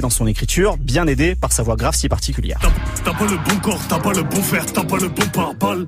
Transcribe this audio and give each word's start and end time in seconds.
dans 0.00 0.10
son 0.10 0.26
écriture, 0.26 0.76
bien 0.76 1.06
aidé 1.06 1.34
par 1.34 1.52
sa 1.52 1.62
voix 1.62 1.76
grave 1.76 1.94
si 1.94 2.08
particulière. 2.08 2.58
T'as 3.04 3.12
pas 3.12 3.24
le 3.24 3.36
bon 3.36 3.60
corps, 3.60 3.80
t'as 3.88 3.98
pas 3.98 4.12
le 4.12 4.22
bon 4.22 4.42
fer, 4.42 4.64
t'as 4.66 4.84
pas 4.84 4.96
le 4.96 5.08
bon 5.08 5.26
pare-balles. 5.32 5.86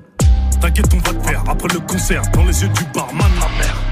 T'inquiète, 0.59 0.87
on 0.93 0.97
va 0.97 1.13
te 1.13 1.27
faire 1.27 1.43
après 1.47 1.67
le 1.73 1.79
concert 1.79 2.21
dans 2.33 2.43
les 2.45 2.61
yeux 2.61 2.69
du 2.69 2.83
barman, 2.93 3.31
ma 3.39 3.63
mère. 3.63 3.84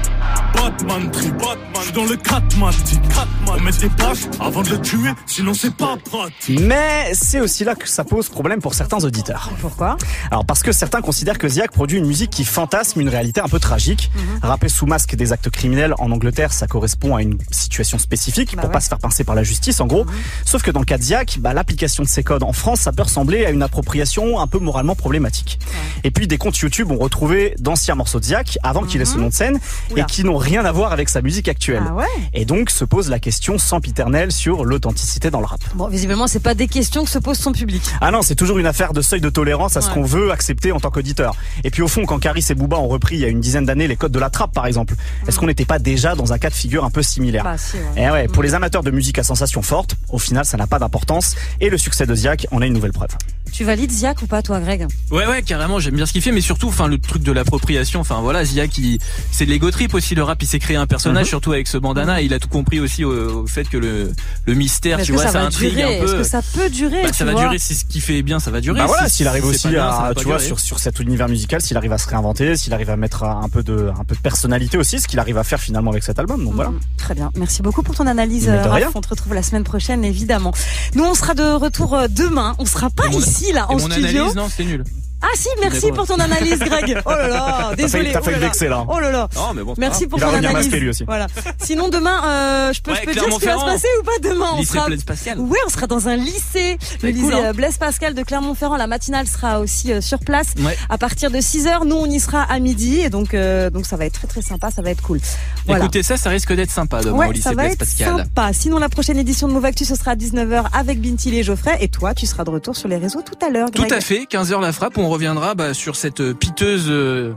Batman, 0.68 1.10
tri 1.10 1.28
Batman, 1.32 1.92
dans 1.94 2.04
le 2.06 2.16
Catmatic. 2.16 2.98
On 3.46 3.60
met 3.60 3.70
des 3.72 3.90
pages 3.90 4.20
avant 4.40 4.62
de 4.62 4.70
le 4.70 4.80
tuer, 4.80 5.10
sinon 5.26 5.52
c'est 5.52 5.74
pas 5.74 5.98
pratique. 6.02 6.58
Mais 6.60 7.12
c'est 7.12 7.40
aussi 7.40 7.64
là 7.64 7.74
que 7.74 7.86
ça 7.86 8.02
pose 8.02 8.30
problème 8.30 8.62
pour 8.62 8.72
certains 8.72 9.04
auditeurs. 9.04 9.50
Pourquoi? 9.60 9.98
Alors 10.30 10.46
parce 10.46 10.62
que 10.62 10.72
certains 10.72 11.02
considèrent 11.02 11.36
que 11.36 11.48
Ziak 11.48 11.70
produit 11.70 11.98
une 11.98 12.06
musique 12.06 12.30
qui 12.30 12.46
fantasme 12.46 13.02
une 13.02 13.10
réalité 13.10 13.42
un 13.42 13.48
peu 13.48 13.58
tragique. 13.60 14.10
Mhm. 14.14 14.22
Rapper 14.42 14.70
sous 14.70 14.86
masque 14.86 15.14
des 15.14 15.32
actes 15.34 15.50
criminels 15.50 15.94
en 15.98 16.10
Angleterre, 16.10 16.50
ça 16.54 16.66
correspond 16.66 17.14
à 17.14 17.20
une 17.20 17.36
situation 17.50 17.98
spécifique 17.98 18.56
Bah 18.56 18.62
pour 18.62 18.70
ouais. 18.70 18.72
pas 18.74 18.80
se 18.80 18.88
faire 18.88 18.98
pincer 18.98 19.22
par 19.22 19.34
la 19.34 19.42
justice 19.42 19.82
en 19.82 19.86
gros. 19.86 20.06
Sauf 20.46 20.62
que 20.62 20.70
dans 20.70 20.80
le 20.80 20.86
cas 20.86 20.96
de 20.96 21.02
Ziak, 21.02 21.40
bah, 21.40 21.52
l'application 21.52 22.02
de 22.02 22.08
ces 22.08 22.22
codes 22.22 22.42
en 22.42 22.54
France, 22.54 22.80
ça 22.80 22.92
peut 22.92 23.02
ressembler 23.02 23.44
à 23.44 23.50
une 23.50 23.62
appropriation 23.62 24.40
un 24.40 24.46
peu 24.46 24.58
moralement 24.60 24.94
problématique. 24.94 25.58
Et 26.04 26.10
puis 26.10 26.26
des 26.26 26.38
comptes 26.38 26.56
YouTube 26.56 26.90
ont 26.90 26.98
retrouvé 26.98 27.54
d'anciens 27.58 27.96
morceaux 27.96 28.18
de 28.18 28.24
Ziak 28.24 28.58
avant 28.62 28.84
qu'il 28.84 29.02
ait 29.02 29.04
ce 29.04 29.18
nom 29.18 29.28
de 29.28 29.34
scène 29.34 29.60
Oula. 29.90 30.02
et 30.02 30.06
qui 30.06 30.24
n'ont 30.24 30.38
rien 30.38 30.53
à 30.62 30.72
voir 30.72 30.92
avec 30.92 31.08
sa 31.08 31.22
musique 31.22 31.48
actuelle. 31.48 31.82
Ah 31.86 31.94
ouais 31.94 32.04
Et 32.32 32.44
donc 32.44 32.70
se 32.70 32.84
pose 32.84 33.08
la 33.08 33.18
question 33.18 33.58
sempiternelle 33.58 34.30
sur 34.32 34.64
l'authenticité 34.64 35.30
dans 35.30 35.40
le 35.40 35.46
rap. 35.46 35.60
Bon, 35.74 35.88
visiblement, 35.88 36.26
c'est 36.26 36.40
pas 36.40 36.54
des 36.54 36.68
questions 36.68 37.04
que 37.04 37.10
se 37.10 37.18
pose 37.18 37.38
son 37.38 37.52
public. 37.52 37.82
Ah 38.00 38.10
non, 38.10 38.22
c'est 38.22 38.34
toujours 38.34 38.58
une 38.58 38.66
affaire 38.66 38.92
de 38.92 39.00
seuil 39.02 39.20
de 39.20 39.30
tolérance 39.30 39.76
à 39.76 39.80
ce 39.80 39.90
qu'on 39.90 40.02
veut 40.04 40.30
accepter 40.30 40.72
en 40.72 40.80
tant 40.80 40.90
qu'auditeur. 40.90 41.34
Et 41.64 41.70
puis 41.70 41.82
au 41.82 41.88
fond, 41.88 42.04
quand 42.06 42.18
Caris 42.18 42.46
et 42.50 42.54
Booba 42.54 42.78
ont 42.78 42.88
repris 42.88 43.16
il 43.16 43.20
y 43.20 43.24
a 43.24 43.28
une 43.28 43.40
dizaine 43.40 43.64
d'années 43.64 43.88
les 43.88 43.96
codes 43.96 44.12
de 44.12 44.18
la 44.18 44.30
trappe, 44.30 44.52
par 44.52 44.66
exemple, 44.66 44.94
est-ce 45.26 45.38
qu'on 45.38 45.46
n'était 45.46 45.64
pas 45.64 45.78
déjà 45.78 46.14
dans 46.14 46.32
un 46.32 46.38
cas 46.38 46.50
de 46.50 46.54
figure 46.54 46.84
un 46.84 46.90
peu 46.90 47.02
similaire 47.02 47.44
Bah, 47.44 47.58
si, 47.58 47.76
ouais. 47.76 47.82
Eh 47.96 48.10
ouais, 48.10 48.28
pour 48.28 48.42
les 48.42 48.54
amateurs 48.54 48.82
de 48.82 48.90
musique 48.90 49.18
à 49.18 49.22
sensation 49.22 49.62
forte, 49.62 49.96
au 50.08 50.18
final, 50.18 50.44
ça 50.44 50.56
n'a 50.56 50.66
pas 50.66 50.78
d'importance. 50.78 51.34
Et 51.60 51.70
le 51.70 51.78
succès 51.78 52.06
de 52.06 52.14
Ziak 52.14 52.46
en 52.50 52.62
est 52.62 52.66
une 52.66 52.74
nouvelle 52.74 52.92
preuve. 52.92 53.10
Tu 53.52 53.62
valides 53.64 53.90
Ziak 53.92 54.20
ou 54.22 54.26
pas, 54.26 54.42
toi, 54.42 54.58
Greg 54.58 54.86
Ouais 55.12 55.26
ouais 55.26 55.42
carrément 55.42 55.78
j'aime 55.78 55.94
bien 55.94 56.06
ce 56.06 56.12
qu'il 56.12 56.22
fait 56.22 56.32
mais 56.32 56.40
surtout 56.40 56.68
enfin 56.68 56.88
le 56.88 56.98
truc 56.98 57.22
de 57.22 57.30
l'appropriation 57.30 58.00
enfin 58.00 58.20
voilà 58.20 58.44
Zia 58.44 58.66
qui 58.66 58.98
c'est 59.30 59.46
de 59.46 59.50
l'ego 59.50 59.70
trip 59.70 59.94
aussi 59.94 60.14
le 60.16 60.24
rap 60.24 60.42
il 60.42 60.46
s'est 60.46 60.58
créé 60.58 60.76
un 60.76 60.86
personnage 60.86 61.24
Mhm. 61.26 61.28
surtout 61.28 61.52
avec 61.52 61.68
ce 61.68 61.78
bandana 61.78 62.20
et 62.20 62.24
il 62.24 62.34
a 62.34 62.38
tout 62.40 62.48
compris 62.48 62.80
aussi 62.80 63.04
au, 63.04 63.42
au 63.42 63.46
fait 63.46 63.68
que 63.68 63.76
le 63.76 64.12
le 64.46 64.54
mystère 64.54 65.00
tu 65.02 65.12
vois 65.12 65.26
ça 65.28 65.42
intrigue 65.42 65.70
durer? 65.76 65.84
Un 65.84 65.88
Est-ce 66.02 66.12
peu 66.12 66.18
que 66.18 66.24
ça 66.24 66.40
peut 66.42 66.68
durer 66.70 67.02
Bah, 67.02 67.10
tu 67.10 67.14
ça 67.16 67.24
va 67.24 67.34
durer 67.34 67.58
si 67.58 67.74
ce 67.76 67.84
qui 67.84 68.00
fait 68.00 68.22
bien 68.22 68.40
ça 68.40 68.50
va 68.50 68.60
durer 68.60 68.78
Bah 68.80 68.86
voilà, 68.86 69.08
Si- 69.08 69.16
s'il 69.18 69.28
arrive 69.28 69.44
aussi 69.46 69.68
bien, 69.68 69.84
à, 69.86 70.12
tu 70.16 70.24
vois, 70.24 70.36
durer. 70.38 70.46
sur, 70.48 70.58
sur 70.58 70.78
cet 70.80 70.98
univers 70.98 71.28
musical, 71.28 71.60
s'il 71.62 71.76
arrive 71.76 71.92
à 71.92 71.98
se 71.98 72.08
réinventer, 72.08 72.56
s'il 72.56 72.72
arrive 72.74 72.90
à 72.90 72.96
mettre 72.96 73.22
un 73.22 73.48
peu 73.48 73.62
de, 73.62 73.90
un 73.98 74.04
peu 74.04 74.14
de 74.16 74.20
personnalité 74.20 74.76
aussi, 74.78 74.98
ce 75.00 75.06
qu'il 75.06 75.18
arrive 75.20 75.38
à 75.38 75.44
faire 75.44 75.60
finalement 75.60 75.90
avec 75.92 76.02
cet 76.02 76.18
album. 76.18 76.44
Donc 76.44 76.54
voilà. 76.54 76.70
Mm, 76.70 76.80
Très 76.98 77.14
bien. 77.14 77.30
Merci 77.36 77.62
beaucoup 77.62 77.82
pour 77.82 77.94
ton 77.94 78.06
analyse, 78.06 78.48
euh. 78.48 78.62
Raph. 78.66 78.90
On 78.96 79.00
te 79.00 79.08
retrouve 79.08 79.34
la 79.34 79.42
semaine 79.42 79.64
prochaine, 79.64 80.04
évidemment. 80.04 80.52
Nous, 80.94 81.04
on 81.04 81.14
sera 81.14 81.34
de 81.34 81.54
retour 81.54 81.94
euh, 81.94 82.06
demain. 82.10 82.54
On 82.58 82.64
sera 82.66 82.90
pas 82.90 83.06
Et 83.06 83.10
mon- 83.44 83.48
ici, 83.48 83.52
là, 83.52 83.66
en 83.68 83.72
mon 83.72 83.78
studio. 83.78 84.08
analyse 84.20 84.34
non 84.36 84.48
c'était 84.48 84.64
nul 84.64 84.84
Ah 85.26 85.36
si, 85.36 85.48
merci 85.60 85.90
pour 85.92 86.06
ton 86.06 86.16
analyse, 86.20 86.58
Greg. 86.58 87.00
Oh 87.06 87.10
là 87.10 87.28
là, 87.28 87.72
désolé. 87.76 88.12
t'as 88.12 88.20
oh 88.20 88.22
failli 88.24 88.34
là 88.36 88.40
là. 88.40 88.46
vexer 88.46 88.68
là. 88.68 88.84
Oh 88.88 88.98
là 89.00 89.10
là. 89.10 89.28
non 89.34 89.54
mais 89.54 89.62
bon 89.62 89.74
Merci 89.78 90.06
pour 90.06 90.20
ton 90.20 90.28
analyse. 90.28 90.52
masqué, 90.52 90.80
lui 90.80 90.88
aussi. 90.90 91.04
Voilà. 91.04 91.26
Sinon 91.62 91.88
demain, 91.88 92.22
euh, 92.26 92.72
je 92.72 92.80
peux, 92.82 92.90
Ouais, 92.92 92.98
je 93.00 93.06
peux 93.06 93.12
dire 93.12 93.22
ce 93.24 93.38
qui 93.38 93.46
va 93.46 93.58
se 93.58 93.64
passer 93.64 93.88
ou 94.00 94.04
pas 94.04 94.28
demain. 94.28 94.46
On 94.54 94.58
lycée 94.60 94.72
sera. 94.74 94.86
Blaise 94.86 95.04
Pascal 95.04 95.38
Ouais, 95.40 95.58
on 95.66 95.70
sera 95.70 95.86
dans 95.86 96.08
un 96.08 96.16
lycée, 96.16 96.78
le 97.02 97.08
lycée 97.08 97.22
cool, 97.22 97.34
hein. 97.34 97.40
euh, 97.46 97.52
Blaise 97.52 97.78
Pascal 97.78 98.14
de 98.14 98.22
Clermont-Ferrand. 98.22 98.76
La 98.76 98.86
matinale 98.86 99.26
sera 99.26 99.60
aussi 99.60 99.92
euh, 99.92 100.00
sur 100.00 100.18
place 100.20 100.48
Ouais. 100.62 100.76
à 100.88 100.98
partir 100.98 101.30
de 101.30 101.40
6 101.40 101.66
h 101.66 101.84
Nous, 101.86 101.96
on 101.96 102.06
y 102.06 102.20
sera 102.20 102.42
à 102.42 102.58
midi, 102.58 103.00
et 103.00 103.10
donc 103.10 103.34
euh, 103.34 103.70
donc 103.70 103.86
ça 103.86 103.96
va 103.96 104.04
être 104.06 104.14
très 104.14 104.26
très 104.28 104.42
sympa, 104.42 104.70
ça 104.70 104.82
va 104.82 104.90
être 104.90 105.02
cool. 105.02 105.20
Voilà. 105.66 105.84
écoutez 105.84 106.02
ça 106.02 106.16
ça 106.16 106.30
risque 106.30 106.52
d'être 106.52 106.70
sympa 106.70 107.00
demain 107.02 107.16
Ouais, 107.16 107.26
au 107.26 107.30
ça 107.30 107.34
lycée 107.34 107.48
va 107.50 107.54
Blaise 107.54 107.72
être 107.72 107.78
Pascal 107.78 108.16
sympa. 108.18 108.52
Sinon, 108.52 108.78
la 108.78 108.88
prochaine 108.88 109.18
édition 109.18 109.48
de 109.48 109.52
Move 109.52 109.64
Actu, 109.64 109.84
ce 109.84 109.94
sera 109.94 110.12
à 110.12 110.16
19h 110.16 110.64
avec 110.72 111.00
Bintili 111.00 111.38
et 111.38 111.42
Geoffrey. 111.42 111.76
Et 111.80 111.88
toi, 111.88 112.14
tu 112.14 112.26
seras 112.26 112.44
de 112.44 112.50
retour 112.50 112.76
sur 112.76 112.88
les 112.88 112.96
réseaux 112.96 113.22
tout 113.22 113.38
à 113.44 113.50
l'heure. 113.50 113.70
Tout 113.70 113.86
à 113.90 114.00
fait, 114.00 114.26
15h 114.30 114.60
la 114.60 114.72
frappe, 114.72 114.98
on 114.98 115.08
reviendra 115.14 115.54
bah, 115.54 115.74
sur 115.74 115.96
cette 115.96 116.20
euh, 116.20 116.34
piteuse 116.34 116.86
euh, 116.88 117.34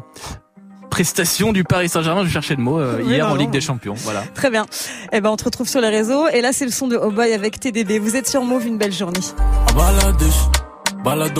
prestation 0.90 1.53
du 1.53 1.63
Paris 1.63 1.90
Saint-Germain, 1.90 2.24
je 2.25 2.29
cherchais 2.29 2.56
le 2.56 2.63
mot, 2.63 2.79
euh, 2.79 2.97
Oui, 3.00 3.13
hier 3.13 3.28
non, 3.28 3.34
en 3.34 3.35
Ligue 3.35 3.47
non. 3.47 3.52
des 3.53 3.62
Champions. 3.62 3.94
Voilà. 3.97 4.24
Très 4.34 4.50
bien. 4.50 4.66
Eh 5.12 5.22
ben, 5.22 5.29
on 5.29 5.38
te 5.38 5.44
retrouve 5.44 5.68
sur 5.68 5.79
les 5.79 5.90
réseaux. 5.90 6.28
Et 6.29 6.41
là, 6.41 6.53
c'est 6.53 6.66
le 6.66 6.72
son 6.72 6.88
de 6.88 6.97
Oh 6.97 7.12
Boy 7.12 7.34
avec 7.34 7.59
TDB. 7.59 8.00
Vous 8.00 8.16
êtes 8.16 8.28
sur 8.28 8.44
Move, 8.44 8.66
une 8.66 8.78
belle 8.78 8.94
journée. 8.94 9.19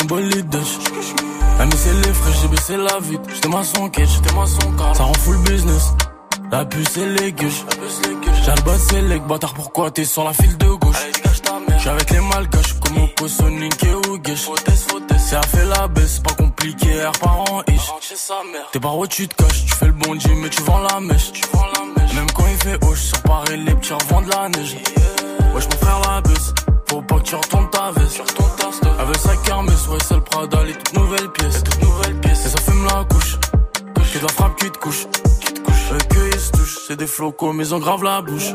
Bolidèche. 0.08 0.78
Elle 1.60 1.74
c'est 1.76 2.08
les 2.08 2.14
fraîches, 2.14 2.42
j'ai 2.42 2.48
baissé 2.48 2.78
la 2.78 3.00
vitre. 3.00 3.24
J'étais 3.34 3.50
maçon 3.50 3.90
quai, 3.90 4.06
j'étais 4.06 4.36
maçon 4.36 4.72
car. 4.78 4.96
Ça 4.96 5.04
rend 5.04 5.14
full 5.16 5.38
business. 5.40 5.94
La 6.52 6.64
puce 6.66 6.98
et 6.98 7.06
les 7.08 7.32
gueuches. 7.34 7.66
J'ai 8.46 8.52
le 8.52 8.62
bas 8.62 8.78
c'est 8.78 9.02
les 9.02 9.20
bâtard, 9.20 9.54
pourquoi 9.56 9.90
t'es 9.92 10.06
sur 10.06 10.24
la 10.24 10.34
file 10.34 10.56
de 10.58 10.68
gauche? 10.68 10.96
J'suis 11.88 11.96
avec 11.96 12.10
les 12.12 12.20
malgaches, 12.20 12.74
comme 12.82 12.98
au 13.22 13.28
Sonic 13.30 13.84
et 13.86 13.94
ou 14.10 14.18
Guèche. 14.20 14.50
Si 15.18 15.36
elle 15.36 15.46
fait 15.46 15.66
la 15.66 15.88
baisse, 15.88 16.20
pas 16.20 16.34
compliqué, 16.34 16.90
air 16.90 17.14
parent 17.14 17.62
ish. 17.70 17.92
T'es 18.74 18.80
par 18.82 18.98
où 18.98 19.08
tu 19.08 19.26
te 19.26 19.42
caches, 19.42 19.66
tu 19.66 19.74
fais 19.74 19.86
le 19.86 19.94
bon 19.94 20.16
Dieu, 20.16 20.34
mais 20.36 20.50
tu 20.50 20.62
vends 20.64 20.80
la 20.80 21.00
mèche. 21.00 21.32
Même 22.14 22.30
quand 22.36 22.44
il 22.46 22.58
fait 22.58 22.84
hoche, 22.84 23.00
sur 23.00 23.22
Paris, 23.22 23.64
les 23.66 23.74
petits 23.74 23.94
revendent 23.94 24.28
la 24.28 24.50
neige. 24.50 24.76
Wesh 25.56 25.66
mon 25.66 25.78
frère 25.78 26.02
la 26.10 26.22
baisse. 26.22 26.54
Faut 26.90 27.02
pas 27.02 27.16
que 27.20 27.24
tu 27.24 27.36
retournes 27.36 27.70
ta 27.70 27.92
veste. 27.92 28.22
Veut 29.06 29.14
sa 29.14 29.38
kermesse 29.38 29.88
Ouais 29.88 29.98
c'est 30.06 30.16
le 30.16 30.22
Prada 30.22 30.64
Les 30.64 30.74
toutes 30.74 30.94
nouvelles 30.94 31.32
pièces. 31.32 31.64
Toutes 31.64 31.82
nouvelles 31.82 32.20
pièces. 32.20 32.48
Et 32.48 32.50
ça 32.50 32.58
fume 32.60 32.86
la 32.86 33.06
couche. 33.06 33.38
Que 33.96 34.20
de 34.20 34.24
la 34.24 34.34
frappe 34.34 34.60
qui 34.60 34.70
te 34.72 34.78
couche. 34.78 35.06
Eux 35.94 35.98
que 36.10 36.36
ils 36.36 36.40
se 36.40 36.52
touchent 36.52 36.80
C'est 36.88 36.98
des 36.98 37.08
flocos 37.08 37.54
mais 37.54 37.66
ils 37.66 37.74
ont 37.74 37.80
grave 37.80 38.04
la 38.04 38.22
bouche. 38.22 38.54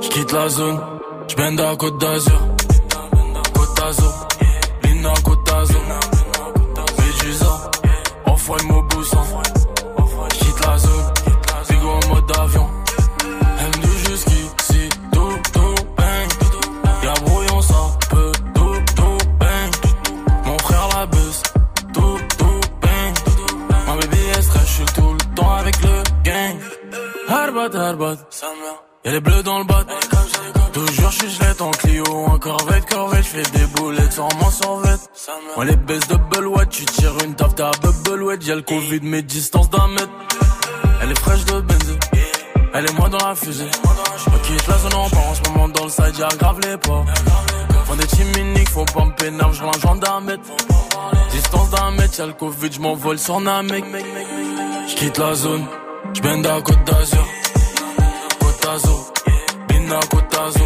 J'quitte 0.00 0.30
la 0.32 0.48
zone 0.48 0.80
J'bende 1.28 1.60
à 1.60 1.76
Côte 1.76 1.98
d'Azur 1.98 2.40
Côte 3.54 3.76
d'Azur 3.76 4.28
Lina 4.84 5.12
Côte 5.24 5.46
d'Azur 5.46 5.80
Médusa 6.98 7.70
Off-white 8.26 8.64
Mobusa 8.64 9.18
J'quitte 10.32 10.66
la 10.66 10.78
zone 10.78 11.12
Bigo 11.68 11.88
en 11.88 12.08
mode 12.08 12.32
avion 12.38 12.68
M2 13.58 14.08
jusqu'ici, 14.08 14.88
tout, 15.12 15.38
tout, 15.52 15.74
bang. 15.96 16.28
Y'a 17.02 17.14
brouillon, 17.24 17.62
ça 17.62 17.74
peut, 18.10 18.32
tout, 18.54 18.76
tout, 18.94 19.18
bang. 19.40 19.70
Mon 20.44 20.58
frère 20.58 20.88
la 20.94 21.06
buzz, 21.06 21.42
tout, 21.94 22.18
tout, 22.38 22.60
bang. 22.80 23.14
Ma 23.86 23.96
baby 23.96 24.18
est 24.38 24.42
stress, 24.42 24.66
j'suis 24.66 24.84
tout 24.94 25.12
le 25.12 25.34
temps 25.34 25.54
avec 25.54 25.76
le 25.82 26.02
gang. 26.22 26.56
Harbat, 27.28 27.74
harbat, 27.74 28.16
y'a 29.04 29.12
les 29.12 29.20
bleus 29.20 29.42
dans 29.42 29.58
le 29.58 29.64
bat. 29.64 29.84
Toujours 30.76 31.10
chuchelette 31.10 31.62
en 31.62 31.70
Clio, 31.70 32.04
en 32.04 32.38
corvette, 32.38 32.84
corvette, 32.84 33.24
j'fais 33.24 33.58
des 33.58 33.64
boulettes 33.64 34.12
sans 34.12 34.28
m'en 34.38 34.50
survette. 34.50 35.00
On 35.56 35.62
les 35.62 35.74
baisse 35.74 36.06
double 36.06 36.48
what, 36.48 36.66
tu 36.66 36.84
tires 36.84 37.16
une 37.24 37.34
taf, 37.34 37.54
t'as 37.54 37.70
bubble 37.80 38.22
wet, 38.24 38.38
y'a 38.42 38.56
le 38.56 38.60
Covid, 38.60 39.00
mes 39.00 39.22
distances 39.22 39.70
d'un 39.70 39.88
mètre. 39.88 40.10
Elle 41.00 41.12
est 41.12 41.18
fraîche 41.18 41.46
de 41.46 41.60
benzine. 41.62 41.98
Elle 42.74 42.84
est 42.84 42.92
moi 42.92 43.08
dans 43.08 43.26
la 43.26 43.34
fusée. 43.34 43.64
Je 44.18 44.46
quitte 44.46 44.66
la 44.68 44.76
zone 44.76 44.94
en 44.96 45.08
part 45.08 45.26
en 45.26 45.34
ce 45.34 45.50
moment 45.50 45.68
dans 45.70 45.84
le 45.84 45.90
side, 45.90 46.18
y'a 46.18 46.28
grave 46.38 46.60
les 46.60 46.76
pas. 46.76 47.04
Font 47.86 47.94
des 47.94 48.08
chiminiques, 48.08 48.68
faut 48.68 48.84
pas 48.84 49.06
me 49.06 49.12
pénal, 49.12 49.48
je 49.54 49.62
un 49.62 49.80
gendarme. 49.80 50.36
Distance 51.30 51.70
d'un 51.70 51.90
mètre, 51.92 52.18
y'a 52.18 52.26
le 52.26 52.34
Covid, 52.34 52.70
je 52.70 53.16
sur 53.16 53.40
Namek. 53.40 53.84
Je 54.88 54.94
quitte 54.94 55.16
la 55.16 55.32
zone, 55.32 55.64
je 56.12 56.20
à 56.20 56.60
Côte 56.60 56.84
d'Azur. 56.84 57.26
Côte 58.40 58.62
d'Azur, 58.62 59.12
Bina 59.68 60.00
Côte 60.10 60.30
d'Azur. 60.30 60.65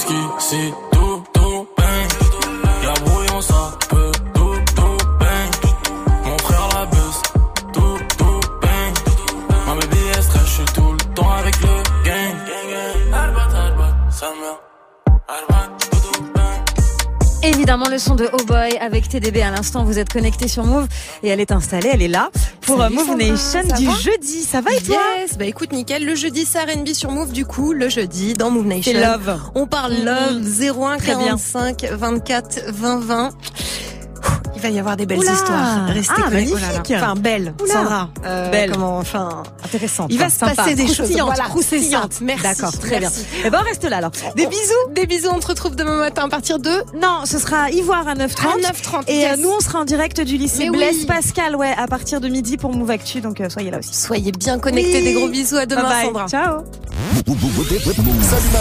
Jusqu'ici, 0.00 0.72
tout, 0.92 1.22
tout, 1.32 1.66
bang. 1.76 2.08
Y'a 2.82 2.92
brouillon, 3.04 3.40
ça 3.40 3.79
Évidemment, 17.52 17.88
le 17.88 17.98
son 17.98 18.14
de 18.14 18.28
Oh 18.32 18.44
Boy 18.46 18.76
avec 18.80 19.08
TDB 19.08 19.42
à 19.42 19.50
l'instant. 19.50 19.82
Vous 19.84 19.98
êtes 19.98 20.08
connecté 20.12 20.46
sur 20.48 20.64
Move 20.64 20.86
et 21.22 21.28
elle 21.28 21.40
est 21.40 21.50
installée, 21.52 21.90
elle 21.92 22.00
est 22.02 22.08
là 22.08 22.30
pour 22.62 22.78
Salut, 22.78 22.96
euh, 22.96 23.04
Move 23.04 23.16
Nation 23.16 23.60
du 23.76 23.86
jeudi. 24.00 24.42
Ça 24.44 24.60
va 24.60 24.70
et 24.72 24.80
toi 24.80 24.96
Yes, 25.18 25.36
bah 25.36 25.46
écoute 25.46 25.72
nickel, 25.72 26.04
le 26.04 26.14
jeudi 26.14 26.44
c'est 26.46 26.60
R&B 26.60 26.88
sur 26.92 27.10
Move 27.10 27.32
du 27.32 27.44
coup, 27.44 27.72
le 27.72 27.88
jeudi 27.88 28.34
dans 28.34 28.50
Move 28.50 28.66
Nation. 28.66 28.92
Love. 28.98 29.40
On 29.56 29.66
parle 29.66 29.94
Mhm. 29.94 30.04
love 30.04 30.60
01 30.60 30.96
Très 30.98 31.06
bien. 31.16 31.26
45 31.36 31.84
24 31.90 32.60
20 32.72 33.00
20. 33.00 33.30
Il 34.60 34.62
va 34.62 34.68
y 34.68 34.78
avoir 34.78 34.96
des 34.98 35.06
belles 35.06 35.18
Oula. 35.20 35.32
histoires. 35.32 35.86
Restez 35.88 36.12
Ah, 36.18 36.22
connectés. 36.28 36.54
magnifique. 36.54 36.92
Enfin, 36.96 37.14
belle, 37.16 37.54
Oula. 37.62 37.72
Sandra. 37.72 38.08
Euh, 38.26 38.50
Belle. 38.50 38.72
Comment, 38.72 38.98
enfin, 38.98 39.42
Intéressant. 39.64 40.06
il 40.10 40.18
va 40.18 40.28
se 40.28 40.38
passer 40.38 40.74
des 40.74 40.86
choses. 40.86 41.10
Voilà. 41.12 41.44
Merci. 42.20 42.42
D'accord, 42.42 42.72
très 42.78 43.00
Merci. 43.00 43.24
bien. 43.30 43.42
Eh 43.46 43.50
ben, 43.50 43.58
on 43.62 43.64
reste 43.64 43.84
là 43.84 43.96
alors. 43.96 44.10
Des 44.36 44.46
bisous. 44.46 44.92
Des 44.94 45.06
bisous. 45.06 45.28
On 45.34 45.38
te 45.40 45.46
retrouve 45.46 45.76
demain 45.76 45.96
matin 45.96 46.24
à 46.26 46.28
partir 46.28 46.58
de 46.58 46.70
Non, 47.00 47.20
ce 47.24 47.38
sera 47.38 47.70
Ivoire 47.70 48.06
à 48.06 48.14
9h30. 48.14 48.46
à 48.66 48.70
9h30. 48.72 49.04
Et 49.08 49.16
yes. 49.16 49.38
euh, 49.38 49.42
nous, 49.42 49.50
on 49.50 49.60
sera 49.60 49.78
en 49.80 49.84
direct 49.84 50.20
du 50.20 50.36
lycée 50.36 50.64
Mais 50.64 50.70
oui. 50.70 50.76
Blaise 50.76 51.06
Pascal, 51.06 51.56
ouais, 51.56 51.72
à 51.76 51.86
partir 51.86 52.20
de 52.20 52.28
midi 52.28 52.56
pour 52.58 52.74
Move 52.74 52.90
Actu. 52.90 53.20
Donc, 53.22 53.40
euh, 53.40 53.48
soyez 53.48 53.70
là 53.70 53.78
aussi. 53.78 53.94
Soyez 53.94 54.32
bien 54.32 54.58
connectés. 54.58 54.98
Oui. 54.98 55.04
Des 55.04 55.12
gros 55.14 55.28
bisous. 55.28 55.56
À 55.56 55.64
demain, 55.66 55.82
Bye 55.82 55.90
bye. 55.92 56.04
Sandra. 56.06 56.28
Ciao. 56.28 56.64
Salut 57.24 58.59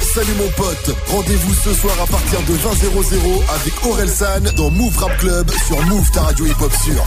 salut 0.00 0.34
mon 0.38 0.48
pote. 0.50 0.96
Rendez-vous 1.08 1.54
ce 1.54 1.74
soir 1.74 1.94
à 2.02 2.06
partir 2.06 2.40
de 2.42 2.54
20 2.54 2.74
00 2.74 3.42
avec 3.54 3.86
Aurel 3.86 4.08
San 4.08 4.42
dans 4.56 4.70
Move 4.70 4.96
Rap 4.98 5.16
Club 5.18 5.50
sur 5.66 5.80
Move 5.86 6.10
ta 6.12 6.22
radio 6.22 6.46
hip 6.46 6.60
hop 6.60 6.72
sur 6.72 7.04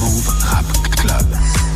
Move 0.00 0.28
Rap 0.40 0.66
Club. 0.96 1.67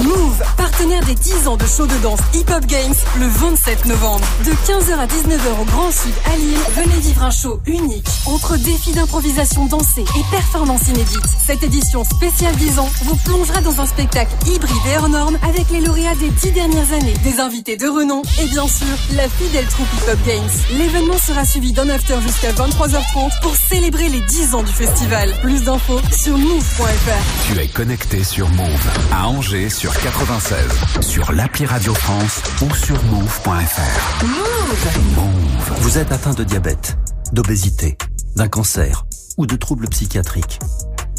Move, 0.00 0.42
partenaire 0.56 1.04
des 1.04 1.14
10 1.14 1.48
ans 1.48 1.56
de 1.56 1.66
show 1.66 1.86
de 1.86 1.96
danse 2.02 2.20
Hip 2.34 2.50
Hop 2.50 2.64
Games 2.66 2.94
le 3.20 3.26
27 3.26 3.84
novembre. 3.86 4.24
De 4.44 4.50
15h 4.50 4.98
à 4.98 5.06
19h 5.06 5.60
au 5.60 5.64
Grand 5.64 5.92
Sud 5.92 6.14
à 6.32 6.36
Lille, 6.36 6.58
venez 6.74 6.98
vivre 7.00 7.22
un 7.22 7.30
show 7.30 7.60
unique 7.66 8.08
entre 8.26 8.56
défis 8.56 8.92
d'improvisation 8.92 9.66
dansée 9.66 10.04
et 10.16 10.30
performances 10.30 10.88
inédites. 10.88 11.28
Cette 11.46 11.62
édition 11.62 12.04
spéciale 12.04 12.56
10 12.56 12.78
ans 12.78 12.88
vous 13.04 13.16
plongera 13.16 13.60
dans 13.60 13.80
un 13.80 13.86
spectacle 13.86 14.32
hybride 14.46 14.76
et 14.92 14.96
hors 14.96 15.08
norme 15.10 15.38
avec 15.46 15.68
les 15.70 15.80
lauréats 15.80 16.14
des 16.14 16.30
10 16.30 16.52
dernières 16.52 16.92
années, 16.94 17.14
des 17.22 17.40
invités 17.40 17.76
de 17.76 17.86
renom 17.86 18.22
et 18.40 18.46
bien 18.46 18.66
sûr 18.66 18.86
la 19.14 19.28
fidèle 19.28 19.66
troupe 19.66 19.88
Hip 19.98 20.10
Hop 20.10 20.18
Games. 20.26 20.78
L'événement 20.78 21.18
sera 21.18 21.44
suivi 21.44 21.72
d'un 21.72 21.90
after 21.90 22.16
jusqu'à 22.22 22.52
23h30 22.52 23.30
pour 23.42 23.54
célébrer 23.56 24.08
les 24.08 24.20
10 24.20 24.54
ans 24.54 24.62
du 24.62 24.72
festival. 24.72 25.34
Plus 25.42 25.64
d'infos 25.64 26.00
sur 26.16 26.38
move.fr. 26.38 27.46
Tu 27.52 27.58
es 27.60 27.68
connecté 27.68 28.24
sur 28.24 28.48
Move 28.48 28.90
à 29.12 29.28
Angers 29.28 29.68
sur 29.82 29.98
96, 29.98 30.68
sur 31.00 31.32
l'appli 31.32 31.66
Radio 31.66 31.92
France 31.92 32.40
ou 32.62 32.72
sur 32.72 33.02
move.fr. 33.06 34.24
Move. 34.24 35.80
Vous 35.80 35.98
êtes 35.98 36.12
atteint 36.12 36.34
de 36.34 36.44
diabète, 36.44 36.96
d'obésité, 37.32 37.98
d'un 38.36 38.46
cancer 38.46 39.04
ou 39.38 39.46
de 39.46 39.56
troubles 39.56 39.88
psychiatriques. 39.88 40.60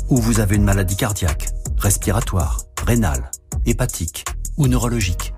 Ou 0.07 0.15
vous 0.15 0.39
avez 0.39 0.56
une 0.56 0.63
maladie 0.63 0.95
cardiaque, 0.95 1.50
respiratoire, 1.77 2.62
rénale, 2.88 3.31
hépatique 3.65 4.24
ou 4.56 4.69
neurologique. 4.69 5.33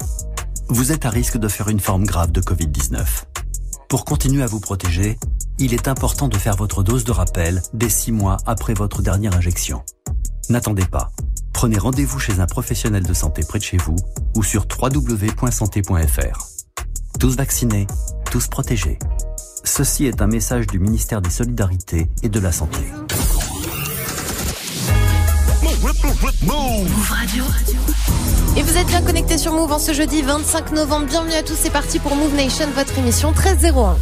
Vous 0.69 0.91
êtes 0.91 1.07
à 1.07 1.09
risque 1.09 1.37
de 1.37 1.47
faire 1.47 1.69
une 1.69 1.79
forme 1.79 2.05
grave 2.05 2.31
de 2.31 2.41
Covid-19. 2.41 3.23
Pour 3.89 4.05
continuer 4.05 4.43
à 4.43 4.47
vous 4.47 4.59
protéger, 4.59 5.17
il 5.57 5.73
est 5.73 5.87
important 5.87 6.27
de 6.27 6.37
faire 6.37 6.57
votre 6.57 6.83
dose 6.83 7.05
de 7.05 7.11
rappel 7.11 7.63
dès 7.73 7.89
6 7.89 8.11
mois 8.11 8.37
après 8.45 8.75
votre 8.75 9.01
dernière 9.01 9.35
injection. 9.35 9.81
N'attendez 10.49 10.85
pas. 10.85 11.09
Prenez 11.55 11.77
rendez-vous 11.77 12.19
chez 12.19 12.41
un 12.41 12.47
professionnel 12.47 13.03
de 13.03 13.13
santé 13.13 13.41
près 13.47 13.59
de 13.59 13.63
chez 13.63 13.77
vous 13.77 13.95
ou 14.35 14.43
sur 14.43 14.67
www.santé.fr. 14.69 16.47
Tous 17.17 17.37
vaccinés, 17.37 17.87
tous 18.29 18.47
protégés. 18.47 18.99
Ceci 19.63 20.05
est 20.05 20.21
un 20.21 20.27
message 20.27 20.67
du 20.67 20.79
ministère 20.79 21.21
des 21.21 21.29
Solidarités 21.29 22.09
et 22.23 22.27
de 22.27 22.39
la 22.41 22.51
Santé. 22.51 22.81
Et 28.57 28.61
vous 28.61 28.77
êtes 28.77 28.87
bien 28.87 29.01
connectés 29.01 29.37
sur 29.37 29.53
Move 29.53 29.71
en 29.71 29.79
ce 29.79 29.93
jeudi 29.93 30.23
25 30.23 30.73
novembre. 30.73 31.05
Bienvenue 31.05 31.35
à 31.35 31.41
tous. 31.41 31.55
C'est 31.55 31.71
parti 31.71 31.99
pour 31.99 32.17
Move 32.17 32.35
Nation, 32.35 32.67
votre 32.75 32.99
émission 32.99 33.31
1301. 33.31 33.95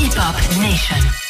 Hip 0.00 0.14
Hop 0.16 0.58
Nation. 0.60 1.27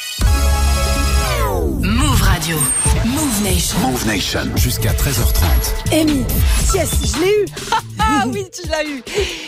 Move 2.38 2.44
Radio. 2.46 2.56
Move 3.05 3.43
Nation. 3.43 3.79
Move 3.81 4.06
Nation 4.06 4.56
jusqu'à 4.56 4.93
13h30. 4.93 5.93
Amy, 5.93 6.25
yes, 6.73 6.90
je 7.02 7.20
l'ai 7.20 7.43
eu. 7.43 7.46
Ah 8.00 8.25
oui, 8.32 8.44
tu 8.52 8.67
l'as 8.69 8.85
eu. 8.85 9.02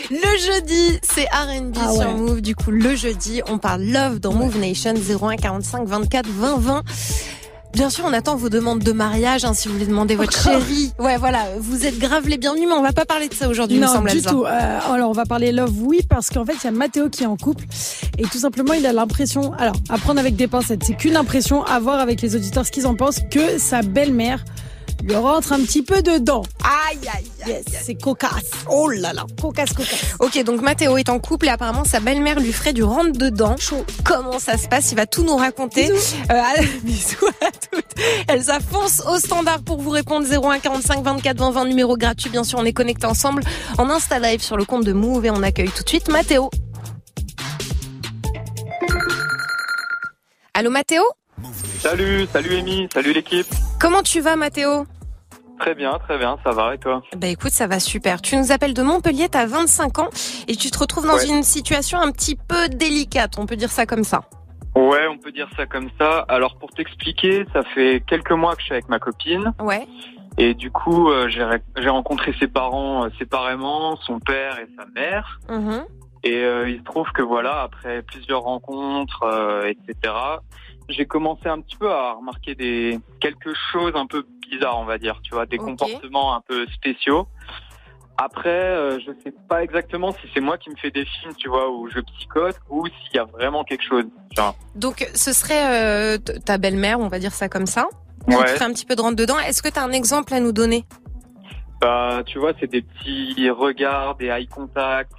Le 0.09 0.37
jeudi, 0.37 0.99
c'est 1.01 1.23
R&B 1.23 1.75
Ah 1.79 1.89
sur 1.91 1.99
ouais. 1.99 2.13
Move. 2.13 2.41
Du 2.41 2.53
coup, 2.53 2.69
le 2.71 2.95
jeudi, 2.95 3.41
on 3.47 3.57
parle 3.59 3.83
love 3.83 4.19
dans 4.19 4.33
Move 4.33 4.57
Nation 4.57 4.93
01 4.93 5.37
45 5.37 5.87
24 5.87 6.27
20 6.27 6.57
20. 6.59 6.83
Bien 7.73 7.89
sûr, 7.89 8.03
on 8.05 8.13
attend 8.13 8.35
vos 8.35 8.49
demandes 8.49 8.79
de 8.79 8.91
mariage, 8.91 9.45
hein, 9.45 9.53
si 9.53 9.67
vous 9.67 9.75
voulez 9.75 9.85
demander 9.85 10.15
votre 10.15 10.37
chérie. 10.37 10.91
Ouais, 10.99 11.17
voilà, 11.17 11.45
vous 11.59 11.85
êtes 11.85 11.97
grave 11.99 12.27
les 12.27 12.37
bienvenus, 12.37 12.67
mais 12.67 12.75
on 12.75 12.81
va 12.81 12.91
pas 12.91 13.05
parler 13.05 13.29
de 13.29 13.33
ça 13.33 13.47
aujourd'hui, 13.47 13.79
Non, 13.79 14.01
du 14.01 14.21
tout. 14.21 14.43
Euh, 14.43 14.79
alors, 14.91 15.09
on 15.09 15.13
va 15.13 15.25
parler 15.25 15.51
love, 15.51 15.71
oui, 15.81 16.01
parce 16.07 16.29
qu'en 16.29 16.45
fait, 16.45 16.53
il 16.61 16.65
y 16.65 16.67
a 16.67 16.71
Mathéo 16.71 17.09
qui 17.09 17.23
est 17.23 17.27
en 17.27 17.37
couple. 17.37 17.65
Et 18.17 18.23
tout 18.23 18.39
simplement, 18.39 18.73
il 18.73 18.85
a 18.85 18.93
l'impression, 18.93 19.53
alors, 19.53 19.75
à 19.89 19.97
prendre 19.97 20.19
avec 20.19 20.35
des 20.35 20.47
pincettes, 20.47 20.83
c'est 20.83 20.95
qu'une 20.95 21.15
impression, 21.15 21.63
à 21.63 21.79
voir 21.79 21.99
avec 21.99 22.21
les 22.21 22.35
auditeurs 22.35 22.65
ce 22.65 22.71
qu'ils 22.71 22.87
en 22.87 22.95
pensent, 22.95 23.21
que 23.31 23.57
sa 23.57 23.81
belle-mère 23.81 24.43
lui 25.03 25.15
rentre 25.15 25.51
un 25.53 25.59
petit 25.61 25.81
peu 25.83 26.01
dedans. 26.01 26.43
Aïe, 26.63 26.99
aïe, 27.13 27.31
aïe. 27.45 27.51
Yes, 27.67 27.81
c'est 27.83 27.95
cocasse. 27.95 28.51
Oh 28.69 28.87
là 28.89 29.13
là. 29.13 29.25
Cocasse, 29.41 29.73
cocasse. 29.73 30.15
Ok, 30.19 30.41
donc 30.43 30.61
Mathéo 30.61 30.97
est 30.97 31.09
en 31.09 31.19
couple 31.19 31.47
et 31.47 31.49
apparemment 31.49 31.83
sa 31.85 31.99
belle-mère 31.99 32.39
lui 32.39 32.53
ferait 32.53 32.73
du 32.73 32.83
rentre 32.83 33.11
dedans. 33.17 33.55
Comment 34.03 34.39
ça 34.39 34.57
se 34.57 34.67
passe? 34.67 34.91
Il 34.91 34.95
va 34.95 35.05
tout 35.07 35.23
nous 35.23 35.35
raconter. 35.35 35.89
Bisous. 35.91 36.15
Euh, 36.31 36.41
à- 36.41 36.61
bisous 36.83 37.27
à 37.41 37.51
toutes. 37.51 37.85
Elsa 38.27 38.59
fonce 38.59 39.01
au 39.07 39.17
standard 39.17 39.61
pour 39.63 39.81
vous 39.81 39.89
répondre 39.89 40.25
01 40.27 40.59
45 40.59 41.03
24 41.03 41.37
20 41.37 41.51
20 41.51 41.65
numéro 41.65 41.97
gratuit. 41.97 42.29
Bien 42.29 42.43
sûr, 42.43 42.59
on 42.59 42.65
est 42.65 42.73
connectés 42.73 43.07
ensemble 43.07 43.43
en 43.77 43.89
Insta 43.89 44.19
Live 44.19 44.41
sur 44.41 44.57
le 44.57 44.65
compte 44.65 44.83
de 44.85 44.93
Move 44.93 45.25
et 45.25 45.31
on 45.31 45.41
accueille 45.43 45.69
tout 45.71 45.83
de 45.83 45.89
suite 45.89 46.09
Mathéo. 46.09 46.49
Allô 50.53 50.69
Mathéo 50.69 51.03
Salut, 51.81 52.27
salut 52.31 52.57
Amy, 52.57 52.87
salut 52.93 53.13
l'équipe. 53.13 53.47
Comment 53.81 54.03
tu 54.03 54.21
vas 54.21 54.35
Mathéo 54.35 54.85
Très 55.59 55.75
bien, 55.75 55.97
très 56.07 56.17
bien, 56.17 56.37
ça 56.43 56.51
va 56.51 56.73
et 56.73 56.77
toi 56.77 57.01
Bah 57.15 57.27
écoute, 57.27 57.51
ça 57.51 57.67
va 57.67 57.79
super. 57.79 58.21
Tu 58.21 58.35
nous 58.35 58.51
appelles 58.51 58.73
de 58.73 58.81
Montpellier, 58.81 59.29
t'as 59.29 59.45
25 59.45 59.99
ans 59.99 60.09
et 60.47 60.55
tu 60.55 60.71
te 60.71 60.77
retrouves 60.79 61.05
dans 61.05 61.15
Ouais. 61.15 61.27
une 61.27 61.43
situation 61.43 61.99
un 61.99 62.11
petit 62.11 62.35
peu 62.35 62.67
délicate, 62.69 63.37
on 63.37 63.45
peut 63.45 63.55
dire 63.55 63.69
ça 63.69 63.85
comme 63.85 64.03
ça. 64.03 64.21
Ouais, 64.75 65.05
on 65.07 65.17
peut 65.17 65.31
dire 65.31 65.49
ça 65.57 65.65
comme 65.65 65.89
ça. 65.99 66.25
Alors 66.29 66.57
pour 66.57 66.69
t'expliquer, 66.71 67.45
ça 67.53 67.63
fait 67.75 68.03
quelques 68.07 68.31
mois 68.31 68.55
que 68.55 68.61
je 68.61 68.65
suis 68.65 68.73
avec 68.73 68.89
ma 68.89 68.99
copine 68.99 69.53
Ouais. 69.59 69.85
et 70.37 70.53
du 70.55 70.71
coup 70.71 71.09
euh, 71.09 71.27
j'ai 71.29 71.43
ré- 71.43 71.61
j'ai 71.77 71.89
rencontré 71.89 72.33
ses 72.39 72.47
parents 72.47 73.05
euh, 73.05 73.09
séparément, 73.19 73.97
son 73.97 74.19
père 74.19 74.57
et 74.59 74.67
sa 74.79 74.85
mère. 74.95 75.39
Mhm. 75.49 75.83
Et 76.23 76.37
euh, 76.43 76.69
il 76.69 76.77
se 76.79 76.83
trouve 76.83 77.11
que 77.13 77.21
voilà, 77.23 77.61
après 77.63 78.03
plusieurs 78.03 78.41
rencontres, 78.41 79.23
etc., 79.65 80.13
j'ai 80.91 81.05
commencé 81.05 81.47
un 81.47 81.61
petit 81.61 81.75
peu 81.75 81.91
à 81.91 82.13
remarquer 82.13 82.55
des 82.55 82.99
quelque 83.19 83.53
chose 83.71 83.93
un 83.95 84.05
peu 84.05 84.25
bizarre, 84.49 84.79
on 84.79 84.85
va 84.85 84.97
dire, 84.97 85.19
tu 85.23 85.33
vois, 85.33 85.45
des 85.45 85.57
comportements 85.57 86.35
un 86.35 86.41
peu 86.41 86.65
spéciaux. 86.67 87.27
Après, 88.17 88.49
euh, 88.49 88.99
je 88.99 89.11
sais 89.23 89.33
pas 89.49 89.63
exactement 89.63 90.11
si 90.11 90.19
c'est 90.33 90.41
moi 90.41 90.57
qui 90.57 90.69
me 90.69 90.75
fais 90.75 90.91
des 90.91 91.05
films, 91.05 91.33
tu 91.35 91.49
vois, 91.49 91.71
où 91.71 91.89
je 91.89 91.99
psychote, 91.99 92.55
ou 92.69 92.85
s'il 92.85 93.15
y 93.15 93.19
a 93.19 93.23
vraiment 93.23 93.63
quelque 93.63 93.83
chose. 93.83 94.05
Donc 94.75 95.09
ce 95.15 95.33
serait 95.33 96.15
euh, 96.15 96.17
ta 96.17 96.57
belle-mère, 96.57 96.99
on 96.99 97.07
va 97.07 97.19
dire 97.19 97.33
ça 97.33 97.49
comme 97.49 97.65
ça. 97.65 97.87
Ouais. 98.27 98.35
te 98.43 98.49
ferait 98.49 98.65
un 98.65 98.73
petit 98.73 98.85
peu 98.85 98.95
de 98.95 99.01
rentre 99.01 99.15
dedans. 99.15 99.39
Est-ce 99.39 99.63
que 99.63 99.69
tu 99.69 99.79
as 99.79 99.83
un 99.83 99.91
exemple 99.91 100.33
à 100.33 100.39
nous 100.39 100.51
donner? 100.51 100.85
Bah, 101.79 102.21
tu 102.25 102.37
vois, 102.37 102.51
c'est 102.59 102.69
des 102.69 102.83
petits 102.83 103.49
regards, 103.49 104.15
des 104.15 104.27
eye 104.27 104.47
contact. 104.47 105.11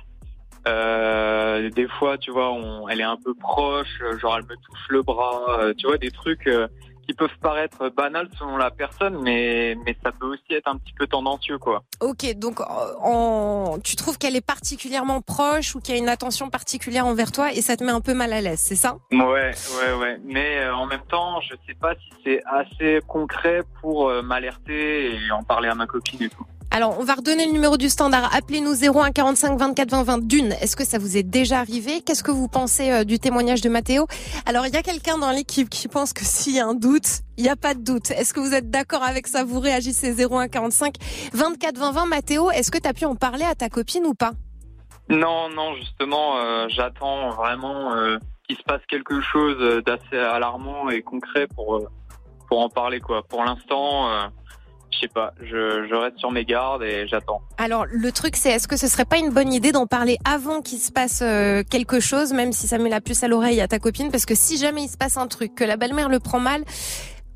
Euh, 0.66 1.70
des 1.70 1.88
fois, 1.88 2.18
tu 2.18 2.30
vois, 2.30 2.52
on, 2.52 2.88
elle 2.88 3.00
est 3.00 3.04
un 3.04 3.16
peu 3.22 3.34
proche, 3.34 3.88
euh, 4.02 4.18
genre 4.18 4.36
elle 4.38 4.44
me 4.44 4.54
touche 4.56 4.86
le 4.88 5.02
bras. 5.02 5.58
euh, 5.60 5.74
tu 5.76 5.86
vois, 5.86 5.98
des 5.98 6.10
trucs 6.10 6.46
euh, 6.46 6.68
qui 7.06 7.14
peuvent 7.14 7.36
paraître 7.40 7.88
banals 7.88 8.28
selon 8.38 8.56
la 8.56 8.70
personne, 8.70 9.18
mais 9.22 9.76
mais 9.84 9.96
ça 10.04 10.12
peut 10.12 10.26
aussi 10.26 10.44
être 10.50 10.68
un 10.68 10.76
petit 10.76 10.92
peu 10.92 11.08
tendancieux, 11.08 11.58
quoi. 11.58 11.82
Ok, 12.00 12.32
donc 12.36 12.60
euh, 12.60 12.64
en... 13.02 13.78
tu 13.82 13.96
trouves 13.96 14.18
qu'elle 14.18 14.36
est 14.36 14.46
particulièrement 14.46 15.20
proche 15.20 15.74
ou 15.74 15.80
qu'il 15.80 15.96
y 15.96 15.98
a 15.98 16.00
une 16.00 16.08
attention 16.08 16.48
particulière 16.48 17.06
envers 17.06 17.32
toi 17.32 17.52
et 17.52 17.60
ça 17.60 17.76
te 17.76 17.82
met 17.82 17.90
un 17.90 18.00
peu 18.00 18.14
mal 18.14 18.32
à 18.32 18.40
l'aise, 18.40 18.60
c'est 18.60 18.76
ça? 18.76 18.98
Ouais, 19.10 19.18
ouais, 19.20 19.92
ouais. 20.00 20.20
Mais 20.24 20.58
euh, 20.60 20.76
en 20.76 20.86
même 20.86 21.02
temps, 21.08 21.40
je 21.40 21.54
sais 21.66 21.74
pas 21.74 21.94
si 21.96 22.10
c'est 22.24 22.40
assez 22.46 23.00
concret 23.08 23.62
pour 23.80 24.08
m'alerter 24.22 25.16
et 25.16 25.30
en 25.32 25.42
parler 25.42 25.68
à 25.68 25.74
ma 25.74 25.86
copine 25.88 26.22
et 26.22 26.28
tout. 26.28 26.46
Alors, 26.74 26.98
on 26.98 27.04
va 27.04 27.16
redonner 27.16 27.44
le 27.44 27.52
numéro 27.52 27.76
du 27.76 27.90
standard. 27.90 28.34
Appelez-nous 28.34 28.82
01 28.82 29.12
45 29.12 29.58
24 29.58 29.90
20 29.90 30.02
20 30.04 30.26
d'une. 30.26 30.52
Est-ce 30.52 30.74
que 30.74 30.86
ça 30.86 30.96
vous 30.98 31.18
est 31.18 31.22
déjà 31.22 31.58
arrivé? 31.58 32.00
Qu'est-ce 32.00 32.24
que 32.24 32.30
vous 32.30 32.48
pensez 32.48 32.90
euh, 32.90 33.04
du 33.04 33.18
témoignage 33.18 33.60
de 33.60 33.68
Mathéo 33.68 34.06
Alors, 34.46 34.66
il 34.66 34.72
y 34.72 34.78
a 34.78 34.82
quelqu'un 34.82 35.18
dans 35.18 35.32
l'équipe 35.32 35.68
qui 35.68 35.86
pense 35.86 36.14
que 36.14 36.24
s'il 36.24 36.54
y 36.54 36.60
a 36.60 36.66
un 36.66 36.72
doute, 36.72 37.20
il 37.36 37.44
n'y 37.44 37.50
a 37.50 37.56
pas 37.56 37.74
de 37.74 37.80
doute. 37.84 38.10
Est-ce 38.12 38.32
que 38.32 38.40
vous 38.40 38.54
êtes 38.54 38.70
d'accord 38.70 39.02
avec 39.02 39.26
ça? 39.26 39.44
Vous 39.44 39.60
réagissez 39.60 40.14
01 40.14 40.48
45 40.48 40.94
24 41.34 41.76
20 41.76 41.92
20. 41.92 42.06
Mathéo, 42.06 42.50
est-ce 42.50 42.70
que 42.70 42.78
tu 42.78 42.88
as 42.88 42.94
pu 42.94 43.04
en 43.04 43.16
parler 43.16 43.44
à 43.44 43.54
ta 43.54 43.68
copine 43.68 44.06
ou 44.06 44.14
pas? 44.14 44.32
Non, 45.10 45.50
non, 45.50 45.74
justement, 45.74 46.38
euh, 46.38 46.68
j'attends 46.70 47.28
vraiment 47.32 47.94
euh, 47.96 48.16
qu'il 48.48 48.56
se 48.56 48.62
passe 48.62 48.80
quelque 48.88 49.20
chose 49.20 49.58
d'assez 49.84 50.16
alarmant 50.16 50.88
et 50.88 51.02
concret 51.02 51.46
pour 51.54 51.82
pour 52.48 52.60
en 52.60 52.70
parler 52.70 53.00
quoi. 53.00 53.22
Pour 53.22 53.44
l'instant, 53.44 54.10
je 54.92 54.98
sais 55.00 55.08
pas, 55.08 55.32
je, 55.40 55.86
je 55.88 55.94
reste 55.94 56.18
sur 56.18 56.30
mes 56.30 56.44
gardes 56.44 56.82
et 56.82 57.06
j'attends. 57.08 57.42
Alors 57.58 57.86
le 57.90 58.12
truc 58.12 58.36
c'est 58.36 58.50
est-ce 58.50 58.68
que 58.68 58.76
ce 58.76 58.88
serait 58.88 59.04
pas 59.04 59.18
une 59.18 59.30
bonne 59.30 59.52
idée 59.52 59.72
d'en 59.72 59.86
parler 59.86 60.18
avant 60.24 60.60
qu'il 60.60 60.78
se 60.78 60.92
passe 60.92 61.20
euh, 61.22 61.62
quelque 61.68 62.00
chose, 62.00 62.32
même 62.32 62.52
si 62.52 62.68
ça 62.68 62.78
met 62.78 62.90
la 62.90 63.00
puce 63.00 63.22
à 63.22 63.28
l'oreille 63.28 63.60
à 63.60 63.68
ta 63.68 63.78
copine, 63.78 64.10
parce 64.10 64.26
que 64.26 64.34
si 64.34 64.56
jamais 64.58 64.84
il 64.84 64.88
se 64.88 64.96
passe 64.96 65.16
un 65.16 65.26
truc, 65.26 65.54
que 65.54 65.64
la 65.64 65.76
belle-mère 65.76 66.08
le 66.08 66.18
prend 66.20 66.40
mal, 66.40 66.64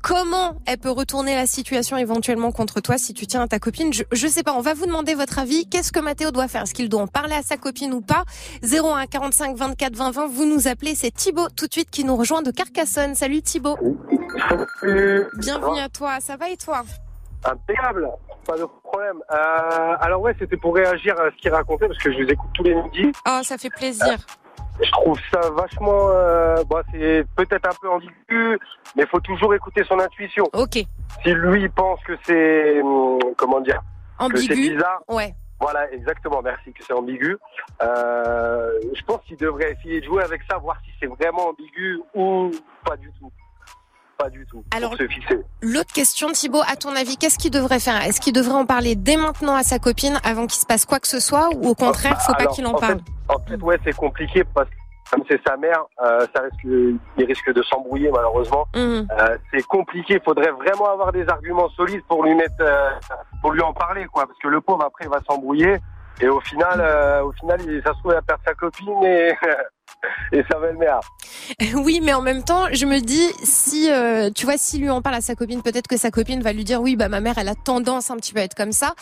comment 0.01 0.55
elle 0.65 0.77
peut 0.77 0.91
retourner 0.91 1.35
la 1.35 1.47
situation 1.47 1.97
éventuellement 1.97 2.51
contre 2.51 2.79
toi 2.79 2.97
si 2.97 3.13
tu 3.13 3.27
tiens 3.27 3.41
à 3.41 3.47
ta 3.47 3.59
copine? 3.59 3.91
Je, 3.93 4.03
je 4.11 4.27
sais 4.27 4.43
pas, 4.43 4.53
on 4.53 4.61
va 4.61 4.73
vous 4.73 4.85
demander 4.85 5.15
votre 5.15 5.39
avis. 5.39 5.67
Qu'est-ce 5.67 5.91
que 5.91 5.99
Mathéo 5.99 6.31
doit 6.31 6.47
faire? 6.47 6.63
Est-ce 6.63 6.73
qu'il 6.73 6.89
doit 6.89 7.01
en 7.01 7.07
parler 7.07 7.35
à 7.35 7.41
sa 7.41 7.57
copine 7.57 7.93
ou 7.93 8.01
pas? 8.01 8.23
01 8.63 9.05
45 9.07 9.57
24 9.57 9.95
20 9.95 10.11
20, 10.11 10.27
vous 10.27 10.45
nous 10.45 10.67
appelez, 10.67 10.95
c'est 10.95 11.11
Thibaut 11.11 11.49
tout 11.55 11.67
de 11.67 11.73
suite 11.73 11.89
qui 11.89 12.03
nous 12.03 12.15
rejoint 12.15 12.41
de 12.41 12.51
Carcassonne. 12.51 13.15
Salut 13.15 13.41
Thibaut. 13.41 13.77
Bienvenue 15.37 15.79
à 15.79 15.89
toi, 15.89 16.19
ça 16.21 16.37
va 16.37 16.49
et 16.49 16.57
toi? 16.57 16.83
Impeccable, 17.47 18.09
pas 18.45 18.57
de 18.57 18.65
problème. 18.83 19.21
Euh, 19.31 19.95
alors 19.99 20.21
ouais, 20.21 20.35
c'était 20.37 20.57
pour 20.57 20.75
réagir 20.75 21.19
à 21.19 21.31
ce 21.31 21.35
qu'il 21.37 21.51
racontait 21.51 21.87
parce 21.87 21.99
que 21.99 22.11
je 22.11 22.17
vous 22.23 22.29
écoute 22.29 22.49
tous 22.53 22.63
les 22.63 22.75
midis. 22.75 23.11
Oh, 23.27 23.39
ça 23.43 23.57
fait 23.57 23.69
plaisir. 23.69 24.17
Je 24.83 24.91
trouve 24.91 25.17
ça 25.31 25.39
vachement, 25.51 26.09
euh, 26.11 26.63
bon, 26.69 26.81
c'est 26.91 27.25
peut-être 27.35 27.67
un 27.67 27.75
peu 27.81 27.89
ambigu, 27.89 28.59
mais 28.95 29.03
il 29.03 29.07
faut 29.07 29.19
toujours 29.21 29.53
écouter 29.55 29.83
son 29.87 29.99
intuition. 29.99 30.43
Ok. 30.53 30.73
Si 31.23 31.33
lui 31.33 31.67
pense 31.69 31.99
que 32.03 32.13
c'est, 32.23 32.81
hum, 32.81 33.17
comment 33.37 33.59
dire, 33.61 33.81
que 34.19 34.37
c'est 34.37 34.51
Ambigu. 34.51 34.73
bizarre. 34.73 35.01
Ouais. 35.07 35.33
Voilà, 35.59 35.91
exactement. 35.91 36.41
Merci 36.43 36.71
que 36.73 36.83
c'est 36.83 36.93
ambigu. 36.93 37.37
Euh, 37.81 38.71
je 38.93 39.01
pense 39.03 39.21
qu'il 39.25 39.37
devrait 39.37 39.71
essayer 39.71 40.01
de 40.01 40.05
jouer 40.05 40.21
avec 40.23 40.41
ça, 40.49 40.57
voir 40.57 40.77
si 40.85 40.91
c'est 40.99 41.07
vraiment 41.07 41.47
ambigu 41.49 41.99
ou 42.13 42.51
pas 42.85 42.95
du 42.97 43.11
tout. 43.19 43.31
Pas 44.17 44.29
du 44.29 44.45
tout. 44.47 44.63
Alors- 44.71 44.91
pour 44.91 44.99
se 44.99 45.07
fixer. 45.07 45.39
L'autre 45.61 45.93
question, 45.93 46.31
Thibaut, 46.31 46.61
à 46.67 46.75
ton 46.75 46.95
avis, 46.95 47.17
qu'est-ce 47.17 47.37
qu'il 47.37 47.51
devrait 47.51 47.79
faire? 47.79 48.01
Est-ce 48.03 48.19
qu'il 48.19 48.33
devrait 48.33 48.55
en 48.55 48.65
parler 48.65 48.95
dès 48.95 49.17
maintenant 49.17 49.55
à 49.55 49.63
sa 49.63 49.79
copine 49.79 50.19
avant 50.23 50.47
qu'il 50.47 50.59
se 50.59 50.65
passe 50.65 50.85
quoi 50.85 50.99
que 50.99 51.07
ce 51.07 51.19
soit 51.19 51.49
ou 51.55 51.67
au 51.67 51.75
contraire, 51.75 52.19
faut 52.21 52.33
pas 52.33 52.47
qu'il 52.47 52.65
en 52.65 52.73
parle? 52.73 52.99
En 53.29 53.39
fait, 53.39 53.61
ouais, 53.61 53.77
c'est 53.83 53.95
compliqué 53.95 54.43
parce 54.55 54.69
que 54.69 54.75
comme 55.11 55.23
c'est 55.29 55.39
sa 55.47 55.55
mère, 55.55 55.83
euh, 56.03 56.25
ça 56.35 56.41
risque, 56.41 56.63
il 57.17 57.25
risque 57.25 57.53
de 57.53 57.63
s'embrouiller 57.63 58.11
malheureusement. 58.11 58.67
Mhm. 58.75 59.07
Euh, 59.19 59.37
c'est 59.51 59.63
compliqué. 59.63 60.15
Il 60.15 60.21
faudrait 60.21 60.51
vraiment 60.51 60.91
avoir 60.91 61.11
des 61.13 61.27
arguments 61.29 61.69
solides 61.69 62.03
pour 62.07 62.23
lui 62.23 62.35
mettre, 62.35 62.55
euh, 62.59 62.89
pour 63.41 63.51
lui 63.51 63.61
en 63.61 63.73
parler, 63.73 64.05
quoi. 64.11 64.25
Parce 64.25 64.37
que 64.39 64.47
le 64.47 64.59
pauvre 64.61 64.83
après 64.83 65.05
il 65.05 65.09
va 65.09 65.21
s'embrouiller 65.29 65.77
et 66.19 66.27
au 66.27 66.41
final, 66.41 66.81
au 67.23 67.31
final, 67.33 67.59
ça 67.85 67.93
se 67.93 67.99
trouve 67.99 68.11
il 68.11 68.15
va 68.15 68.21
perdre 68.21 68.43
sa 68.45 68.53
copine 68.53 69.03
et 69.03 69.31
et 70.31 70.43
sa 70.49 70.59
belle-mère. 70.59 70.99
Oui, 71.75 71.99
mais 72.03 72.13
en 72.13 72.21
même 72.21 72.43
temps, 72.43 72.65
je 72.71 72.85
me 72.85 72.99
dis 72.99 73.27
si 73.43 73.91
euh, 73.91 74.29
tu 74.33 74.45
vois, 74.45 74.57
si 74.57 74.77
lui 74.77 74.89
en 74.89 75.01
parle 75.01 75.15
à 75.15 75.21
sa 75.21 75.35
copine, 75.35 75.61
peut-être 75.61 75.87
que 75.87 75.97
sa 75.97 76.11
copine 76.11 76.41
va 76.41 76.53
lui 76.53 76.63
dire 76.63 76.81
oui, 76.81 76.95
bah 76.95 77.09
ma 77.09 77.19
mère, 77.19 77.37
elle 77.37 77.47
a 77.47 77.55
tendance 77.55 78.09
un 78.09 78.17
petit 78.17 78.33
peu 78.33 78.39
à 78.39 78.43
être 78.43 78.55
comme 78.55 78.71
ça. 78.71 78.93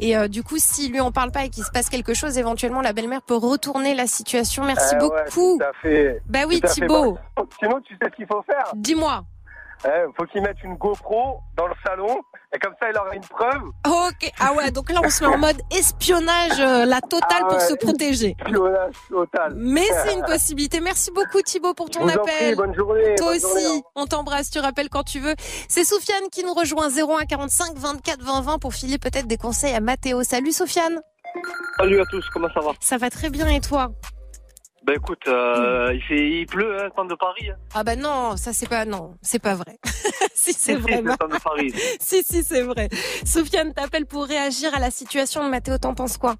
Et 0.00 0.16
euh, 0.16 0.28
du 0.28 0.42
coup, 0.42 0.56
si 0.58 0.88
lui 0.88 1.00
en 1.00 1.12
parle 1.12 1.32
pas 1.32 1.44
et 1.44 1.50
qu'il 1.50 1.64
se 1.64 1.70
passe 1.70 1.88
quelque 1.88 2.14
chose, 2.14 2.38
éventuellement 2.38 2.82
la 2.82 2.92
belle-mère 2.92 3.22
peut 3.22 3.36
retourner 3.36 3.94
la 3.94 4.06
situation. 4.06 4.64
Merci 4.64 4.94
ouais, 4.94 5.00
beaucoup. 5.00 5.58
tout 5.58 5.60
à 5.62 5.72
fait. 5.82 6.22
Bah 6.26 6.40
oui. 6.46 6.60
Thibaut. 6.60 7.18
Sinon, 7.58 7.80
tu 7.80 7.94
sais 7.94 8.10
ce 8.10 8.16
qu'il 8.16 8.26
faut 8.26 8.42
faire. 8.42 8.72
Dis-moi. 8.74 9.24
Il 9.84 10.12
faut 10.16 10.24
qu'il 10.26 10.42
mette 10.42 10.62
une 10.62 10.74
GoPro 10.76 11.40
dans 11.56 11.66
le 11.66 11.74
salon 11.84 12.20
et 12.54 12.58
comme 12.58 12.74
ça, 12.80 12.88
il 12.90 12.96
aura 12.96 13.14
une 13.14 13.20
preuve. 13.22 13.62
Ok. 13.86 14.30
Ah 14.40 14.52
ouais, 14.54 14.70
donc 14.70 14.90
là 14.90 15.00
on 15.04 15.10
se 15.10 15.22
met 15.24 15.34
en 15.34 15.38
mode 15.38 15.60
espionnage 15.70 16.58
euh, 16.60 16.84
la 16.86 17.00
totale 17.00 17.42
Ah 17.42 17.44
pour 17.48 17.58
ouais, 17.58 17.68
se 17.68 17.74
protéger. 17.74 18.36
Espionnage 18.40 18.94
total. 19.08 19.52
Mais 19.56 19.84
c'est 20.04 20.14
une 20.14 20.24
possibilité. 20.24 20.80
Merci 20.80 21.10
beaucoup 21.10 21.42
Thibaut 21.42 21.74
pour 21.74 21.90
ton 21.90 22.00
Je 22.00 22.04
vous 22.04 22.10
en 22.18 22.22
appel. 22.22 22.34
prie, 22.34 22.54
bonne 22.54 22.74
journée, 22.74 23.14
Toi 23.16 23.26
bonne 23.26 23.36
aussi, 23.36 23.40
journée, 23.64 23.78
hein. 23.78 23.90
on 23.96 24.06
t'embrasse, 24.06 24.50
tu 24.50 24.58
rappelles 24.58 24.88
quand 24.88 25.04
tu 25.04 25.20
veux. 25.20 25.34
C'est 25.68 25.84
Soufiane 25.84 26.28
qui 26.32 26.44
nous 26.44 26.54
rejoint 26.54 26.88
01 26.88 27.26
45 27.26 27.76
24 27.76 28.22
20 28.22 28.40
20 28.42 28.58
pour 28.58 28.72
filer 28.74 28.98
peut-être 28.98 29.26
des 29.26 29.36
conseils 29.36 29.74
à 29.74 29.80
Mathéo. 29.80 30.22
Salut 30.22 30.52
Soufiane. 30.52 31.00
Salut 31.78 32.00
à 32.00 32.04
tous, 32.06 32.24
comment 32.32 32.48
ça 32.54 32.60
va? 32.60 32.70
Ça 32.80 32.96
va 32.96 33.10
très 33.10 33.28
bien 33.28 33.48
et 33.48 33.60
toi? 33.60 33.90
Ben 34.86 34.96
écoute, 34.96 35.26
euh, 35.28 35.92
il 35.94 36.02
fait, 36.02 36.28
il 36.30 36.46
pleut, 36.46 36.78
hein, 36.82 36.90
temps 36.94 37.06
de 37.06 37.14
Paris. 37.14 37.48
Hein. 37.50 37.56
Ah 37.74 37.82
bah 37.84 37.96
non, 37.96 38.36
ça 38.36 38.52
c'est 38.52 38.68
pas 38.68 38.84
non, 38.84 39.14
c'est 39.22 39.38
pas 39.38 39.54
vrai. 39.54 39.78
si 40.34 40.52
c'est 40.52 40.74
vrai. 40.76 41.00
de 41.00 41.42
Paris. 41.42 41.72
si 42.00 42.22
si 42.22 42.42
c'est 42.44 42.60
vrai. 42.62 42.90
Soufiane 43.24 43.72
t'appelle 43.72 44.04
pour 44.04 44.24
réagir 44.26 44.74
à 44.74 44.78
la 44.78 44.90
situation 44.90 45.42
de 45.42 45.48
Mathéo, 45.48 45.78
t'en 45.78 45.94
penses 45.94 46.18
quoi? 46.18 46.34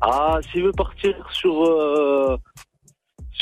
Ah, 0.00 0.40
s'il 0.50 0.64
veut 0.64 0.72
partir 0.72 1.14
sur 1.30 1.64
euh, 1.64 2.36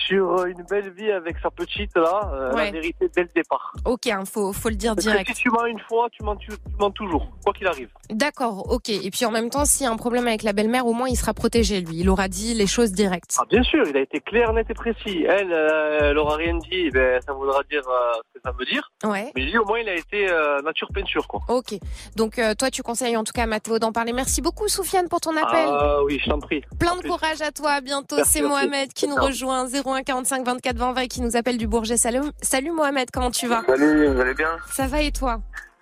sur 0.07 0.45
une 0.45 0.63
belle 0.69 0.91
vie 0.93 1.11
avec 1.11 1.37
sa 1.43 1.51
petite 1.51 1.97
là, 1.97 2.31
euh, 2.33 2.53
Ouais. 2.55 2.67
la 2.67 2.71
vérité 2.73 3.09
dès 3.15 3.23
le 3.23 3.29
départ. 3.35 3.73
Ok, 3.85 4.07
hein, 4.07 4.23
faut 4.25 4.53
faut 4.53 4.69
le 4.69 4.75
dire 4.77 4.95
Parce 4.95 5.07
que 5.07 5.11
direct. 5.11 5.29
si 5.35 5.43
tu 5.43 5.51
mens 5.51 5.65
une 5.67 5.81
fois, 5.81 6.09
tu 6.13 6.23
mens, 6.23 6.37
tu, 6.37 6.49
tu 6.49 6.57
mens 6.79 6.91
toujours, 6.91 7.29
quoi 7.45 7.53
qu'il 7.53 7.67
arrive. 7.67 7.89
D'accord, 8.11 8.71
ok. 8.73 8.89
Et 8.91 9.11
puis 9.11 9.25
en 9.25 9.31
même 9.31 9.51
temps, 9.51 9.65
s'il 9.65 9.85
y 9.85 9.89
a 9.89 9.93
un 9.93 9.97
problème 9.97 10.27
avec 10.29 10.43
la 10.43 10.53
belle-mère, 10.53 10.87
au 10.87 10.93
moins 10.93 11.09
il 11.09 11.17
sera 11.17 11.35
protégé 11.35 11.81
lui. 11.81 11.99
Il 12.01 12.09
aura 12.11 12.29
dit 12.29 12.55
les 12.55 12.67
choses 12.67 12.93
directes. 12.93 13.37
Ah 13.41 13.45
bien 13.49 13.63
sûr, 13.63 13.83
il 13.87 13.97
a 13.97 14.01
été 14.01 14.21
clair, 14.21 14.53
net 14.53 14.67
et 14.71 14.75
précis. 14.75 15.25
Elle, 15.29 15.53
euh, 15.53 16.11
elle 16.11 16.19
aura 16.19 16.37
rien 16.37 16.57
dit, 16.59 16.91
ben 16.91 17.21
ça 17.27 17.33
voudra 17.33 17.63
dire 17.71 17.83
euh, 17.89 18.13
ce 18.29 18.39
que 18.39 18.41
ça 18.45 18.53
veut 18.59 18.65
dire. 18.67 18.91
Ouais. 19.05 19.33
Mais 19.35 19.43
lui 19.43 19.59
au 19.59 19.65
moins 19.65 19.79
il 19.81 19.89
a 19.89 19.95
été 19.95 20.29
euh, 20.31 20.61
nature 20.63 20.89
peinture 20.95 21.27
quoi. 21.27 21.41
Ok. 21.49 21.75
Donc 22.17 22.39
euh, 22.39 22.55
toi, 22.55 22.71
tu 22.71 22.83
conseilles 22.83 23.17
en 23.17 23.25
tout 23.25 23.33
cas 23.33 23.43
à 23.45 23.47
Mathéo 23.47 23.79
d'en 23.79 23.93
parler. 23.93 24.13
Merci 24.13 24.41
beaucoup, 24.43 24.69
Soufiane, 24.69 25.09
pour 25.09 25.21
ton 25.21 25.37
appel. 25.37 25.69
Ah 25.69 26.03
oui, 26.05 26.21
je 26.23 26.31
t'en 26.31 26.39
prie. 26.39 26.63
Plein 26.79 26.97
de 26.97 27.03
courage 27.03 27.41
à 27.43 27.51
toi. 27.51 27.73
À 27.73 27.81
bientôt. 27.81 28.17
C'est. 28.25 28.45
Mohamed 28.45 28.93
qui 28.93 29.09
nous 29.09 29.15
rejoint 29.17 29.65
01 29.95 30.03
45 30.03 30.45
24 30.45 30.77
20 30.77 30.93
20 30.93 31.01
et 31.03 31.09
qui 31.09 31.21
nous 31.23 31.37
appelle 31.37 31.57
du 31.59 31.67
Bourget. 31.67 31.97
Salut, 31.97 32.21
salut 32.43 32.73
Mohamed. 32.73 33.11
Comment 33.13 33.31
tu 33.31 33.47
vas? 33.47 33.63
Salut, 33.67 34.09
vous 34.09 34.21
allez 34.21 34.35
bien? 34.35 34.51
Ça 34.71 34.87
va 34.87 35.01
et 35.01 35.13
toi? 35.13 35.41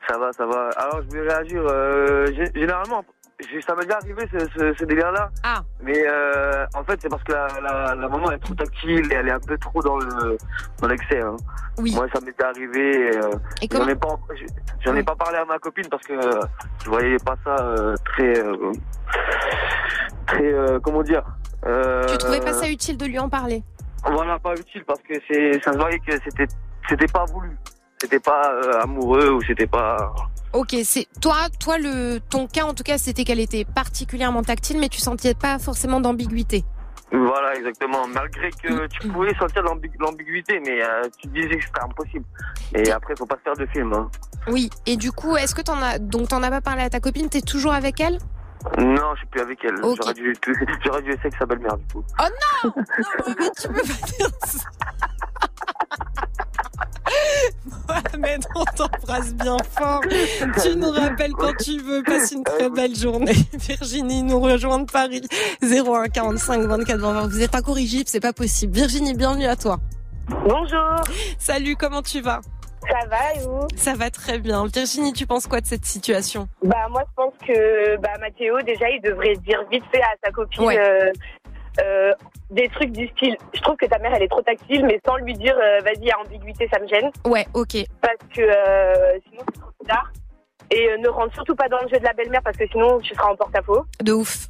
Ça 0.08 0.18
va, 0.18 0.32
ça 0.32 0.44
va. 0.46 0.68
Alors, 0.76 1.00
je 1.02 1.08
voulais 1.08 1.32
réagir. 1.32 1.62
euh, 1.66 2.26
gé- 2.26 2.52
généralement, 2.58 3.04
ça 3.66 3.74
m'est 3.74 3.84
déjà 3.84 3.96
arrivé 3.98 4.28
ce, 4.32 4.38
ce, 4.58 4.74
ce 4.78 4.84
délire-là. 4.84 5.30
Ah. 5.44 5.62
Mais 5.82 6.02
euh, 6.06 6.66
en 6.74 6.84
fait, 6.84 6.98
c'est 7.00 7.08
parce 7.08 7.22
que 7.24 7.32
la, 7.32 7.46
la, 7.62 7.94
la 7.94 8.08
maman 8.08 8.30
est 8.32 8.38
trop 8.38 8.54
tactile 8.54 9.10
et 9.12 9.14
elle 9.14 9.28
est 9.28 9.32
un 9.32 9.40
peu 9.40 9.56
trop 9.58 9.80
dans 9.82 9.96
le 9.96 10.36
dans 10.80 10.88
l'excès. 10.88 11.20
Hein. 11.20 11.36
Oui. 11.78 11.94
Moi, 11.94 12.06
ça 12.12 12.20
m'était 12.20 12.44
arrivé. 12.44 13.16
Euh, 13.16 13.30
Et 13.62 13.68
j'en 13.70 13.78
comment- 13.78 13.88
ai 13.90 13.94
pas, 13.96 14.18
j'en 14.84 14.94
ai 14.96 15.02
pas 15.02 15.14
parlé 15.16 15.38
à 15.38 15.44
ma 15.44 15.58
copine 15.58 15.88
parce 15.88 16.02
que 16.04 16.12
euh, 16.12 16.40
je 16.84 16.90
voyais 16.90 17.16
pas 17.24 17.36
ça 17.44 17.56
euh, 17.60 17.94
très 18.04 18.38
euh, 18.38 18.72
très 20.26 20.52
comment 20.82 21.02
dire. 21.02 21.22
Tu 22.08 22.18
trouvais 22.18 22.40
pas 22.40 22.52
ça 22.52 22.68
utile 22.68 22.96
de 22.98 23.06
lui 23.06 23.18
en 23.20 23.28
parler? 23.28 23.62
Voilà, 24.04 24.38
pas 24.38 24.54
utile 24.54 24.84
parce 24.86 25.00
que 25.02 25.14
c'est, 25.28 25.62
ça 25.62 25.72
se 25.72 25.78
voyait 25.78 25.98
que 26.00 26.12
c'était, 26.24 26.46
c'était 26.88 27.06
pas 27.06 27.24
voulu. 27.26 27.56
C'était 28.00 28.18
pas 28.20 28.50
euh, 28.52 28.80
amoureux 28.82 29.30
ou 29.30 29.42
c'était 29.42 29.66
pas. 29.66 30.12
Ok, 30.52 30.74
c'est 30.84 31.06
toi, 31.20 31.36
toi 31.60 31.78
le 31.78 32.18
ton 32.18 32.46
cas 32.48 32.64
en 32.64 32.74
tout 32.74 32.82
cas, 32.82 32.98
c'était 32.98 33.22
qu'elle 33.24 33.38
était 33.40 33.64
particulièrement 33.64 34.42
tactile, 34.42 34.78
mais 34.80 34.88
tu 34.88 34.98
sentais 34.98 35.34
pas 35.34 35.58
forcément 35.60 36.00
d'ambiguïté. 36.00 36.64
Voilà, 37.12 37.54
exactement. 37.54 38.06
Malgré 38.08 38.50
que 38.50 38.86
tu 38.88 39.08
pouvais 39.08 39.34
sentir 39.34 39.62
l'ambi- 39.62 39.90
l'ambiguïté, 40.00 40.60
mais 40.66 40.82
euh, 40.82 41.02
tu 41.18 41.28
disais 41.28 41.56
que 41.58 41.64
c'était 41.64 41.82
impossible. 41.82 42.24
Et 42.74 42.90
après, 42.90 43.14
faut 43.16 43.26
pas 43.26 43.36
se 43.36 43.42
faire 43.42 43.56
de 43.56 43.66
film. 43.66 43.92
Hein. 43.92 44.10
Oui. 44.48 44.70
Et 44.86 44.96
du 44.96 45.12
coup, 45.12 45.36
est-ce 45.36 45.54
que 45.54 45.60
t'en 45.60 45.80
as 45.82 45.98
donc 45.98 46.28
t'en 46.28 46.42
as 46.42 46.50
pas 46.50 46.62
parlé 46.62 46.82
à 46.82 46.90
ta 46.90 47.00
copine 47.00 47.28
T'es 47.28 47.42
toujours 47.42 47.72
avec 47.74 48.00
elle? 48.00 48.18
Non, 48.78 49.14
je 49.14 49.18
suis 49.18 49.26
plus 49.26 49.40
avec 49.40 49.58
elle. 49.64 49.76
J'aurais 49.82 50.14
dû, 50.14 50.34
j'aurais 50.84 51.02
dû 51.02 51.10
essayer 51.10 51.26
avec 51.26 51.36
sa 51.38 51.46
belle-mère 51.46 51.76
du 51.76 51.86
coup. 51.86 52.04
Oh 52.20 52.24
non 52.64 52.72
Non, 52.76 53.34
mais 53.38 53.50
tu 53.60 53.68
peux 53.68 53.74
pas 53.74 54.06
dire 54.18 54.30
ça. 54.44 54.68
Mohamed, 57.88 58.44
on 58.54 58.64
t'embrasse 58.64 59.34
bien 59.34 59.56
fort. 59.70 60.00
Tu 60.62 60.76
nous 60.76 60.90
rappelles 60.90 61.32
quand 61.32 61.54
tu 61.58 61.78
veux. 61.78 62.02
Passe 62.02 62.32
une 62.32 62.44
très 62.44 62.70
belle 62.70 62.94
journée. 62.94 63.34
Virginie 63.54 64.22
nous 64.22 64.40
rejoint 64.40 64.78
de 64.78 64.90
Paris. 64.90 65.22
01 65.62 66.08
45 66.08 66.62
24 66.62 67.00
20. 67.00 67.26
Vous 67.28 67.42
êtes 67.42 67.54
incorrigible, 67.54 68.04
c'est 68.06 68.20
pas 68.20 68.32
possible. 68.32 68.74
Virginie, 68.74 69.14
bienvenue 69.14 69.46
à 69.46 69.56
toi. 69.56 69.78
Bonjour. 70.28 71.02
Salut, 71.38 71.76
comment 71.76 72.02
tu 72.02 72.20
vas? 72.20 72.40
Ça 72.90 73.06
va 73.08 73.34
et 73.34 73.38
vous? 73.46 73.66
Ça 73.76 73.94
va 73.94 74.10
très 74.10 74.38
bien. 74.38 74.66
Virginie, 74.66 75.12
tu 75.12 75.26
penses 75.26 75.46
quoi 75.46 75.60
de 75.60 75.66
cette 75.66 75.84
situation? 75.84 76.48
Bah 76.62 76.88
moi 76.90 77.02
je 77.08 77.12
pense 77.14 77.34
que 77.46 77.96
bah 77.98 78.10
Mathéo 78.20 78.60
déjà 78.62 78.90
il 78.90 79.00
devrait 79.00 79.36
dire 79.36 79.62
vite 79.70 79.84
fait 79.92 80.02
à 80.02 80.14
sa 80.24 80.30
copine 80.32 80.64
Ouais. 80.64 80.78
euh, 80.78 81.10
euh, 81.82 82.12
des 82.50 82.68
trucs 82.68 82.92
du 82.92 83.06
style. 83.08 83.36
Je 83.54 83.60
trouve 83.60 83.76
que 83.76 83.86
ta 83.86 83.98
mère 83.98 84.12
elle 84.14 84.22
est 84.22 84.28
trop 84.28 84.42
tactile 84.42 84.84
mais 84.84 85.00
sans 85.06 85.16
lui 85.16 85.34
dire 85.34 85.56
euh, 85.56 85.80
vas-y 85.80 86.10
a 86.10 86.18
ambiguïté 86.20 86.68
ça 86.72 86.80
me 86.80 86.86
gêne 86.88 87.10
Ouais, 87.24 87.46
ok. 87.54 87.76
parce 88.00 88.16
que 88.34 88.42
euh, 88.42 89.18
sinon 89.30 89.42
c'est 89.54 89.60
trop 89.60 89.84
tard. 89.88 90.12
Et 90.70 90.88
euh, 90.90 90.96
ne 90.98 91.08
rentre 91.08 91.34
surtout 91.34 91.54
pas 91.54 91.68
dans 91.68 91.80
le 91.82 91.88
jeu 91.88 91.98
de 91.98 92.04
la 92.04 92.12
belle-mère 92.14 92.42
parce 92.42 92.56
que 92.56 92.66
sinon 92.68 92.98
tu 93.00 93.14
seras 93.14 93.28
en 93.30 93.36
porte-à-faux. 93.36 93.84
De 94.02 94.12
ouf. 94.12 94.48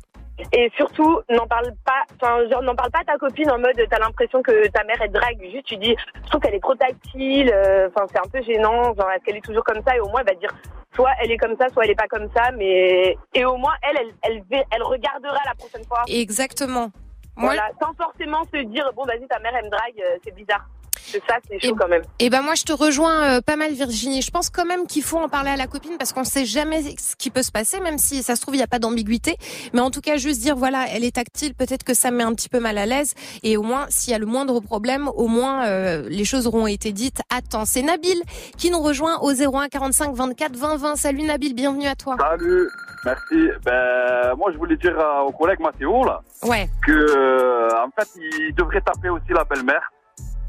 Et 0.53 0.71
surtout, 0.77 1.21
n'en 1.29 1.47
parle 1.47 1.73
pas, 1.85 2.03
enfin, 2.21 2.39
genre, 2.51 2.63
n'en 2.63 2.75
parle 2.75 2.91
pas 2.91 3.01
à 3.01 3.05
ta 3.05 3.17
copine 3.19 3.51
en 3.51 3.59
mode, 3.59 3.77
t'as 3.89 3.99
l'impression 3.99 4.43
que 4.43 4.67
ta 4.69 4.83
mère, 4.85 4.97
elle 5.01 5.13
drague. 5.13 5.39
Juste, 5.53 5.67
tu 5.67 5.77
dis, 5.77 5.95
je 6.25 6.29
trouve 6.31 6.41
qu'elle 6.41 6.55
est 6.55 6.61
trop 6.63 6.75
tactile, 6.75 7.51
euh, 7.53 7.89
enfin, 7.95 8.07
c'est 8.11 8.19
un 8.19 8.29
peu 8.31 8.43
gênant, 8.43 8.83
genre, 8.95 9.11
est-ce 9.15 9.25
qu'elle 9.25 9.37
est 9.37 9.45
toujours 9.45 9.63
comme 9.65 9.83
ça? 9.87 9.95
Et 9.97 10.01
au 10.01 10.09
moins, 10.09 10.21
elle 10.27 10.35
va 10.35 10.41
dire, 10.41 10.51
soit 10.95 11.11
elle 11.21 11.31
est 11.31 11.37
comme 11.37 11.55
ça, 11.61 11.69
soit 11.69 11.85
elle 11.85 11.91
est 11.91 11.95
pas 11.95 12.09
comme 12.09 12.29
ça, 12.35 12.51
mais, 12.57 13.17
et 13.35 13.45
au 13.45 13.57
moins, 13.57 13.75
elle, 13.83 13.99
elle, 13.99 14.13
elle, 14.23 14.43
va- 14.51 14.65
elle 14.71 14.83
regardera 14.83 15.39
la 15.47 15.55
prochaine 15.55 15.85
fois. 15.85 16.03
Exactement. 16.09 16.91
Voilà, 17.37 17.69
sans 17.81 17.93
forcément 17.95 18.43
se 18.53 18.63
dire, 18.65 18.91
bon, 18.95 19.05
vas-y, 19.05 19.27
ta 19.29 19.39
mère, 19.39 19.53
elle 19.57 19.65
me 19.67 19.71
drague, 19.71 20.01
euh, 20.01 20.17
c'est 20.25 20.35
bizarre. 20.35 20.67
C'est 21.05 21.23
ça, 21.29 21.37
c'est 21.49 21.59
chaud 21.61 21.75
quand 21.79 21.89
même. 21.89 22.03
Et 22.19 22.31
ben 22.31 22.43
moi 22.43 22.55
je 22.55 22.63
te 22.65 22.73
rejoins 22.73 23.23
euh, 23.37 23.41
pas 23.41 23.57
mal 23.57 23.73
Virginie. 23.73 24.23
Je 24.23 24.31
pense 24.31 24.51
quand 24.51 24.65
même 24.65 24.87
qu'il 24.87 25.03
faut 25.03 25.19
en 25.19 25.29
parler 25.29 25.51
à 25.51 25.57
la 25.57 25.67
copine 25.67 25.97
parce 25.99 26.13
qu'on 26.13 26.25
sait 26.25 26.45
jamais 26.45 26.83
ce 26.83 27.17
qui 27.17 27.31
peut 27.31 27.43
se 27.43 27.51
passer, 27.53 27.81
même 27.81 27.99
si 27.99 28.23
ça 28.23 28.37
se 28.37 28.41
trouve 28.41 28.55
il 28.55 28.59
n'y 28.59 28.65
a 28.65 28.69
pas 28.69 28.79
d'ambiguïté. 28.79 29.37
Mais 29.73 29.81
en 29.81 29.91
tout 29.91 30.01
cas 30.01 30.17
juste 30.17 30.41
dire 30.41 30.57
voilà 30.57 30.87
elle 30.91 31.05
est 31.05 31.15
tactile, 31.17 31.55
peut-être 31.55 31.85
que 31.85 31.95
ça 31.95 32.11
me 32.11 32.19
met 32.19 32.25
un 32.25 32.35
petit 32.35 32.49
peu 32.49 32.61
mal 32.61 32.79
à 32.79 32.87
l'aise. 32.87 33.15
Et 33.43 33.57
au 33.57 33.63
moins 33.63 33.87
s'il 33.89 34.13
y 34.13 34.15
a 34.15 34.19
le 34.19 34.27
moindre 34.27 34.61
problème, 34.61 35.09
au 35.09 35.27
moins 35.29 35.67
euh, 35.67 36.07
les 36.09 36.25
choses 36.25 36.47
auront 36.47 36.67
été 36.67 36.93
dites. 36.93 37.21
Attends, 37.35 37.65
c'est 37.65 37.83
Nabil 37.83 38.21
qui 38.57 38.71
nous 38.71 38.81
rejoint 38.81 39.19
au 39.21 39.33
01 39.33 39.69
45 39.69 40.15
24 40.15 40.57
20 40.57 40.77
20. 40.77 40.97
Salut 40.97 41.23
Nabil, 41.23 41.55
bienvenue 41.55 41.87
à 41.87 41.95
toi. 41.95 42.17
Salut, 42.21 42.69
merci. 43.05 43.49
Ben, 43.65 44.35
moi, 44.37 44.51
je 44.53 44.59
voulais 44.59 44.77
dire 44.77 44.99
euh, 44.99 45.21
au 45.23 45.33
collègue 45.33 45.61
Mathéo, 45.61 46.05
là, 46.05 46.21
Ouais. 46.45 46.69
que, 46.87 46.93
euh, 46.93 47.69
en 47.85 47.89
fait, 47.99 48.09
il 48.17 48.55
devrait 48.55 48.81
taper 48.81 49.09
aussi 49.09 49.31
la 49.31 49.45
belle-mère. 49.45 49.83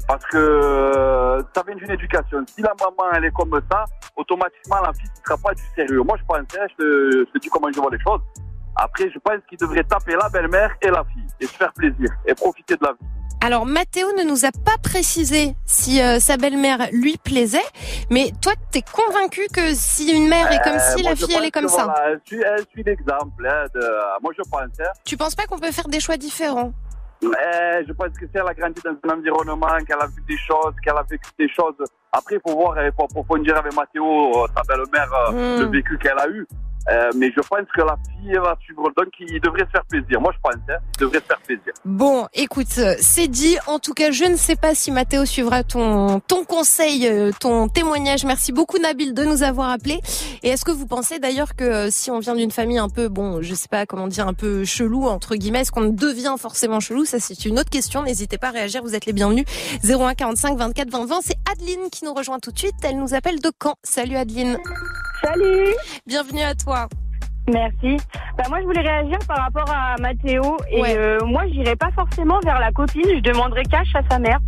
Parce 0.06 0.24
que 0.26 0.36
euh, 0.36 1.42
ça 1.54 1.62
vient 1.66 1.76
d'une 1.76 1.90
éducation. 1.90 2.44
Si 2.54 2.60
la 2.62 2.72
maman, 2.78 3.10
elle 3.14 3.24
est 3.24 3.30
comme 3.32 3.58
ça, 3.70 3.84
automatiquement, 4.16 4.76
la 4.82 4.92
fille 4.92 5.08
ne 5.18 5.24
sera 5.26 5.38
pas 5.38 5.54
du 5.54 5.62
sérieux. 5.74 6.02
Moi, 6.02 6.16
je 6.20 6.24
pense, 6.26 6.38
hein, 6.38 6.66
je 6.70 6.74
te, 6.76 7.10
je 7.26 7.32
te 7.32 7.38
dis 7.38 7.48
comment 7.48 7.68
je 7.74 7.80
vois 7.80 7.90
les 7.90 8.00
choses. 8.00 8.20
Après, 8.76 9.08
je 9.10 9.18
pense 9.20 9.38
qu'il 9.48 9.56
devrait 9.58 9.84
taper 9.84 10.14
la 10.20 10.28
belle-mère 10.28 10.70
et 10.82 10.90
la 10.90 11.04
fille. 11.04 11.26
Et 11.40 11.46
se 11.46 11.52
faire 11.52 11.72
plaisir. 11.72 12.10
Et 12.26 12.34
profiter 12.34 12.74
de 12.76 12.80
la 12.84 12.92
vie. 12.92 12.98
Alors 13.40 13.66
Mathéo 13.66 14.06
ne 14.16 14.22
nous 14.22 14.46
a 14.46 14.50
pas 14.64 14.78
précisé 14.82 15.54
si 15.66 16.00
euh, 16.00 16.18
sa 16.18 16.38
belle-mère 16.38 16.88
lui 16.92 17.18
plaisait, 17.22 17.58
mais 18.08 18.32
toi 18.40 18.54
t'es 18.70 18.80
convaincu 18.80 19.42
que 19.52 19.74
si 19.74 20.10
une 20.16 20.28
mère 20.28 20.50
est 20.50 20.62
comme 20.64 20.76
Euh, 20.76 20.96
si, 20.96 21.02
la 21.02 21.14
fille 21.14 21.34
elle 21.36 21.44
est 21.44 21.50
comme 21.50 21.68
ça? 21.68 21.84
voilà, 21.84 22.12
elle 22.12 22.20
suit, 22.72 22.82
l'exemple. 22.86 23.46
hein, 23.46 23.64
moi, 24.22 24.32
je 24.34 24.42
pense. 24.50 24.62
hein. 24.80 24.90
Tu 25.04 25.18
penses 25.18 25.34
pas 25.34 25.44
qu'on 25.44 25.58
peut 25.58 25.72
faire 25.72 25.88
des 25.88 26.00
choix 26.00 26.16
différents? 26.16 26.72
Mais 27.30 27.84
je 27.86 27.92
pense 27.92 28.10
que 28.18 28.26
si 28.26 28.32
elle 28.34 28.48
a 28.48 28.54
grandi 28.54 28.80
dans 28.84 28.90
un 29.10 29.18
environnement, 29.18 29.66
qu'elle 29.86 30.00
a 30.00 30.06
vu 30.06 30.22
des 30.28 30.36
choses, 30.38 30.74
qu'elle 30.82 30.96
a 30.96 31.02
vécu 31.02 31.30
des 31.38 31.48
choses. 31.48 31.74
Après, 32.12 32.36
il 32.36 32.40
faut 32.46 32.56
voir, 32.56 32.74
il 32.84 32.92
faut 32.92 33.04
approfondir 33.04 33.56
avec 33.56 33.74
Mathéo, 33.74 34.04
euh, 34.44 34.46
sa 34.56 34.62
belle-mère, 34.62 35.12
euh, 35.28 35.32
Mm. 35.32 35.60
le 35.62 35.66
vécu 35.68 35.98
qu'elle 35.98 36.18
a 36.18 36.28
eu. 36.28 36.46
Euh, 36.90 37.10
mais 37.16 37.30
je 37.34 37.40
pense 37.40 37.66
que 37.74 37.80
la 37.80 37.96
fille 38.10 38.34
va 38.34 38.56
suivre. 38.62 38.90
Donc, 38.96 39.08
il 39.18 39.40
devrait 39.40 39.64
se 39.64 39.70
faire 39.70 39.84
plaisir. 39.88 40.20
Moi, 40.20 40.32
je 40.34 40.40
pense, 40.42 40.54
hein, 40.68 40.78
il 40.96 41.00
devrait 41.00 41.20
se 41.20 41.24
faire 41.24 41.40
plaisir. 41.40 41.72
Bon, 41.84 42.26
écoute, 42.34 42.78
euh, 42.78 42.94
c'est 42.98 43.28
dit. 43.28 43.56
En 43.66 43.78
tout 43.78 43.94
cas, 43.94 44.10
je 44.10 44.24
ne 44.24 44.36
sais 44.36 44.56
pas 44.56 44.74
si 44.74 44.90
Mathéo 44.90 45.24
suivra 45.24 45.62
ton 45.62 46.20
ton 46.20 46.44
conseil, 46.44 47.06
euh, 47.08 47.30
ton 47.38 47.68
témoignage. 47.68 48.24
Merci 48.24 48.52
beaucoup 48.52 48.78
Nabil 48.78 49.14
de 49.14 49.24
nous 49.24 49.42
avoir 49.42 49.70
appelés. 49.70 50.00
Et 50.42 50.50
est-ce 50.50 50.64
que 50.64 50.70
vous 50.70 50.86
pensez 50.86 51.18
d'ailleurs 51.18 51.56
que 51.56 51.64
euh, 51.64 51.88
si 51.90 52.10
on 52.10 52.18
vient 52.18 52.34
d'une 52.34 52.50
famille 52.50 52.78
un 52.78 52.88
peu, 52.88 53.08
bon, 53.08 53.42
je 53.42 53.54
sais 53.54 53.68
pas 53.68 53.86
comment 53.86 54.08
dire, 54.08 54.28
un 54.28 54.34
peu 54.34 54.64
chelou 54.64 55.06
entre 55.06 55.36
guillemets, 55.36 55.60
est-ce 55.60 55.72
qu'on 55.72 55.88
devient 55.88 56.34
forcément 56.38 56.80
chelou? 56.80 57.04
Ça, 57.04 57.18
c'est 57.18 57.44
une 57.44 57.58
autre 57.58 57.70
question. 57.70 58.02
N'hésitez 58.02 58.38
pas 58.38 58.48
à 58.48 58.52
réagir. 58.52 58.82
Vous 58.82 58.94
êtes 58.94 59.06
les 59.06 59.12
bienvenus. 59.12 59.44
01 59.84 60.14
45 60.14 60.58
24 60.58 60.90
20 60.90 61.06
20. 61.06 61.20
C'est 61.22 61.36
Adeline 61.50 61.90
qui 61.90 62.04
nous 62.04 62.14
rejoint 62.14 62.38
tout 62.38 62.52
de 62.52 62.58
suite. 62.58 62.74
Elle 62.82 62.98
nous 62.98 63.14
appelle 63.14 63.40
de 63.40 63.50
Caen. 63.62 63.74
Salut 63.82 64.16
Adeline. 64.16 64.58
Salut. 65.24 65.74
Bienvenue 66.06 66.42
à 66.42 66.54
toi. 66.54 66.86
Merci. 67.48 67.96
Bah 68.36 68.44
moi 68.48 68.60
je 68.60 68.64
voulais 68.64 68.80
réagir 68.80 69.18
par 69.26 69.38
rapport 69.38 69.70
à 69.70 69.96
Mathéo 70.00 70.56
et 70.70 70.82
euh, 70.96 71.18
moi 71.24 71.46
j'irai 71.48 71.76
pas 71.76 71.90
forcément 71.94 72.40
vers 72.44 72.58
la 72.58 72.72
copine, 72.72 73.04
je 73.04 73.20
demanderai 73.20 73.62
cash 73.64 73.88
à 73.94 74.00
sa 74.10 74.18
mère. 74.18 74.38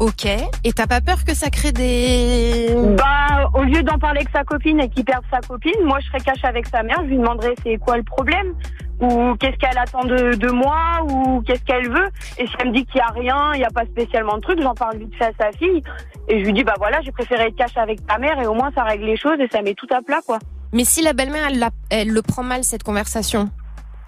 Ok. 0.00 0.26
Et 0.64 0.72
t'as 0.72 0.86
pas 0.86 1.00
peur 1.00 1.24
que 1.24 1.34
ça 1.34 1.50
crée 1.50 1.72
des 1.72 2.74
Bah 2.96 3.50
au 3.54 3.62
lieu 3.62 3.82
d'en 3.82 3.98
parler 3.98 4.20
avec 4.20 4.30
sa 4.32 4.44
copine 4.44 4.80
et 4.80 4.88
qu'il 4.88 5.04
perde 5.04 5.24
sa 5.32 5.40
copine, 5.40 5.84
moi 5.84 5.98
je 6.00 6.06
serais 6.06 6.20
cash 6.20 6.44
avec 6.44 6.66
sa 6.68 6.82
mère, 6.82 6.98
je 7.02 7.08
lui 7.08 7.16
demanderais 7.18 7.54
c'est 7.64 7.76
quoi 7.78 7.96
le 7.96 8.04
problème? 8.04 8.54
Ou 9.00 9.34
qu'est-ce 9.36 9.56
qu'elle 9.56 9.78
attend 9.78 10.04
de, 10.04 10.34
de 10.34 10.50
moi 10.50 11.00
ou 11.08 11.40
qu'est-ce 11.42 11.62
qu'elle 11.64 11.88
veut 11.88 12.08
et 12.38 12.46
si 12.46 12.52
elle 12.58 12.68
me 12.68 12.74
dit 12.74 12.84
qu'il 12.86 12.98
y 12.98 13.00
a 13.00 13.08
rien, 13.08 13.52
il 13.54 13.60
y 13.60 13.64
a 13.64 13.70
pas 13.70 13.84
spécialement 13.84 14.36
de 14.36 14.40
truc, 14.40 14.60
j'en 14.60 14.74
parle 14.74 14.96
vite 14.98 15.14
fait 15.16 15.26
à 15.26 15.32
sa 15.40 15.52
fille 15.52 15.82
et 16.28 16.40
je 16.40 16.44
lui 16.44 16.52
dis 16.52 16.64
bah 16.64 16.74
voilà, 16.78 17.00
j'ai 17.02 17.12
préféré 17.12 17.44
être 17.44 17.56
cash 17.56 17.76
avec 17.76 18.04
ta 18.06 18.18
mère 18.18 18.40
et 18.40 18.46
au 18.46 18.54
moins 18.54 18.70
ça 18.74 18.82
règle 18.82 19.04
les 19.04 19.16
choses 19.16 19.38
et 19.40 19.48
ça 19.52 19.62
met 19.62 19.74
tout 19.74 19.86
à 19.90 20.02
plat 20.02 20.20
quoi. 20.26 20.38
Mais 20.72 20.84
si 20.84 21.02
la 21.02 21.12
belle-mère, 21.14 21.46
elle, 21.48 21.58
la- 21.58 21.70
elle 21.90 22.08
le 22.10 22.22
prend 22.22 22.42
mal 22.42 22.64
cette 22.64 22.82
conversation 22.82 23.48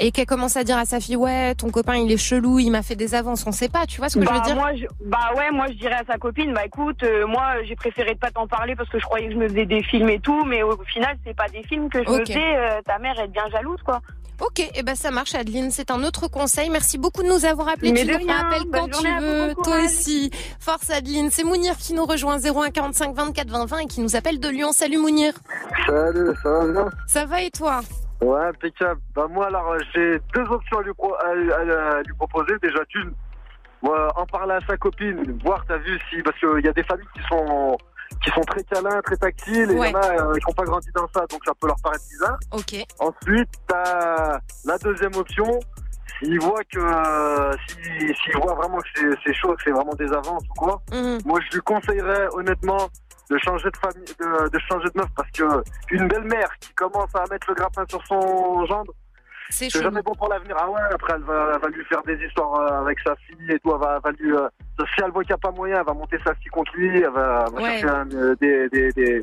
et 0.03 0.13
qu'elle 0.13 0.27
commence 0.27 0.57
à 0.57 0.65
dire 0.65 0.79
à 0.79 0.87
sa 0.87 0.99
fille 0.99 1.17
ouais 1.17 1.55
ton 1.55 1.69
copain 1.71 1.95
il 1.97 2.11
est 2.11 2.17
chelou 2.17 2.59
il 2.59 2.71
m'a 2.71 2.81
fait 2.83 2.97
des 2.97 3.15
avances 3.15 3.47
on 3.47 3.53
sait 3.53 3.69
pas 3.69 3.85
tu 3.85 3.99
vois 4.01 4.09
ce 4.09 4.19
que 4.19 4.25
je 4.25 4.31
bah, 4.31 4.37
veux 4.37 4.41
dire? 4.41 4.55
moi, 4.57 4.75
je, 4.75 4.87
bah 5.05 5.19
ouais, 5.37 5.51
moi 5.53 5.67
je 5.69 5.75
dirais 5.75 5.97
à 5.97 6.05
sa 6.11 6.17
copine, 6.17 6.55
bah 6.55 6.65
écoute, 6.65 7.03
euh, 7.03 7.27
moi 7.27 7.63
j'ai 7.69 7.77
préféré 7.77 8.15
de 8.15 8.19
pas 8.19 8.31
t'en 8.31 8.47
parler 8.47 8.75
parce 8.75 8.89
que 8.89 8.99
je 8.99 9.05
croyais 9.05 9.27
que 9.29 9.35
je 9.35 9.39
me 9.39 9.47
faisais 9.49 9.67
des 9.67 9.83
films 9.83 10.09
et 10.09 10.19
tout, 10.19 10.43
mais 10.47 10.63
au 10.63 10.75
final 10.87 11.17
c'est 11.27 11.37
pas 11.37 11.49
des 11.49 11.63
films 11.65 11.91
que 11.91 12.03
je 12.03 12.09
me 12.09 12.21
faisais. 12.21 12.57
euh, 12.57 12.81
ta 12.87 12.99
mère 12.99 13.21
est 13.21 13.29
bien 13.29 13.45
jalouse 13.53 13.81
quoi. 13.85 14.01
Ok, 14.41 14.61
et 14.75 14.83
ben 14.83 14.95
ça 14.95 15.11
marche 15.11 15.35
Adeline, 15.35 15.71
c'est 15.71 15.91
un 15.91 16.03
autre 16.03 16.29
conseil. 16.29 16.71
Merci 16.71 16.97
beaucoup 16.97 17.23
de 17.23 17.29
nous 17.29 17.45
avoir 17.45 17.69
appelés. 17.69 17.93
Mais 17.93 18.05
tu 18.07 18.13
nous 18.13 18.17
rien, 18.19 18.37
rappelles 18.37 18.65
bonne 18.71 18.91
quand 18.91 18.99
tu 18.99 19.21
veux. 19.21 19.55
Toi 19.55 19.63
courage. 19.65 19.85
aussi. 19.85 20.31
Force 20.59 20.89
Adeline. 20.91 21.31
C'est 21.31 21.45
Mounir 21.45 21.77
qui 21.77 21.93
nous 21.93 22.05
rejoint 22.07 22.39
01 22.39 22.71
45 22.71 23.15
24 23.15 23.49
20 23.51 23.67
20 23.67 23.79
et 23.81 23.87
qui 23.87 24.01
nous 24.01 24.17
appelle 24.17 24.41
de 24.41 24.49
Lyon. 24.49 24.73
Salut 24.73 24.97
Mounir. 24.99 25.35
Salut, 25.87 26.31
ça 26.43 26.51
va 26.51 26.67
bien? 26.73 26.89
Ça 27.07 27.27
va 27.27 27.43
et 27.43 27.51
toi? 27.51 27.81
Ouais, 28.23 28.45
impeccable. 28.47 29.01
Bah 29.15 29.27
moi 29.31 29.47
alors 29.47 29.73
euh, 29.73 29.79
j'ai 29.95 30.19
deux 30.35 30.43
options 30.51 30.79
à 30.79 30.83
lui, 30.83 30.93
pro- 30.95 31.15
à, 31.15 31.29
à- 31.29 31.99
à 31.99 32.03
lui 32.03 32.15
proposer. 32.19 32.53
Déjà 32.63 32.81
d'une, 32.91 33.13
en 33.83 34.27
parler 34.27 34.55
à 34.55 34.61
sa 34.69 34.77
copine, 34.77 35.39
voir 35.45 35.65
t'as 35.67 35.79
vu 35.79 35.99
si 36.11 36.23
parce 36.23 36.39
qu'il 36.39 36.65
y 36.65 36.69
a 36.69 36.73
des 36.73 36.83
familles 36.83 37.07
qui 37.15 37.23
sont 37.29 37.77
qui 38.23 38.31
sont 38.31 38.41
très 38.43 38.63
câlins, 38.65 39.01
très 39.03 39.17
tactiles, 39.17 39.71
et 39.71 39.75
il 39.75 39.79
Ouais. 39.79 39.91
y 39.91 39.95
en 39.97 40.01
a 40.01 40.07
euh, 40.11 40.35
qui 40.35 40.47
n'ont 40.49 40.55
pas 40.55 40.65
grandi 40.65 40.89
dans 40.95 41.07
ça, 41.15 41.25
donc 41.27 41.41
ça 41.47 41.53
peut 41.61 41.67
leur 41.67 41.77
paraître 41.83 42.05
bizarre. 42.11 42.39
Ok. 42.53 42.75
Ensuite, 42.99 43.49
t'as 43.67 44.39
la 44.65 44.79
deuxième 44.79 45.15
option. 45.17 45.59
S'il 46.19 46.39
voit 46.41 46.63
que 46.65 46.79
euh, 46.79 47.53
si- 47.69 48.15
s'il 48.15 48.37
voit 48.43 48.55
vraiment 48.55 48.77
que 48.79 48.89
c'est- 48.95 49.17
c'est 49.25 49.33
chaud, 49.33 49.55
que 49.55 49.63
c'est 49.65 49.71
vraiment 49.71 49.95
des 49.95 50.13
avances 50.13 50.43
ou 50.51 50.55
quoi, 50.55 50.83
Mhm. 50.93 51.21
moi 51.25 51.39
je 51.49 51.55
lui 51.57 51.63
conseillerais 51.63 52.29
honnêtement 52.35 52.89
de 53.31 53.39
changer 53.39 53.71
de 53.71 53.77
famille, 53.77 54.15
de, 54.19 54.49
de 54.51 54.59
changer 54.69 54.89
de 54.95 54.99
meuf 55.01 55.09
parce 55.17 55.31
que 55.31 55.45
une 55.93 56.09
belle-mère 56.09 56.51
qui 56.61 56.75
commence 56.75 57.15
à 57.15 57.25
mettre 57.31 57.49
le 57.49 57.55
grappin 57.55 57.85
sur 57.89 58.05
son 58.07 58.67
gendre, 58.67 58.93
c'est 59.51 59.69
jamais 59.71 60.03
bon 60.03 60.15
pour 60.15 60.29
l'avenir. 60.29 60.57
Ah 60.59 60.71
ouais, 60.71 60.81
après 60.93 61.15
elle 61.17 61.23
va, 61.23 61.53
elle 61.55 61.61
va 61.61 61.69
lui 61.69 61.85
faire 61.85 62.03
des 62.05 62.17
histoires 62.25 62.55
euh, 62.61 62.81
avec 62.83 62.99
sa 63.01 63.15
fille 63.17 63.51
et 63.51 63.59
tout. 63.61 63.73
Elle 63.75 63.81
va, 63.81 64.01
lui, 64.19 64.33
euh, 64.37 64.49
si 64.79 65.03
elle 65.05 65.11
voit 65.11 65.23
qu'il 65.23 65.31
n'y 65.33 65.35
a 65.35 65.39
pas 65.39 65.51
moyen, 65.51 65.79
elle 65.81 65.87
va 65.87 65.93
monter 65.95 66.19
sa 66.25 66.35
fille 66.35 66.51
contre 66.51 66.73
lui. 66.77 66.89
Elle 67.01 67.11
va, 67.11 67.45
elle 67.47 67.53
va 67.55 67.61
Ouais. 67.63 67.71
chercher 67.79 67.89
un, 67.89 68.11
euh, 68.13 68.35
des, 68.41 68.69
des, 68.71 68.93
des, 68.93 69.21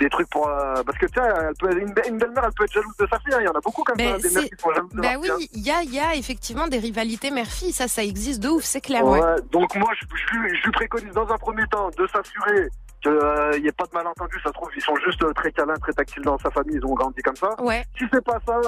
des 0.00 0.08
trucs 0.08 0.30
pour. 0.30 0.48
euh, 0.48 0.82
parce 0.84 0.96
que 0.98 1.06
tu 1.06 1.20
sais, 1.20 1.78
une, 1.80 1.92
be- 1.92 2.08
une 2.08 2.18
belle-mère, 2.18 2.44
elle 2.46 2.52
peut 2.56 2.64
être 2.64 2.72
jalouse 2.72 2.96
de 2.98 3.06
sa 3.06 3.18
fille. 3.18 3.34
hein. 3.34 3.38
Il 3.40 3.44
y 3.44 3.48
en 3.48 3.52
a 3.52 3.60
beaucoup 3.60 3.82
comme 3.84 3.96
Ben, 3.96 4.18
ça, 4.20 4.28
des 4.28 4.34
mères 4.34 4.44
qui 4.44 4.56
sont 4.58 4.72
jalouses 4.72 4.92
de 4.92 5.00
Bah 5.00 5.12
leur 5.12 5.20
oui, 5.20 5.28
hein. 5.30 5.36
il 5.52 5.62
y 5.66 5.70
a, 5.70 5.82
il 5.82 5.94
y 5.94 6.00
a 6.00 6.14
effectivement 6.14 6.68
des 6.68 6.78
rivalités 6.78 7.30
mère-fille. 7.30 7.72
Ça, 7.72 7.86
ça 7.88 8.02
existe 8.02 8.42
de 8.42 8.48
ouf, 8.48 8.64
c'est 8.64 8.80
clair. 8.80 9.04
Ouais, 9.04 9.20
Ouais. 9.20 9.36
donc 9.52 9.74
moi, 9.76 9.90
je, 10.00 10.06
je 10.16 10.38
lui, 10.38 10.56
je 10.56 10.64
lui 10.64 10.72
préconise 10.72 11.12
dans 11.12 11.28
un 11.30 11.36
premier 11.38 11.66
temps 11.70 11.90
de 11.90 12.06
s'assurer 12.06 12.68
qu'il 13.02 13.62
n'y 13.62 13.68
ait 13.68 13.72
pas 13.72 13.84
de 13.86 13.94
malentendu. 13.94 14.36
Ça 14.42 14.48
se 14.50 14.54
trouve, 14.54 14.68
ils 14.76 14.82
sont 14.82 14.96
juste 15.04 15.22
très 15.34 15.52
câlins, 15.52 15.74
très 15.76 15.92
tactiles 15.92 16.22
dans 16.22 16.38
sa 16.38 16.50
famille, 16.50 16.76
ils 16.76 16.84
ont 16.86 16.94
grandi 16.94 17.20
comme 17.22 17.36
ça. 17.36 17.48
Ouais. 17.62 17.82
Si 17.98 18.04
c'est 18.12 18.24
pas 18.24 18.38
ça, 18.46 18.58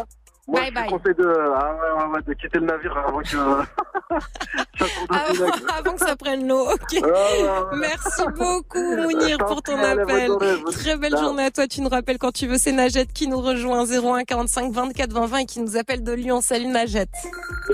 moi, 0.48 0.60
Bye 0.60 0.68
je 0.70 0.74
bye. 0.74 0.88
conseille 0.90 1.14
de, 1.14 1.34
ah 1.54 1.74
ouais, 1.74 2.02
ouais, 2.04 2.10
ouais, 2.14 2.22
de 2.26 2.32
quitter 2.34 2.58
le 2.58 2.66
navire 2.66 2.96
avant 2.98 3.20
que 3.20 3.36
Avant, 5.08 5.78
avant 5.78 5.92
que 5.94 6.00
ça 6.04 6.16
prenne 6.16 6.48
l'eau. 6.48 6.68
Ok. 6.72 6.80
Ouais, 6.92 7.00
ouais, 7.02 7.08
ouais. 7.48 7.78
Merci 7.78 8.22
beaucoup, 8.36 8.96
Mounir, 8.96 9.38
pour 9.38 9.62
ton 9.62 9.78
appel. 9.78 10.30
Très 10.72 10.96
belle 10.98 11.16
journée 11.16 11.44
à 11.44 11.50
toi. 11.50 11.66
Tu 11.66 11.80
nous 11.80 11.88
rappelles 11.88 12.18
quand 12.18 12.32
tu 12.32 12.46
veux. 12.46 12.58
C'est 12.58 12.72
Najette 12.72 13.12
qui 13.12 13.28
nous 13.28 13.40
rejoint 13.40 13.84
01 13.86 14.24
45 14.24 14.72
24 14.72 15.12
20 15.12 15.26
20 15.26 15.38
et 15.38 15.46
qui 15.46 15.60
nous 15.60 15.76
appelle 15.76 16.02
de 16.02 16.12
Lyon. 16.12 16.40
Salut 16.40 16.66
Najette. 16.66 17.08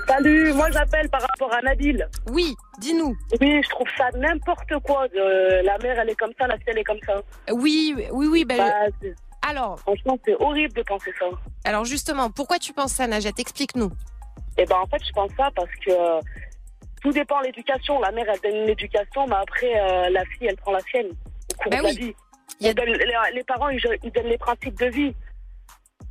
Salut, 0.06 0.52
moi 0.52 0.70
j'appelle 0.70 1.08
par 1.08 1.22
rapport 1.22 1.52
à 1.54 1.62
Nabil. 1.62 2.06
Oui, 2.30 2.54
dis-nous. 2.78 3.16
Oui, 3.40 3.60
je 3.64 3.68
trouve 3.70 3.88
ça 3.96 4.04
n'importe 4.16 4.72
quoi. 4.84 5.08
De... 5.08 5.64
La 5.64 5.78
mère 5.78 5.98
elle 6.00 6.10
est 6.10 6.16
comme 6.16 6.32
ça, 6.38 6.46
la 6.46 6.56
elle 6.66 6.78
est 6.78 6.84
comme 6.84 7.00
ça. 7.06 7.14
Oui, 7.52 7.94
oui, 8.12 8.26
oui. 8.30 8.44
Ben, 8.44 8.58
Bah, 8.58 9.08
alors, 9.48 9.78
franchement, 9.80 10.18
c'est 10.24 10.34
horrible 10.40 10.72
de 10.74 10.82
penser 10.82 11.10
ça. 11.18 11.26
alors 11.64 11.84
justement, 11.84 12.30
pourquoi 12.30 12.58
tu 12.58 12.72
penses 12.72 12.92
ça, 12.92 13.06
Najette 13.06 13.38
Explique-nous. 13.40 13.90
Et 14.56 14.64
ben 14.64 14.76
en 14.76 14.86
fait, 14.86 15.02
je 15.06 15.12
pense 15.12 15.30
ça 15.36 15.50
parce 15.54 15.70
que 15.84 15.90
euh, 15.90 16.20
tout 17.02 17.10
dépend 17.12 17.40
de 17.40 17.46
l'éducation. 17.46 18.00
La 18.00 18.10
mère 18.10 18.26
elle 18.28 18.40
donne 18.40 18.62
une 18.62 18.68
éducation, 18.68 19.26
mais 19.28 19.36
après 19.36 19.72
euh, 19.80 20.10
la 20.10 20.24
fille 20.24 20.48
elle 20.48 20.56
prend 20.56 20.72
la 20.72 20.80
sienne 20.90 21.06
au 21.08 21.62
cours 21.62 21.70
Bah 21.70 21.78
de 21.78 21.82
la 21.84 21.90
vie. 21.92 22.14
Donne- 22.74 22.86
les, 22.88 23.14
les 23.34 23.44
parents 23.44 23.68
ils, 23.68 23.80
ils 24.02 24.10
donnent 24.10 24.26
les 24.26 24.38
principes 24.38 24.78
de 24.78 24.86
vie. 24.86 25.14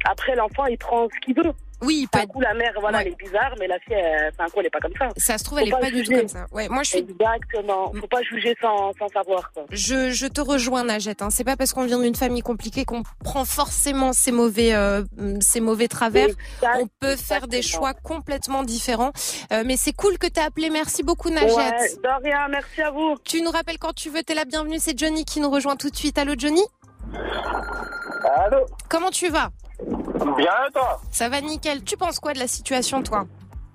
Après 0.05 0.35
l'enfant 0.35 0.65
il 0.67 0.77
prend 0.77 1.07
ce 1.13 1.19
qu'il 1.19 1.35
veut. 1.35 1.51
Oui, 1.81 2.07
un 2.13 2.25
coup 2.25 2.41
la 2.41 2.53
mère 2.53 2.73
voilà 2.79 3.01
elle 3.01 3.09
est 3.09 3.17
bizarre, 3.17 3.53
mais 3.59 3.67
la 3.67 3.77
fille 3.79 3.93
elle, 3.93 4.31
enfin, 4.33 4.45
un 4.45 4.49
coup 4.49 4.59
elle 4.59 4.65
est 4.65 4.69
pas 4.71 4.79
comme 4.79 4.93
ça. 4.97 5.09
Ça 5.17 5.37
se 5.37 5.43
trouve, 5.43 5.59
Faut 5.59 5.65
elle 5.65 5.69
est 5.69 5.79
pas 5.79 5.91
du 5.91 6.03
tout 6.03 6.11
comme 6.11 6.27
ça. 6.27 6.45
Ouais, 6.51 6.67
moi 6.69 6.83
je 6.83 6.89
suis 6.89 6.99
exactement. 6.99 7.91
Faut 7.99 8.07
pas 8.07 8.21
juger 8.23 8.55
sans, 8.61 8.91
sans 8.97 9.07
savoir. 9.09 9.51
Quoi. 9.53 9.65
Je, 9.69 10.09
je 10.11 10.27
te 10.27 10.41
rejoins, 10.41 10.83
Najette. 10.83 11.21
Hein. 11.21 11.29
C'est 11.29 11.43
pas 11.43 11.55
parce 11.55 11.73
qu'on 11.73 11.85
vient 11.85 11.99
d'une 11.99 12.15
famille 12.15 12.41
compliquée 12.41 12.85
qu'on 12.85 13.03
prend 13.23 13.45
forcément 13.45 14.13
ses 14.13 14.31
mauvais, 14.31 14.73
euh, 14.73 15.03
ses 15.39 15.59
mauvais 15.59 15.87
travers. 15.87 16.29
On 16.63 16.87
peut 16.99 17.15
faire 17.15 17.47
des 17.47 17.61
choix 17.61 17.93
complètement 17.93 18.63
différents. 18.63 19.11
Euh, 19.51 19.63
mais 19.65 19.77
c'est 19.77 19.93
cool 19.93 20.17
que 20.17 20.27
tu 20.27 20.39
as 20.39 20.45
appelé. 20.45 20.69
Merci 20.69 21.03
beaucoup, 21.03 21.29
Najette. 21.29 21.55
Ouais, 21.55 21.95
de 22.03 22.23
rien, 22.23 22.47
merci 22.49 22.81
à 22.81 22.91
vous. 22.91 23.15
Tu 23.23 23.41
nous 23.41 23.51
rappelles 23.51 23.79
quand 23.79 23.93
tu 23.93 24.09
veux. 24.09 24.23
T'es 24.23 24.33
la 24.33 24.45
bienvenue. 24.45 24.77
C'est 24.79 24.97
Johnny 24.97 25.25
qui 25.25 25.39
nous 25.39 25.49
rejoint 25.49 25.75
tout 25.75 25.89
de 25.89 25.95
suite. 25.95 26.17
Allô, 26.17 26.33
Johnny? 26.37 26.63
Allô? 28.35 28.65
Comment 28.89 29.11
tu 29.11 29.29
vas? 29.29 29.49
Bien, 30.37 30.51
toi 30.73 30.99
Ça 31.11 31.29
va 31.29 31.41
nickel. 31.41 31.83
Tu 31.83 31.97
penses 31.97 32.19
quoi 32.19 32.33
de 32.33 32.39
la 32.39 32.47
situation, 32.47 33.01
toi 33.03 33.25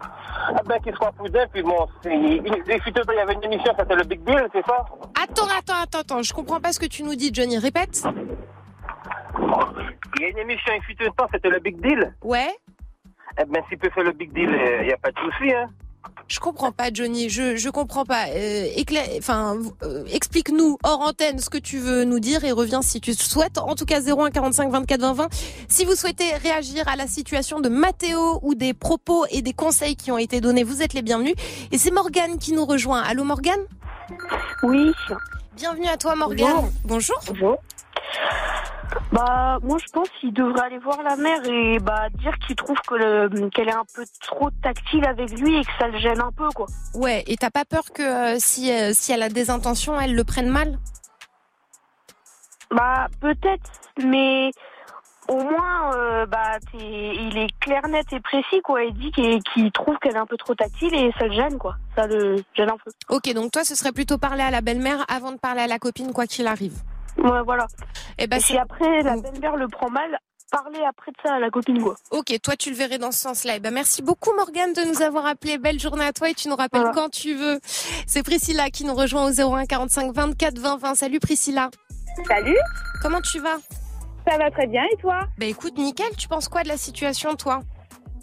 Ah 0.01 0.61
ben, 0.67 0.81
qu'ils 0.81 0.95
soient 0.97 1.13
poudins, 1.13 1.47
puis 1.53 1.63
bon, 1.63 1.87
c'est- 2.03 2.13
il 2.15 2.43
il 2.45 2.83
fut 2.83 2.91
un 2.99 3.03
temps, 3.03 3.13
il 3.13 3.17
y 3.17 3.21
avait 3.21 3.35
une 3.35 3.45
émission, 3.45 3.73
c'était 3.79 3.95
le 3.95 4.05
Big 4.05 4.23
Deal, 4.25 4.49
c'est 4.53 4.65
ça 4.67 4.85
Attends, 5.23 5.47
attends, 5.59 5.83
attends, 5.83 5.99
attends. 6.01 6.23
Je 6.23 6.33
comprends 6.33 6.61
pas 6.61 6.73
ce 6.73 6.81
que 6.81 6.87
tu 6.87 7.03
nous 7.05 7.15
dis, 7.15 7.31
Johnny. 7.33 7.59
Répète. 7.59 8.03
Il 10.17 10.23
y 10.23 10.25
a 10.27 10.29
une 10.29 10.39
émission, 10.39 10.73
il 10.77 10.83
fut 10.83 11.07
un 11.07 11.11
temps, 11.11 11.27
c'était 11.33 11.49
le 11.49 11.59
Big 11.61 11.81
Deal. 11.81 12.15
Ouais. 12.23 12.51
Eh 13.41 13.45
ben, 13.47 13.63
s'il 13.69 13.79
peut 13.79 13.91
faire 13.91 14.05
le 14.05 14.13
Big 14.13 14.33
Deal, 14.33 14.51
il 14.81 14.87
n'y 14.87 14.93
a 14.93 14.97
pas 14.99 15.11
de 15.11 15.19
souci, 15.19 15.53
hein. 15.55 15.69
Je 16.29 16.41
comprends 16.41 16.73
pas, 16.73 16.91
Johnny. 16.93 17.29
Je 17.29 17.57
je 17.57 17.69
comprends 17.69 18.05
pas. 18.05 18.27
Euh, 18.29 18.67
enfin, 19.19 19.57
euh, 19.83 20.05
explique-nous 20.11 20.79
hors 20.83 21.01
antenne 21.01 21.39
ce 21.39 21.51
que 21.51 21.59
tu 21.59 21.79
veux 21.79 22.05
nous 22.05 22.21
dire 22.21 22.45
et 22.45 22.53
reviens 22.53 22.81
si 22.81 23.01
tu 23.01 23.13
souhaites. 23.15 23.59
En 23.59 23.75
tout 23.75 23.85
cas, 23.85 24.01
01 24.01 24.31
45 24.31 24.71
24 24.71 25.01
20 25.01 25.13
20. 25.13 25.29
Si 25.69 25.85
vous 25.85 25.95
souhaitez 25.95 26.33
réagir 26.37 26.89
à 26.89 26.97
la 26.97 27.07
situation 27.07 27.61
de 27.61 27.69
Mathéo 27.69 28.41
ou 28.43 28.55
des 28.55 28.73
propos 28.73 29.27
et 29.31 29.43
des 29.43 29.53
conseils 29.53 29.97
qui 29.97 30.11
ont 30.11 30.19
été 30.19 30.41
donnés, 30.41 30.65
vous 30.65 30.83
êtes 30.83 30.95
les 30.95 31.03
bienvenus. 31.03 31.35
Et 31.71 31.79
c'est 31.79 31.91
Morgane 31.91 32.39
qui 32.39 32.53
nous 32.53 32.65
rejoint. 32.65 33.03
Allô, 33.03 33.25
Morgane? 33.25 33.61
Oui. 34.63 34.93
Bienvenue 35.57 35.89
à 35.89 35.99
toi, 35.99 36.17
Morgane. 36.17 36.71
Bonjour. 36.85 37.21
Bonjour. 37.29 37.59
Bah, 39.11 39.59
moi, 39.63 39.79
je 39.79 39.91
pense 39.93 40.09
qu'il 40.21 40.33
devrait 40.33 40.63
aller 40.67 40.79
voir 40.79 41.03
la 41.03 41.17
mère 41.17 41.41
et 41.47 41.79
bah 41.79 42.09
dire 42.15 42.35
qu'il 42.47 42.57
trouve 42.57 42.77
que 42.87 42.95
le- 42.95 43.49
qu'elle 43.51 43.69
est 43.69 43.75
un 43.75 43.85
peu 43.95 44.05
trop 44.23 44.51
tactile 44.63 45.07
avec 45.07 45.31
lui 45.39 45.57
et 45.59 45.65
que 45.65 45.71
ça 45.79 45.89
le 45.89 45.99
gêne 45.99 46.21
un 46.21 46.33
peu, 46.33 46.49
quoi. 46.55 46.67
Ouais. 46.95 47.23
Et 47.27 47.37
t'as 47.37 47.51
pas 47.51 47.65
peur 47.65 47.85
que 47.95 48.03
euh, 48.03 48.37
si 48.39 48.71
euh, 48.71 48.93
si 48.95 49.13
elle 49.13 49.23
a 49.23 49.29
des 49.29 49.51
intentions, 49.51 49.99
elle 50.01 50.15
le 50.15 50.25
prenne 50.25 50.49
mal? 50.49 50.79
Bah, 52.71 53.09
peut-être, 53.21 53.71
mais 54.03 54.51
au 55.29 55.37
moins, 55.43 55.95
euh, 55.95 56.27
bah, 56.27 56.59
t'es- 56.73 56.79
il 57.15 57.37
est 57.39 57.59
clair, 57.61 57.87
net 57.89 58.07
et 58.13 58.21
précis, 58.21 58.61
quoi. 58.63 58.83
Il 58.85 58.95
dit 58.95 59.11
qu'il 59.13 59.43
qu'il 59.43 59.71
trouve 59.73 59.97
qu'elle 59.99 60.15
est 60.15 60.19
un 60.19 60.27
peu 60.27 60.37
trop 60.39 60.55
tactile 60.55 60.95
et 60.95 61.13
ça 61.19 61.27
le 61.27 61.33
gêne, 61.35 61.59
quoi. 61.59 61.77
Ça 61.97 62.07
le 62.07 62.43
gêne 62.55 62.71
un 62.71 62.79
peu. 62.83 62.91
Ok, 63.11 63.33
donc 63.35 63.53
toi, 63.53 63.65
ce 63.65 63.75
serait 63.75 63.93
plutôt 63.93 64.17
parler 64.19 64.43
à 64.43 64.51
la 64.51 64.63
belle-mère 64.63 65.05
avant 65.09 65.33
de 65.33 65.39
parler 65.39 65.61
à 65.61 65.67
la 65.67 65.79
copine, 65.79 66.13
quoi 66.13 66.27
qu'il 66.27 66.47
arrive. 66.47 66.75
Ouais, 67.19 67.43
voilà. 67.45 67.67
Et 68.19 68.27
ben, 68.27 68.41
si 68.41 68.57
après 68.57 69.03
la 69.03 69.17
belle-mère 69.17 69.57
le 69.57 69.69
prend 69.69 69.91
mal, 69.91 70.19
parler 70.51 70.81
après 70.87 71.11
de 71.13 71.17
ça 71.25 71.35
à 71.35 71.39
la 71.39 71.51
copine, 71.51 71.83
quoi. 71.83 71.95
Ok, 72.11 72.33
toi 72.43 72.57
tu 72.57 72.71
le 72.71 72.77
verrais 72.77 72.99
dans 72.99 73.11
ce 73.13 73.21
sens-là. 73.21 73.55
Eh 73.57 73.61
ben 73.61 73.73
merci 73.73 74.03
beaucoup 74.03 74.35
Morgane 74.37 74.73
de 74.73 74.83
nous 74.83 75.03
avoir 75.03 75.27
appelé. 75.27 75.59
Belle 75.59 75.79
journée 75.81 76.05
à 76.05 76.13
toi 76.13 76.31
et 76.31 76.35
tu 76.35 76.49
nous 76.49 76.57
rappelles 76.57 76.91
quand 76.95 77.09
tu 77.11 77.35
veux. 77.35 77.59
C'est 78.07 78.23
Priscilla 78.23 78.71
qui 78.71 78.85
nous 78.85 78.95
rejoint 78.95 79.25
au 79.27 79.33
01 79.57 79.65
45 79.67 80.13
24 80.15 80.59
20 80.59 80.77
20. 80.79 80.95
Salut 80.95 81.21
Priscilla. 81.21 81.71
Salut. 82.29 82.57
Comment 83.03 83.21
tu 83.23 83.39
vas? 83.41 83.57
Ça 84.29 84.37
va 84.39 84.51
très 84.51 84.67
bien 84.67 84.85
et 84.93 84.97
toi? 84.99 85.21
Bah 85.39 85.47
écoute, 85.47 85.77
nickel. 85.79 86.15
Tu 86.19 86.29
penses 86.29 86.49
quoi 86.49 86.63
de 86.63 86.69
la 86.69 86.77
situation 86.77 87.35
toi? 87.35 87.61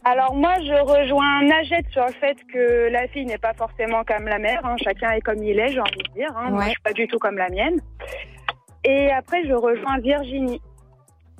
Alors 0.05 0.33
moi, 0.33 0.53
je 0.59 0.81
rejoins 0.85 1.41
Najette 1.43 1.87
sur 1.91 2.05
le 2.05 2.13
fait 2.13 2.37
que 2.53 2.89
la 2.89 3.07
fille 3.09 3.25
n'est 3.25 3.37
pas 3.37 3.53
forcément 3.53 4.03
comme 4.05 4.27
la 4.27 4.39
mère. 4.39 4.61
hein. 4.65 4.75
Chacun 4.81 5.11
est 5.11 5.19
comme 5.21 5.43
il 5.43 5.59
est, 5.59 5.73
j'ai 5.73 5.79
envie 5.81 6.03
de 6.07 6.13
dire. 6.13 6.29
hein. 6.37 6.51
Moi, 6.51 6.63
je 6.65 6.69
suis 6.69 6.81
pas 6.81 6.93
du 6.93 7.05
tout 7.07 7.17
comme 7.17 7.35
la 7.37 7.49
mienne. 7.49 7.81
Et 8.83 9.11
après, 9.11 9.43
je 9.45 9.53
rejoins 9.53 9.97
Virginie. 9.99 10.61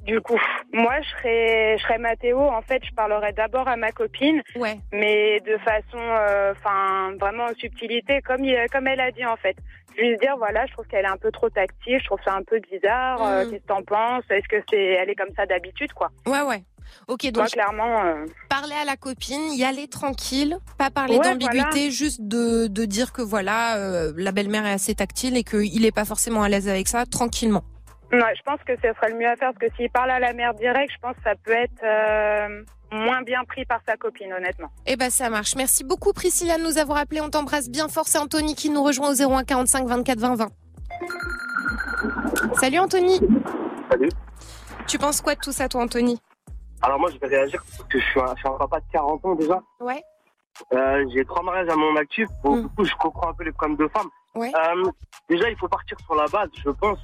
Du 0.06 0.21
coup, 0.21 0.39
moi, 0.73 0.93
je 1.02 1.10
serais, 1.10 1.78
je 1.78 1.84
serais 1.84 1.97
Mathéo. 1.97 2.39
En 2.39 2.62
fait, 2.62 2.84
je 2.84 2.91
parlerais 2.95 3.34
d'abord 3.34 3.67
à 3.67 3.75
ma 3.75 3.91
copine, 3.91 4.41
Ouais. 4.56 4.78
mais 4.91 5.39
de 5.41 5.58
façon, 5.58 5.97
euh, 5.99 6.54
enfin, 6.54 7.12
vraiment 7.19 7.43
en 7.45 7.54
subtilité, 7.56 8.21
comme, 8.21 8.43
il- 8.43 8.65
comme 8.71 8.88
elle 8.88 9.02
a 9.02 9.12
dit 9.12 9.25
en 9.25 9.36
fait. 9.36 9.56
Juste 9.97 10.21
dire, 10.21 10.36
voilà, 10.38 10.65
je 10.67 10.73
trouve 10.73 10.88
qu'elle 10.88 11.04
est 11.06 11.10
un 11.10 11.17
peu 11.17 11.32
trop 11.32 11.49
tactile, 11.49 11.99
je 11.99 12.06
trouve 12.06 12.21
ça 12.23 12.34
un 12.34 12.43
peu 12.43 12.60
bizarre. 12.71 13.21
euh, 13.21 13.43
Mm. 13.45 13.49
Qu'est-ce 13.49 13.62
que 13.62 13.67
t'en 13.67 13.84
penses? 13.84 14.23
Est-ce 14.30 14.47
que 14.47 14.63
c'est, 14.69 14.82
elle 14.84 15.10
est 15.10 15.15
comme 15.15 15.34
ça 15.36 15.45
d'habitude, 15.45 15.91
quoi? 15.93 16.10
Ouais, 16.25 16.41
ouais. 16.41 16.62
Ok, 17.08 17.23
donc 17.25 17.38
Moi, 17.38 17.45
clairement. 17.47 18.04
euh, 18.04 18.25
parler 18.49 18.75
à 18.82 18.86
la 18.86 18.95
copine, 18.97 19.52
y 19.54 19.63
aller 19.63 19.88
tranquille, 19.88 20.58
pas 20.78 20.89
parler 20.89 21.17
Ouais, 21.17 21.23
d'ambiguïté, 21.23 21.60
voilà. 21.62 21.89
juste 21.89 22.21
de, 22.21 22.67
de 22.67 22.86
dire 22.86 23.12
que 23.13 23.21
voilà, 23.21 23.78
euh, 23.78 24.13
la 24.17 24.32
belle-mère 24.32 24.65
est 24.65 24.73
assez 24.73 24.95
tactile 24.95 25.38
et 25.38 25.43
qu'il 25.43 25.86
est 25.86 25.91
pas 25.91 26.06
forcément 26.06 26.43
à 26.43 26.49
l'aise 26.49 26.67
avec 26.69 26.88
ça, 26.88 27.06
tranquillement. 27.06 27.63
Ouais, 28.12 28.19
je 28.36 28.41
pense 28.43 28.60
que 28.65 28.73
ce 28.75 28.91
serait 28.93 29.10
le 29.12 29.17
mieux 29.17 29.28
à 29.28 29.36
faire 29.36 29.52
parce 29.54 29.69
que 29.71 29.75
s'il 29.78 29.89
parle 29.91 30.10
à 30.10 30.19
la 30.19 30.34
mère 30.34 30.54
direct, 30.56 30.91
je 30.91 30.99
pense 30.99 31.15
que 31.15 31.21
ça 31.23 31.36
peut 31.43 31.52
être 31.52 31.84
euh, 31.84 32.63
moins 32.91 33.21
bien 33.21 33.43
pris 33.47 33.65
par 33.65 33.82
sa 33.88 33.97
copine, 33.97 34.34
honnêtement. 34.34 34.69
Eh 34.88 34.95
ben 34.95 35.12
ça 35.12 35.30
marche. 35.30 35.56
Merci 35.56 35.84
beaucoup 35.84 36.12
Priscilla 36.12 36.58
de 36.58 36.63
nous 36.63 36.80
avoir 36.80 36.97
appelé. 36.97 37.21
On 37.21 37.30
t'embrasse 37.30 37.69
bien 37.69 37.88
fort. 37.88 38.08
C'est 38.08 38.17
Anthony 38.17 38.56
qui 38.56 38.71
nous 38.71 38.82
rejoint 38.84 39.12
au 39.12 39.13
01 39.32 39.43
45 39.43 39.88
24 39.88 40.19
20 40.19 40.36
20. 40.38 40.49
Salut 42.60 42.80
Anthony. 42.80 43.19
Salut. 43.91 44.10
Tu 44.88 44.97
penses 44.97 45.21
quoi 45.21 45.36
de 45.36 45.39
tout 45.39 45.52
ça 45.52 45.67
toi 45.67 45.84
Anthony? 45.84 46.19
Alors 46.82 47.00
moi, 47.00 47.10
je 47.12 47.18
vais 47.20 47.28
réagir 47.28 47.62
parce 47.65 47.84
que 47.89 48.00
je 48.00 48.06
suis 48.06 48.20
un, 48.20 48.34
je 48.36 48.39
suis 48.39 48.48
un 48.48 48.58
papa 48.58 48.80
de 48.80 48.86
40 48.92 49.26
ans 49.26 49.36
déjà. 49.36 49.60
Ouais. 49.80 50.04
Euh, 50.74 51.06
j'ai 51.13 51.24
trois 51.26 51.44
mariages 51.44 51.70
à 51.70 51.76
mon 51.76 51.96
actif. 51.96 52.28
Bon, 52.44 52.58
Du 52.62 52.68
coup, 52.70 52.84
je 52.86 52.96
comprends 52.96 53.30
un 53.30 53.34
peu 53.34 53.44
les 53.44 53.52
problèmes 53.52 53.78
de 53.78 53.88
femmes. 53.88 54.10
Ouais. 54.36 54.52
Euh, 54.56 54.89
déjà, 55.30 55.50
il 55.50 55.58
faut 55.58 55.68
partir 55.68 55.98
sur 56.06 56.15
la 56.15 56.26
base, 56.28 56.50
je 56.63 56.70
pense. 56.70 57.00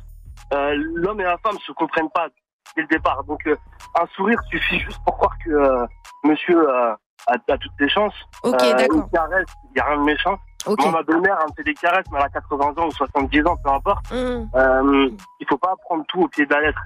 Euh, 0.54 0.74
L'homme 0.96 1.22
et 1.22 1.24
la 1.24 1.38
femme 1.38 1.58
se 1.60 1.72
comprennent 1.72 2.10
pas 2.12 2.28
dès 2.76 2.82
le 2.84 2.88
départ. 2.88 3.24
Donc, 3.24 3.46
euh, 3.48 3.56
un 4.00 4.06
sourire 4.16 4.40
suffit 4.50 4.80
juste 4.80 5.00
pour 5.06 5.18
croire 5.18 5.36
que 5.44 5.52
euh, 5.52 5.86
monsieur 6.24 6.70
euh, 6.70 6.94
a, 7.28 7.34
a 7.34 7.58
toutes 7.58 7.72
ses 7.80 7.90
chances. 7.90 8.16
Ok, 8.44 8.58
d'accord. 8.58 8.98
Une 8.98 9.10
caresse, 9.10 9.48
il 9.66 9.72
n'y 9.76 9.82
a 9.82 9.86
rien 9.86 9.98
de 9.98 10.04
méchant. 10.04 10.38
Ok. 10.66 10.80
Moi, 10.82 10.92
ma 10.92 11.04
belle-mère, 11.04 11.38
elle 11.42 11.48
me 11.50 11.54
fait 11.56 11.64
des 11.64 11.74
caresses, 11.76 12.06
mais 12.12 12.18
elle 12.20 12.26
a 12.26 12.30
80 12.30 12.74
ans 12.78 12.88
ou 12.88 12.92
70 12.92 13.46
ans, 13.48 13.56
peu 13.64 13.70
importe. 13.72 14.12
Mm. 14.12 14.50
Euh, 14.56 15.10
il 15.40 15.48
faut 15.48 15.58
pas 15.58 15.76
prendre 15.84 16.04
tout 16.08 16.22
au 16.22 16.28
pied 16.28 16.46
de 16.46 16.54
la 16.54 16.62
lettre. 16.62 16.82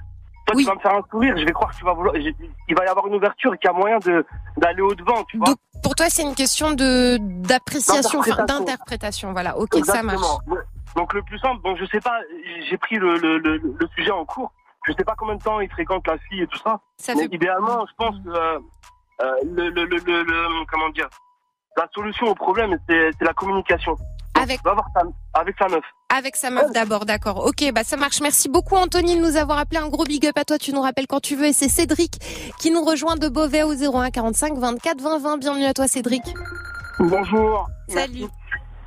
Toi, 0.52 0.60
tu 0.62 0.66
vas 0.68 0.74
me 0.74 0.80
faire 0.80 0.94
un 0.94 1.02
sourire, 1.10 1.34
je 1.38 1.44
vais 1.44 1.52
croire 1.52 1.70
que 1.70 1.76
tu 1.76 1.84
vas 1.84 1.92
vouloir. 1.94 2.14
Il 2.16 2.74
va 2.76 2.84
y 2.84 2.88
avoir 2.88 3.06
une 3.06 3.14
ouverture 3.14 3.54
et 3.54 3.58
qu'il 3.58 3.68
y 3.70 3.74
a 3.74 3.76
moyen 3.76 3.98
de 3.98 4.24
d'aller 4.56 4.82
au 4.82 4.94
devant, 4.94 5.22
tu 5.24 5.36
vois. 5.38 5.46
Donc 5.48 5.58
pour 5.82 5.94
toi 5.94 6.06
c'est 6.08 6.22
une 6.22 6.34
question 6.34 6.72
de 6.72 7.18
d'appréciation, 7.20 8.20
D'interprétation. 8.20 9.32
Voilà. 9.32 9.56
Ok, 9.58 9.70
ça 9.84 10.02
marche. 10.02 10.16
Exactement. 10.18 10.40
Donc 10.96 11.14
le 11.14 11.22
plus 11.22 11.38
simple, 11.38 11.60
bon, 11.62 11.76
je 11.76 11.84
sais 11.86 12.00
pas, 12.00 12.18
j'ai 12.68 12.76
pris 12.78 12.96
le, 12.96 13.16
le, 13.18 13.38
le, 13.38 13.56
le 13.58 13.88
sujet 13.96 14.10
en 14.10 14.24
cours. 14.24 14.52
Je 14.86 14.92
sais 14.92 15.04
pas 15.04 15.14
combien 15.16 15.36
de 15.36 15.42
temps 15.42 15.60
il 15.60 15.70
fréquente 15.70 16.06
la 16.06 16.18
fille 16.18 16.42
et 16.42 16.46
tout 16.46 16.58
ça. 16.58 16.80
Ça 16.96 17.14
mais 17.14 17.22
fait- 17.28 17.34
idéalement, 17.34 17.86
je 17.86 17.92
pense 17.96 18.16
que 18.24 18.28
euh, 18.30 18.58
euh, 19.22 19.32
le, 19.44 19.68
le, 19.70 19.84
le, 19.84 19.96
le, 19.98 20.22
le- 20.24 20.66
comment 20.70 20.88
dire, 20.88 21.08
la 21.76 21.86
solution 21.94 22.26
au 22.26 22.34
problème, 22.34 22.76
c'est 22.88 23.10
la 23.20 23.32
communication. 23.34 23.96
Avec 24.34 24.58
avoir 24.66 24.86
sa, 24.94 25.02
avec 25.40 25.54
sa 25.58 25.68
meuf. 25.68 25.84
Avec 26.12 26.34
sa 26.34 26.50
meuf 26.50 26.72
d'abord, 26.72 27.06
d'accord. 27.06 27.46
Ok, 27.46 27.70
bah 27.72 27.84
ça 27.84 27.96
marche. 27.96 28.20
Merci 28.20 28.48
beaucoup 28.48 28.74
Anthony 28.74 29.16
de 29.16 29.20
nous 29.20 29.36
avoir 29.36 29.58
appelé. 29.58 29.78
Un 29.80 29.88
gros 29.88 30.04
big 30.04 30.26
up 30.26 30.36
à 30.36 30.44
toi. 30.44 30.58
Tu 30.58 30.72
nous 30.72 30.82
rappelles 30.82 31.06
quand 31.06 31.20
tu 31.20 31.36
veux. 31.36 31.46
Et 31.46 31.52
c'est 31.52 31.68
Cédric 31.68 32.18
qui 32.58 32.72
nous 32.72 32.82
rejoint 32.82 33.14
de 33.14 33.28
Beauvais 33.28 33.62
au 33.62 33.72
01 33.74 34.10
45 34.10 34.58
24 34.58 35.00
20 35.00 35.18
20. 35.18 35.38
Bienvenue 35.38 35.66
à 35.66 35.72
toi 35.72 35.86
Cédric. 35.86 36.22
Bonjour. 36.98 37.68
Salut. 37.88 38.24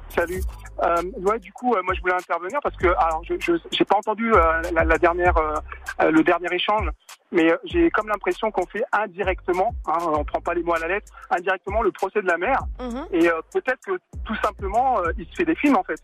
Salut. 0.09 0.41
Euh, 0.83 1.01
ouais, 1.19 1.39
du 1.39 1.51
coup, 1.53 1.73
euh, 1.73 1.81
moi, 1.83 1.93
je 1.93 2.01
voulais 2.01 2.13
intervenir 2.13 2.59
parce 2.61 2.75
que, 2.75 2.87
alors, 2.87 3.21
je, 3.23 3.53
j'ai 3.71 3.85
pas 3.85 3.95
entendu 3.95 4.33
euh, 4.33 4.61
la, 4.73 4.83
la 4.83 4.97
dernière, 4.97 5.37
euh, 5.37 6.11
le 6.11 6.23
dernier 6.23 6.47
échange, 6.51 6.89
mais 7.31 7.51
j'ai 7.63 7.89
comme 7.91 8.07
l'impression 8.07 8.51
qu'on 8.51 8.65
fait 8.65 8.83
indirectement, 8.91 9.73
hein, 9.87 9.97
on 10.01 10.25
prend 10.25 10.41
pas 10.41 10.53
les 10.53 10.63
mots 10.63 10.73
à 10.73 10.79
la 10.79 10.87
lettre, 10.87 11.11
indirectement 11.29 11.83
le 11.83 11.91
procès 11.91 12.21
de 12.21 12.27
la 12.27 12.37
mère. 12.37 12.59
Mhm. 12.79 13.05
Et 13.11 13.29
peut-être 13.53 13.79
que 13.85 13.99
tout 14.25 14.35
simplement, 14.43 14.97
il 15.17 15.25
se 15.27 15.35
fait 15.35 15.45
des 15.45 15.55
films 15.55 15.77
en 15.77 15.83
fait. 15.83 16.01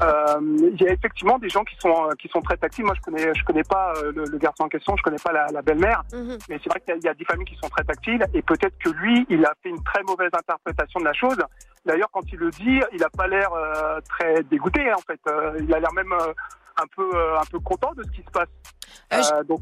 Euh, 0.00 0.40
Il 0.72 0.80
y 0.80 0.88
a 0.88 0.92
effectivement 0.92 1.38
des 1.38 1.48
gens 1.50 1.64
qui 1.64 1.76
sont 1.78 2.08
euh, 2.08 2.14
qui 2.18 2.28
sont 2.28 2.40
très 2.40 2.56
tactiles. 2.56 2.84
Moi, 2.84 2.94
je 2.96 3.00
connais 3.02 3.34
je 3.34 3.44
connais 3.44 3.62
pas 3.64 3.92
euh, 3.96 4.12
le, 4.16 4.24
le 4.24 4.38
garçon 4.38 4.64
en 4.64 4.68
question, 4.68 4.96
je 4.96 5.02
connais 5.02 5.18
pas 5.22 5.32
la, 5.32 5.46
la 5.48 5.60
belle-mère, 5.62 6.02
Mhm. 6.12 6.38
mais 6.48 6.58
c'est 6.62 6.70
vrai 6.70 6.80
qu'il 6.80 6.94
y, 6.94 6.96
a- 6.96 6.96
il 6.96 7.04
y 7.04 7.08
a 7.08 7.14
des 7.14 7.24
familles 7.24 7.44
qui 7.46 7.56
sont 7.62 7.68
très 7.68 7.84
tactiles 7.84 8.24
et 8.32 8.42
peut-être 8.42 8.76
que 8.78 8.88
lui, 8.90 9.26
il 9.28 9.44
a 9.44 9.52
fait 9.62 9.68
une 9.68 9.82
très 9.84 10.02
mauvaise 10.04 10.30
interprétation 10.32 10.98
de 11.00 11.04
la 11.04 11.12
chose. 11.12 11.36
D'ailleurs, 11.84 12.08
quand 12.12 12.22
il 12.32 12.38
le 12.38 12.50
dit, 12.50 12.80
il 12.92 13.04
a 13.04 13.10
pas 13.10 13.26
l'air 13.26 13.52
euh, 13.52 14.00
très 14.08 14.42
dégoûté 14.44 14.92
en 14.94 15.00
fait. 15.00 15.20
Euh, 15.28 15.58
il 15.60 15.72
a 15.74 15.78
l'air 15.80 15.92
même 15.92 16.12
euh, 16.12 16.32
un 16.80 16.86
peu 16.96 17.10
un 17.38 17.44
peu 17.50 17.58
content 17.60 17.92
de 17.94 18.02
ce 18.02 18.10
qui 18.10 18.22
se 18.22 18.30
passe. 18.30 19.32
Donc 19.46 19.60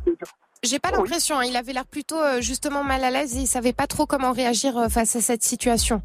J'ai 0.62 0.78
pas 0.78 0.90
l'impression. 0.92 1.38
hein. 1.38 1.44
Il 1.44 1.56
avait 1.56 1.72
l'air 1.72 1.86
plutôt 1.86 2.20
justement 2.40 2.84
mal 2.84 3.02
à 3.02 3.10
l'aise 3.10 3.36
et 3.36 3.40
il 3.40 3.46
savait 3.46 3.72
pas 3.72 3.86
trop 3.88 4.06
comment 4.06 4.30
réagir 4.32 4.74
face 4.90 5.16
à 5.16 5.20
cette 5.20 5.42
situation. 5.42 6.02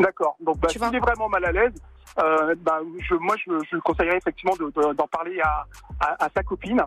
D'accord. 0.00 0.36
Donc, 0.40 0.58
bah, 0.58 0.68
s'il 0.70 0.82
est 0.82 0.98
vraiment 0.98 1.28
mal 1.28 1.44
à 1.44 1.52
l'aise, 1.52 1.72
euh, 2.18 2.54
bah, 2.60 2.80
je, 3.00 3.14
moi, 3.14 3.34
je, 3.44 3.50
je 3.70 3.76
le 3.76 3.80
conseillerais 3.80 4.16
effectivement 4.18 4.54
de- 4.56 4.70
de- 4.70 4.92
d'en 4.94 5.06
parler 5.08 5.40
à, 5.40 5.64
à, 6.00 6.24
à 6.24 6.28
sa 6.34 6.42
copine. 6.42 6.82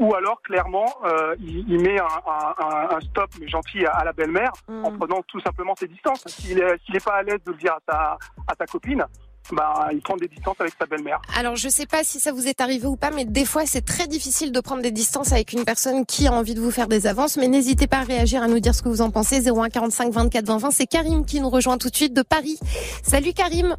Ou 0.00 0.14
alors, 0.14 0.40
clairement, 0.42 0.86
euh, 1.04 1.34
il, 1.40 1.64
il 1.68 1.80
met 1.80 1.98
un, 2.00 2.04
un- 2.04 2.96
un- 2.96 3.00
stop, 3.00 3.30
mais 3.40 3.48
gentil, 3.48 3.84
à, 3.86 3.92
à 3.92 4.04
la 4.04 4.12
belle-mère, 4.12 4.52
Mm. 4.68 4.84
en 4.84 4.92
prenant 4.98 5.22
tout 5.28 5.40
simplement 5.40 5.74
ses 5.76 5.88
distances. 5.88 6.24
S'il 6.26 6.58
est, 6.60 6.78
s'il 6.84 6.96
est 6.96 7.04
pas 7.04 7.16
à 7.16 7.22
l'aise 7.22 7.42
de 7.44 7.52
le 7.52 7.58
dire 7.58 7.74
à 7.74 7.78
sa, 7.88 8.18
à 8.48 8.54
sa 8.58 8.66
copine, 8.66 9.04
bah, 9.52 9.88
il 9.92 10.00
prend 10.00 10.16
des 10.16 10.28
distances 10.28 10.56
avec 10.60 10.72
sa 10.78 10.86
belle-mère. 10.86 11.20
Alors 11.36 11.56
je 11.56 11.68
sais 11.68 11.86
pas 11.86 12.04
si 12.04 12.20
ça 12.20 12.32
vous 12.32 12.46
est 12.46 12.60
arrivé 12.60 12.86
ou 12.86 12.96
pas, 12.96 13.10
mais 13.10 13.24
des 13.24 13.44
fois 13.44 13.66
c'est 13.66 13.84
très 13.84 14.06
difficile 14.06 14.52
de 14.52 14.60
prendre 14.60 14.82
des 14.82 14.90
distances 14.92 15.32
avec 15.32 15.52
une 15.52 15.64
personne 15.64 16.06
qui 16.06 16.26
a 16.28 16.32
envie 16.32 16.54
de 16.54 16.60
vous 16.60 16.70
faire 16.70 16.86
des 16.88 17.06
avances. 17.06 17.36
Mais 17.36 17.48
n'hésitez 17.48 17.86
pas 17.86 17.98
à 17.98 18.02
réagir, 18.04 18.42
à 18.42 18.46
nous 18.48 18.60
dire 18.60 18.74
ce 18.74 18.82
que 18.82 18.88
vous 18.88 19.02
en 19.02 19.10
pensez. 19.10 19.48
01 19.50 19.68
45 19.68 20.12
24 20.12 20.46
20 20.46 20.58
20. 20.58 20.70
C'est 20.70 20.86
Karim 20.86 21.24
qui 21.26 21.40
nous 21.40 21.50
rejoint 21.50 21.78
tout 21.78 21.90
de 21.90 21.96
suite 21.96 22.14
de 22.14 22.22
Paris. 22.22 22.58
Salut 23.02 23.32
Karim. 23.32 23.76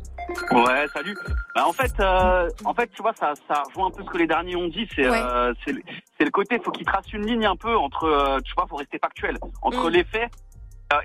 Ouais, 0.52 0.86
salut. 0.93 1.17
Bah, 1.56 1.67
en 1.67 1.73
fait, 1.73 1.91
euh, 1.99 2.49
en 2.65 2.73
fait, 2.73 2.89
tu 2.95 3.02
vois, 3.02 3.13
ça, 3.19 3.34
ça 3.47 3.63
rejoint 3.67 3.88
un 3.88 3.91
peu 3.91 4.04
ce 4.04 4.10
que 4.10 4.17
les 4.17 4.28
derniers 4.28 4.56
ont 4.56 4.67
dit. 4.67 4.88
C'est, 4.95 5.06
euh, 5.06 5.54
c'est, 5.65 5.73
le- 5.73 5.82
c'est 6.17 6.23
le 6.26 6.32
côté, 6.32 6.60
faut 6.63 6.71
qu'il 6.71 6.86
trace 6.86 7.12
une 7.13 7.26
ligne 7.26 7.45
un 7.45 7.56
peu 7.58 7.76
entre, 7.76 8.06
euh, 8.06 8.39
tu 8.43 8.54
vois, 8.56 8.65
faut 8.69 8.78
rester 8.78 8.97
factuel 8.99 9.38
entre 9.62 9.89
Mm. 9.89 9.93
les 9.93 10.04
faits 10.06 10.32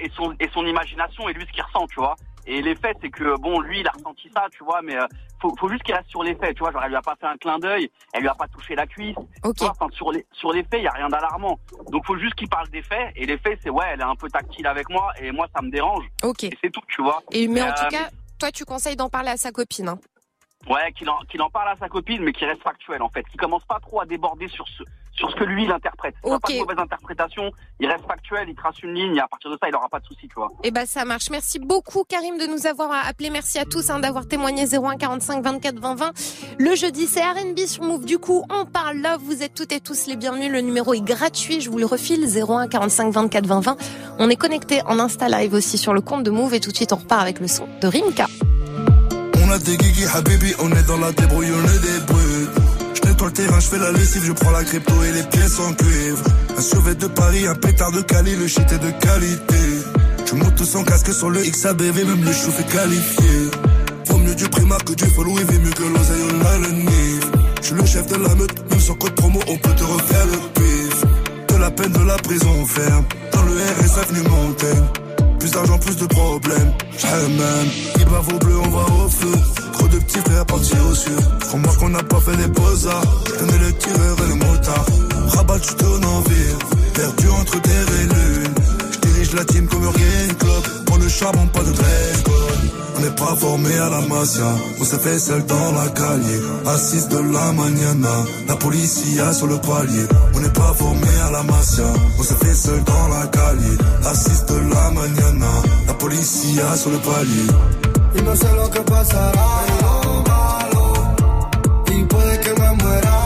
et 0.01 0.11
son 0.15 0.35
et 0.39 0.49
son 0.53 0.67
imagination 0.67 1.29
et 1.31 1.33
lui 1.33 1.47
ce 1.47 1.53
qu'il 1.53 1.63
ressent, 1.63 1.87
tu 1.87 1.97
vois. 1.99 2.15
Et 2.51 2.63
les 2.63 2.75
faits, 2.75 2.97
c'est 3.03 3.11
que 3.11 3.37
bon, 3.39 3.61
lui, 3.61 3.81
il 3.81 3.87
a 3.87 3.91
ressenti 3.91 4.31
ça, 4.35 4.47
tu 4.51 4.65
vois, 4.65 4.81
mais 4.83 4.97
euh, 4.97 5.07
faut, 5.41 5.55
faut 5.61 5.69
juste 5.69 5.83
qu'il 5.83 5.95
reste 5.95 6.09
sur 6.09 6.23
les 6.23 6.35
faits, 6.35 6.55
tu 6.57 6.61
vois. 6.61 6.73
Genre, 6.73 6.83
elle 6.83 6.89
lui 6.89 6.97
a 6.97 7.03
pas 7.03 7.15
fait 7.21 7.27
un 7.27 7.37
clin 7.37 7.59
d'œil, 7.59 7.91
elle 8.15 8.23
lui 8.23 8.29
a 8.29 8.35
pas 8.35 8.49
touché 8.49 8.75
la 8.75 8.87
cuisse. 8.87 9.17
Ok. 9.45 9.57
Tu 9.57 9.65
vois, 9.65 9.73
enfin, 9.79 9.89
sur 9.93 10.11
les 10.11 10.25
sur 10.33 10.51
les 10.53 10.63
faits, 10.63 10.81
il 10.81 10.85
y 10.85 10.89
a 10.89 10.93
rien 10.93 11.09
d'alarmant. 11.11 11.59
Donc, 11.91 12.07
faut 12.07 12.17
juste 12.17 12.35
qu'il 12.37 12.49
parle 12.49 12.69
des 12.71 12.81
faits. 12.83 13.13
Et 13.17 13.27
les 13.27 13.37
faits, 13.37 13.59
c'est 13.63 13.69
ouais, 13.71 13.85
elle 13.93 14.01
est 14.01 14.05
un 14.05 14.17
peu 14.17 14.29
tactile 14.31 14.67
avec 14.67 14.89
moi, 14.89 15.13
et 15.21 15.31
moi, 15.31 15.47
ça 15.55 15.61
me 15.61 15.71
dérange. 15.71 16.05
Ok. 16.23 16.45
Et 16.45 16.59
c'est 16.65 16.71
tout, 16.71 16.81
tu 16.89 17.03
vois. 17.03 17.23
Et 17.33 17.47
mais 17.49 17.61
en 17.61 17.67
Euh, 17.67 17.73
tout 17.73 17.89
cas, 17.91 18.09
toi, 18.39 18.51
tu 18.51 18.65
conseilles 18.65 18.97
d'en 18.97 19.11
parler 19.11 19.29
à 19.31 19.37
sa 19.37 19.53
copine. 19.53 19.89
Hein. 19.89 19.99
Ouais, 20.69 20.91
qu'il 20.93 21.09
en, 21.09 21.19
qu'il 21.29 21.41
en 21.43 21.51
parle 21.51 21.69
à 21.69 21.77
sa 21.77 21.89
copine, 21.89 22.23
mais 22.23 22.33
qu'il 22.33 22.47
reste 22.49 22.63
factuel 22.63 23.01
en 23.03 23.09
fait. 23.11 23.23
Qu'il 23.29 23.39
commence 23.41 23.65
pas 23.65 23.79
trop 23.81 24.01
à 24.01 24.07
déborder 24.07 24.49
sur 24.49 24.67
ce, 24.69 24.83
sur 25.19 25.31
ce 25.31 25.37
que 25.37 25.45
lui 25.45 25.65
il 25.65 25.71
interprète. 25.71 26.15
Il 26.25 26.31
n'a 26.31 26.39
pas 26.39 26.53
de 26.53 26.59
mauvaise 26.59 26.79
interprétation, 26.79 27.51
il 27.81 27.89
reste 27.89 28.07
factuel, 28.07 28.49
il 28.49 28.55
trace 28.55 28.81
une 28.83 28.95
ligne, 28.95 29.17
et 29.17 29.21
à 29.21 29.27
partir 29.27 29.51
de 29.51 29.59
ça, 29.61 29.69
il 29.69 29.75
aura 29.75 29.89
pas 29.89 29.99
de 29.99 30.05
soucis, 30.07 30.29
tu 30.29 30.35
vois. 30.37 30.49
Eh 30.63 30.71
ben 30.71 30.87
ça 30.87 31.05
marche. 31.05 31.31
Merci 31.31 31.59
beaucoup 31.59 32.05
Karim 32.09 32.39
de 32.39 32.47
nous 32.47 32.67
avoir 32.67 32.91
appelé. 33.07 33.31
Merci 33.31 33.59
à 33.59 33.65
tous 33.65 33.91
hein, 33.91 33.99
d'avoir 33.99 34.27
témoigné 34.27 34.65
01 34.65 34.97
45 34.97 35.43
24 35.43 35.79
20 35.79 35.95
20. 35.97 36.13
Le 36.59 36.75
jeudi 36.77 37.07
c'est 37.07 37.23
R&B 37.23 37.59
sur 37.67 37.83
Move. 37.83 38.05
Du 38.05 38.19
coup 38.19 38.45
on 38.51 38.65
parle 38.65 38.99
love. 38.99 39.21
Vous 39.23 39.43
êtes 39.43 39.55
toutes 39.55 39.73
et 39.73 39.81
tous 39.81 40.07
les 40.07 40.17
bienvenus. 40.17 40.51
Le 40.53 40.61
numéro 40.61 40.95
est 40.95 41.05
gratuit. 41.05 41.61
Je 41.61 41.71
vous 41.71 41.79
le 41.79 41.87
refile 41.87 42.25
01 42.27 42.69
45 42.69 43.13
24 43.13 43.47
20 43.47 43.61
20. 43.61 43.77
On 44.21 44.31
est 44.31 44.37
connecté 44.37 44.83
en 44.87 44.99
Insta 44.99 45.29
Live 45.29 45.53
aussi 45.55 45.79
sur 45.79 45.93
le 45.93 46.01
compte 46.01 46.23
de 46.23 46.31
Move 46.31 46.55
et 46.55 46.61
tout 46.61 46.71
de 46.71 46.77
suite 46.77 46.93
on 46.93 46.97
repart 46.97 47.23
avec 47.23 47.41
le 47.41 47.49
son 47.49 47.67
de 47.81 47.89
Rimka. 47.89 48.27
On 49.45 49.51
a 49.51 49.59
des 49.59 49.79
geeks 49.79 50.15
habibi, 50.15 50.55
on 50.61 50.71
est 50.73 50.87
dans 50.87 50.99
la 50.99 51.11
débrouille, 51.13 51.51
on 51.51 51.65
est 51.65 51.81
des 51.81 52.07
brutes. 52.07 52.78
Nettoie 53.19 53.31
le 53.31 53.35
terrain, 53.35 53.59
je 53.59 53.67
fais 53.67 53.79
la 53.79 53.91
lessive, 53.91 54.25
je 54.25 54.33
prends 54.33 54.53
la 54.53 54.63
crypto 54.63 54.93
et 55.03 55.11
les 55.11 55.25
pièces 55.25 55.59
en 55.59 55.73
cuivre. 55.73 56.23
Un 56.57 56.61
survêt 56.61 56.95
de 56.95 57.09
Paris, 57.09 57.49
un 57.49 57.55
pétard 57.57 57.91
de 57.91 58.01
Cali, 58.01 58.37
le 58.37 58.47
shit 58.47 58.71
est 58.71 58.79
de 58.79 58.91
qualité. 58.93 59.57
Je 60.25 60.35
monte 60.37 60.63
sans 60.63 60.85
casque 60.85 61.13
sur 61.13 61.29
le 61.29 61.41
XABV, 61.41 62.05
même 62.05 62.23
le 62.23 62.33
chou 62.33 62.53
fait 62.53 62.63
qualifié. 62.73 63.51
Vaut 64.07 64.19
mieux 64.19 64.37
du 64.37 64.49
prima 64.49 64.77
que 64.87 64.93
du 64.93 65.05
follow, 65.07 65.35
il 65.37 65.59
mieux 65.59 65.71
que 65.71 65.83
l'oseille, 65.83 66.23
on 66.31 66.61
le. 66.61 66.69
Je 67.61 67.67
suis 67.67 67.75
le 67.75 67.87
chef 67.87 68.07
de 68.07 68.23
la 68.23 68.35
meute, 68.37 68.71
même 68.71 68.81
sans 68.81 68.95
code 68.95 69.15
promo, 69.17 69.41
on 69.49 69.57
peut 69.57 69.75
te 69.75 69.83
refaire 69.83 70.27
le 70.27 70.61
pif. 70.61 71.05
De 71.49 71.57
la 71.57 71.73
peine, 71.73 71.91
de 71.91 72.07
la 72.07 72.17
prison 72.19 72.67
ferme, 72.67 73.05
dans 73.33 73.43
le 73.43 73.53
RS 73.53 73.99
avenue 73.99 74.29
Montaigne. 74.29 74.85
Plus 75.41 75.51
d'argent, 75.51 75.79
plus 75.81 75.97
de 75.97 76.07
problèmes. 76.07 76.73
J'aime 76.97 77.43
Il 77.99 78.07
va 78.07 78.21
au 78.21 78.39
bleu, 78.39 78.59
on 78.65 78.69
va 78.69 79.05
au 79.05 79.09
feu. 79.09 79.68
Trop 79.79 79.89
de 79.89 79.99
petits 79.99 80.19
frères 80.19 80.45
partir 80.45 80.87
au 80.91 80.95
sûr. 80.95 81.21
Crois-moi 81.41 81.73
qu'on 81.79 81.89
n'a 81.91 82.03
pas 82.03 82.21
fait 82.21 82.37
les 82.37 82.49
beaux-arts. 82.49 83.05
J'connais 83.27 83.59
le 83.59 83.73
tireur 83.75 84.17
et 84.25 84.29
le 84.29 84.35
motard. 84.35 84.87
Rabat, 85.29 85.61
tu 85.61 85.75
tournes 85.75 86.05
en 86.05 86.21
ville. 86.23 86.59
Perdu 86.95 87.29
entre 87.29 87.63
terre 87.63 87.87
et 88.01 88.07
lune. 88.15 88.55
J'dirige 88.93 89.33
la 89.35 89.45
team 89.45 89.69
comme 89.69 89.85
Urgen 89.85 90.35
Club. 90.37 90.85
Pour 90.87 90.99
le 90.99 91.09
charbon, 91.09 91.47
pas 91.47 91.63
de 91.63 91.73
dress. 91.73 92.25
On 92.97 93.01
n'est 93.01 93.15
pas 93.15 93.37
formé 93.37 93.73
à 93.79 93.89
la 93.89 94.01
mafia. 94.01 94.53
On 94.81 94.85
s'est 94.85 94.99
fait 94.99 95.19
seul 95.21 95.47
dans 95.47 95.73
la 95.73 95.89
calier. 95.91 96.41
Assise 96.67 97.09
de 97.09 97.19
la 97.19 97.53
mañana. 97.53 98.17
La 98.49 98.57
policia 98.57 99.33
sur 99.33 99.47
le 99.47 99.59
palier. 99.59 100.07
On 100.35 100.41
n'est 100.41 100.49
pas 100.49 100.75
formé 100.77 101.07
à 101.29 101.31
la 101.31 101.45
mafia. 101.45 101.85
On 102.19 102.23
s'est 102.25 102.35
fait 102.35 102.55
seul 102.55 102.83
dans 102.83 103.09
la 103.09 103.29
calier. 103.29 103.79
Assise 104.05 104.45
de 104.47 104.57
la 104.75 104.91
mañana. 104.91 105.53
La 105.87 105.95
policia 105.95 106.77
sur 106.77 106.91
le 106.91 106.99
palier. 106.99 107.88
Y 108.19 108.23
no 108.23 108.37
sé 108.37 108.53
lo 108.53 108.71
que 108.71 108.81
pasará. 108.81 109.49
Lo 109.83 110.23
malo, 110.23 111.15
y 111.91 112.05
puede 112.05 112.41
que 112.41 112.61
me 112.61 112.73
muera. 112.73 113.18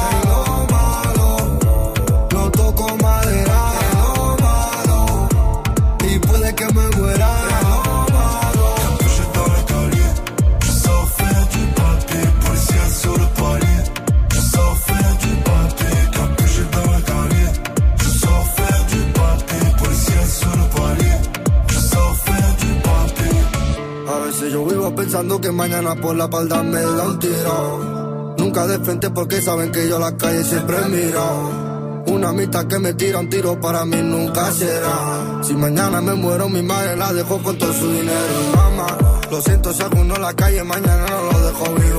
Por 25.82 26.16
la 26.16 26.24
espalda 26.24 26.62
me 26.62 26.80
da 26.80 27.04
un 27.04 27.18
tiro. 27.18 28.34
Nunca 28.38 28.66
de 28.66 28.78
frente 28.78 29.10
porque 29.10 29.42
saben 29.42 29.72
que 29.72 29.88
yo 29.88 29.98
la 29.98 30.16
calle 30.16 30.44
siempre 30.44 30.76
miro. 30.88 32.04
Una 32.06 32.28
amistad 32.28 32.66
que 32.66 32.78
me 32.78 32.94
tira 32.94 33.18
un 33.18 33.28
tiro 33.28 33.60
para 33.60 33.84
mí 33.84 33.96
nunca 33.96 34.50
será. 34.52 35.40
Si 35.42 35.54
mañana 35.54 36.00
me 36.00 36.14
muero, 36.14 36.48
mi 36.48 36.62
madre 36.62 36.96
la 36.96 37.12
dejó 37.12 37.42
con 37.42 37.58
todo 37.58 37.72
su 37.72 37.90
dinero. 37.90 38.34
Mamá, 38.54 39.20
lo 39.30 39.40
siento 39.40 39.72
si 39.72 39.82
alguno 39.82 40.16
la 40.16 40.32
calle 40.34 40.62
mañana 40.62 41.04
no 41.10 41.32
lo 41.32 41.46
dejo 41.46 41.64
vivo. 41.74 41.98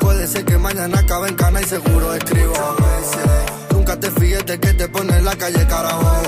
Puede 0.00 0.26
ser 0.26 0.44
que 0.44 0.58
mañana 0.58 0.98
acabe 0.98 1.28
en 1.28 1.36
cana 1.36 1.62
y 1.62 1.64
seguro 1.64 2.14
escribo. 2.14 2.54
Nunca 3.72 3.98
te 3.98 4.10
fíes 4.10 4.44
que 4.44 4.58
te 4.58 4.88
pone 4.88 5.16
en 5.16 5.24
la 5.24 5.36
calle 5.36 5.66
carajo. 5.66 6.18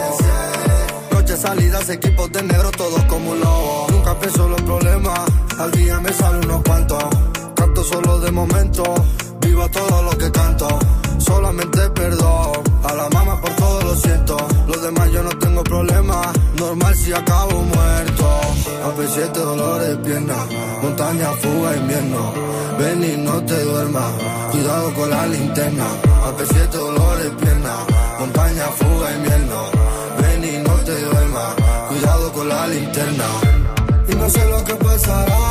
Salidas, 1.40 1.88
equipos 1.88 2.30
de 2.32 2.42
negro, 2.42 2.70
todos 2.72 3.02
como 3.04 3.30
un 3.30 3.40
lobo. 3.40 3.86
Nunca 3.92 4.18
pienso 4.20 4.44
en 4.44 4.50
los 4.50 4.60
problemas, 4.60 5.20
al 5.58 5.70
día 5.72 6.00
me 6.00 6.12
sale 6.12 6.38
unos 6.46 6.62
cuantos. 6.62 7.04
Canto 7.54 7.84
solo 7.84 8.18
de 8.20 8.30
momento, 8.30 8.82
vivo 9.40 9.68
todo 9.70 10.02
lo 10.02 10.10
que 10.18 10.30
canto. 10.30 10.68
Solamente 11.18 11.90
perdón, 11.90 12.52
a 12.84 12.94
la 12.94 13.08
mamá 13.10 13.40
por 13.40 13.50
todo 13.56 13.82
lo 13.82 13.96
siento. 13.96 14.36
Los 14.66 14.82
demás 14.82 15.10
yo 15.10 15.22
no 15.22 15.30
tengo 15.30 15.62
problema, 15.62 16.22
normal 16.58 16.94
si 16.94 17.12
acabo 17.12 17.62
muerto. 17.62 18.40
AP7 18.86 19.32
dolores 19.32 19.88
de 19.88 19.96
pierna, 19.96 20.36
montaña, 20.82 21.32
fuga, 21.32 21.76
invierno. 21.76 22.32
Ven 22.78 23.04
y 23.04 23.16
no 23.18 23.44
te 23.44 23.62
duermas, 23.62 24.12
cuidado 24.50 24.94
con 24.94 25.10
la 25.10 25.26
linterna. 25.26 25.86
AP7 26.26 26.70
dolores 26.70 27.24
de 27.24 27.30
pierna, 27.32 27.74
montaña, 28.18 28.64
fuga, 28.68 29.12
invierno. 29.12 29.62
Ven 30.20 30.44
y 30.44 30.58
no 30.66 30.74
te 30.84 31.00
duermas, 31.00 31.54
cuidado 31.88 32.32
con 32.32 32.48
la 32.48 32.66
linterna. 32.68 33.49
Sé 34.30 34.44
lo 34.46 34.62
que 34.62 34.74
pasará. 34.76 35.49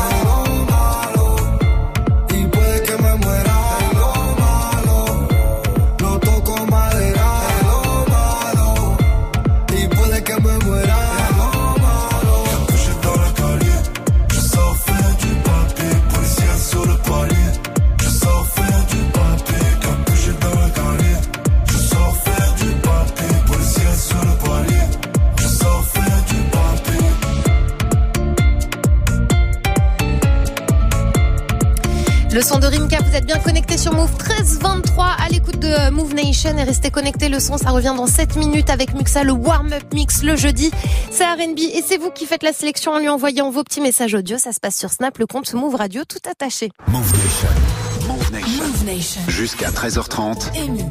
Move 33.99 34.11
1323 34.11 35.05
à 35.05 35.27
l'écoute 35.27 35.59
de 35.59 35.89
Move 35.89 36.13
Nation 36.13 36.57
et 36.57 36.63
restez 36.63 36.89
connectés. 36.89 37.27
Le 37.27 37.41
son, 37.41 37.57
ça 37.57 37.71
revient 37.71 37.93
dans 37.97 38.07
7 38.07 38.37
minutes 38.37 38.69
avec 38.69 38.93
Muxa, 38.93 39.25
le 39.25 39.33
warm-up 39.33 39.83
mix 39.93 40.23
le 40.23 40.37
jeudi. 40.37 40.71
C'est 41.11 41.25
R&B 41.25 41.59
et 41.59 41.83
c'est 41.85 41.97
vous 41.97 42.09
qui 42.09 42.25
faites 42.25 42.41
la 42.41 42.53
sélection 42.53 42.93
en 42.93 42.99
lui 42.99 43.09
envoyant 43.09 43.51
vos 43.51 43.61
petits 43.61 43.81
messages 43.81 44.13
audio. 44.13 44.37
Ça 44.37 44.53
se 44.53 44.61
passe 44.61 44.77
sur 44.77 44.89
Snap, 44.89 45.17
le 45.17 45.25
compte 45.25 45.53
Move 45.53 45.75
Radio, 45.75 46.03
tout 46.07 46.29
attaché. 46.31 46.71
Move 46.87 47.11
Nation. 47.11 48.07
Move 48.07 48.31
Nation. 48.31 48.63
Move 48.63 48.85
Nation. 48.85 49.21
Jusqu'à 49.27 49.69
13h30. 49.69 50.57
Amy. 50.57 50.85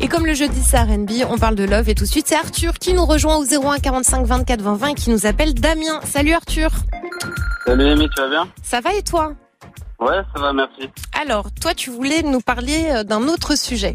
Et 0.00 0.08
comme 0.08 0.26
le 0.26 0.34
jeudi 0.34 0.60
c'est 0.68 0.80
R&B, 0.80 1.12
on 1.30 1.38
parle 1.38 1.54
de 1.54 1.62
love 1.62 1.88
et 1.88 1.94
tout 1.94 2.06
de 2.06 2.10
suite 2.10 2.26
c'est 2.26 2.34
Arthur 2.34 2.72
qui 2.72 2.92
nous 2.92 3.06
rejoint 3.06 3.36
au 3.36 3.44
01 3.44 3.78
45 3.78 4.26
24 4.26 4.62
20 4.62 4.74
20 4.74 4.86
et 4.88 4.94
qui 4.94 5.10
nous 5.10 5.26
appelle 5.26 5.54
Damien. 5.54 6.00
Salut 6.04 6.32
Arthur. 6.32 6.70
Salut 7.64 7.86
Amy, 7.86 8.08
tu 8.08 8.20
vas 8.20 8.28
bien? 8.30 8.48
Ça 8.64 8.80
va 8.80 8.94
et 8.94 9.02
toi? 9.04 9.32
Ouais, 9.98 10.20
ça 10.34 10.40
va, 10.40 10.52
merci. 10.52 10.90
Alors, 11.20 11.50
toi 11.52 11.74
tu 11.74 11.90
voulais 11.90 12.22
nous 12.22 12.40
parler 12.40 12.90
euh, 12.90 13.04
d'un 13.04 13.22
autre 13.28 13.56
sujet. 13.56 13.94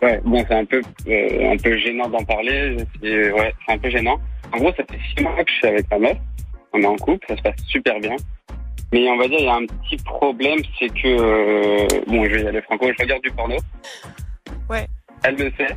Ouais, 0.00 0.20
bon, 0.24 0.44
c'est 0.48 0.54
un 0.54 0.64
peu, 0.64 0.80
euh, 1.08 1.52
un 1.52 1.56
peu 1.56 1.76
gênant 1.76 2.08
d'en 2.08 2.24
parler. 2.24 2.76
C'est, 3.02 3.32
ouais, 3.32 3.52
c'est 3.66 3.72
un 3.72 3.78
peu 3.78 3.90
gênant. 3.90 4.20
En 4.52 4.58
gros, 4.58 4.72
ça 4.76 4.84
fait 4.88 4.98
six 5.14 5.22
mois 5.22 5.42
que 5.42 5.50
je 5.50 5.56
suis 5.56 5.66
avec 5.66 5.90
ma 5.90 5.98
meuf. 5.98 6.16
On 6.72 6.80
est 6.80 6.86
en 6.86 6.96
couple, 6.96 7.26
ça 7.28 7.36
se 7.36 7.42
passe 7.42 7.60
super 7.66 7.98
bien. 7.98 8.14
Mais 8.92 9.08
on 9.10 9.18
va 9.18 9.26
dire, 9.28 9.38
il 9.40 9.44
y 9.44 9.48
a 9.48 9.56
un 9.56 9.66
petit 9.66 9.96
problème, 10.04 10.60
c'est 10.78 10.88
que, 10.88 11.06
euh, 11.06 11.86
bon, 12.06 12.24
je 12.24 12.30
vais 12.30 12.42
y 12.44 12.46
aller 12.46 12.62
franco, 12.62 12.86
je 12.96 13.02
regarde 13.02 13.22
du 13.22 13.30
porno. 13.32 13.56
Ouais. 14.70 14.86
Elle 15.24 15.34
le 15.34 15.52
sait, 15.58 15.76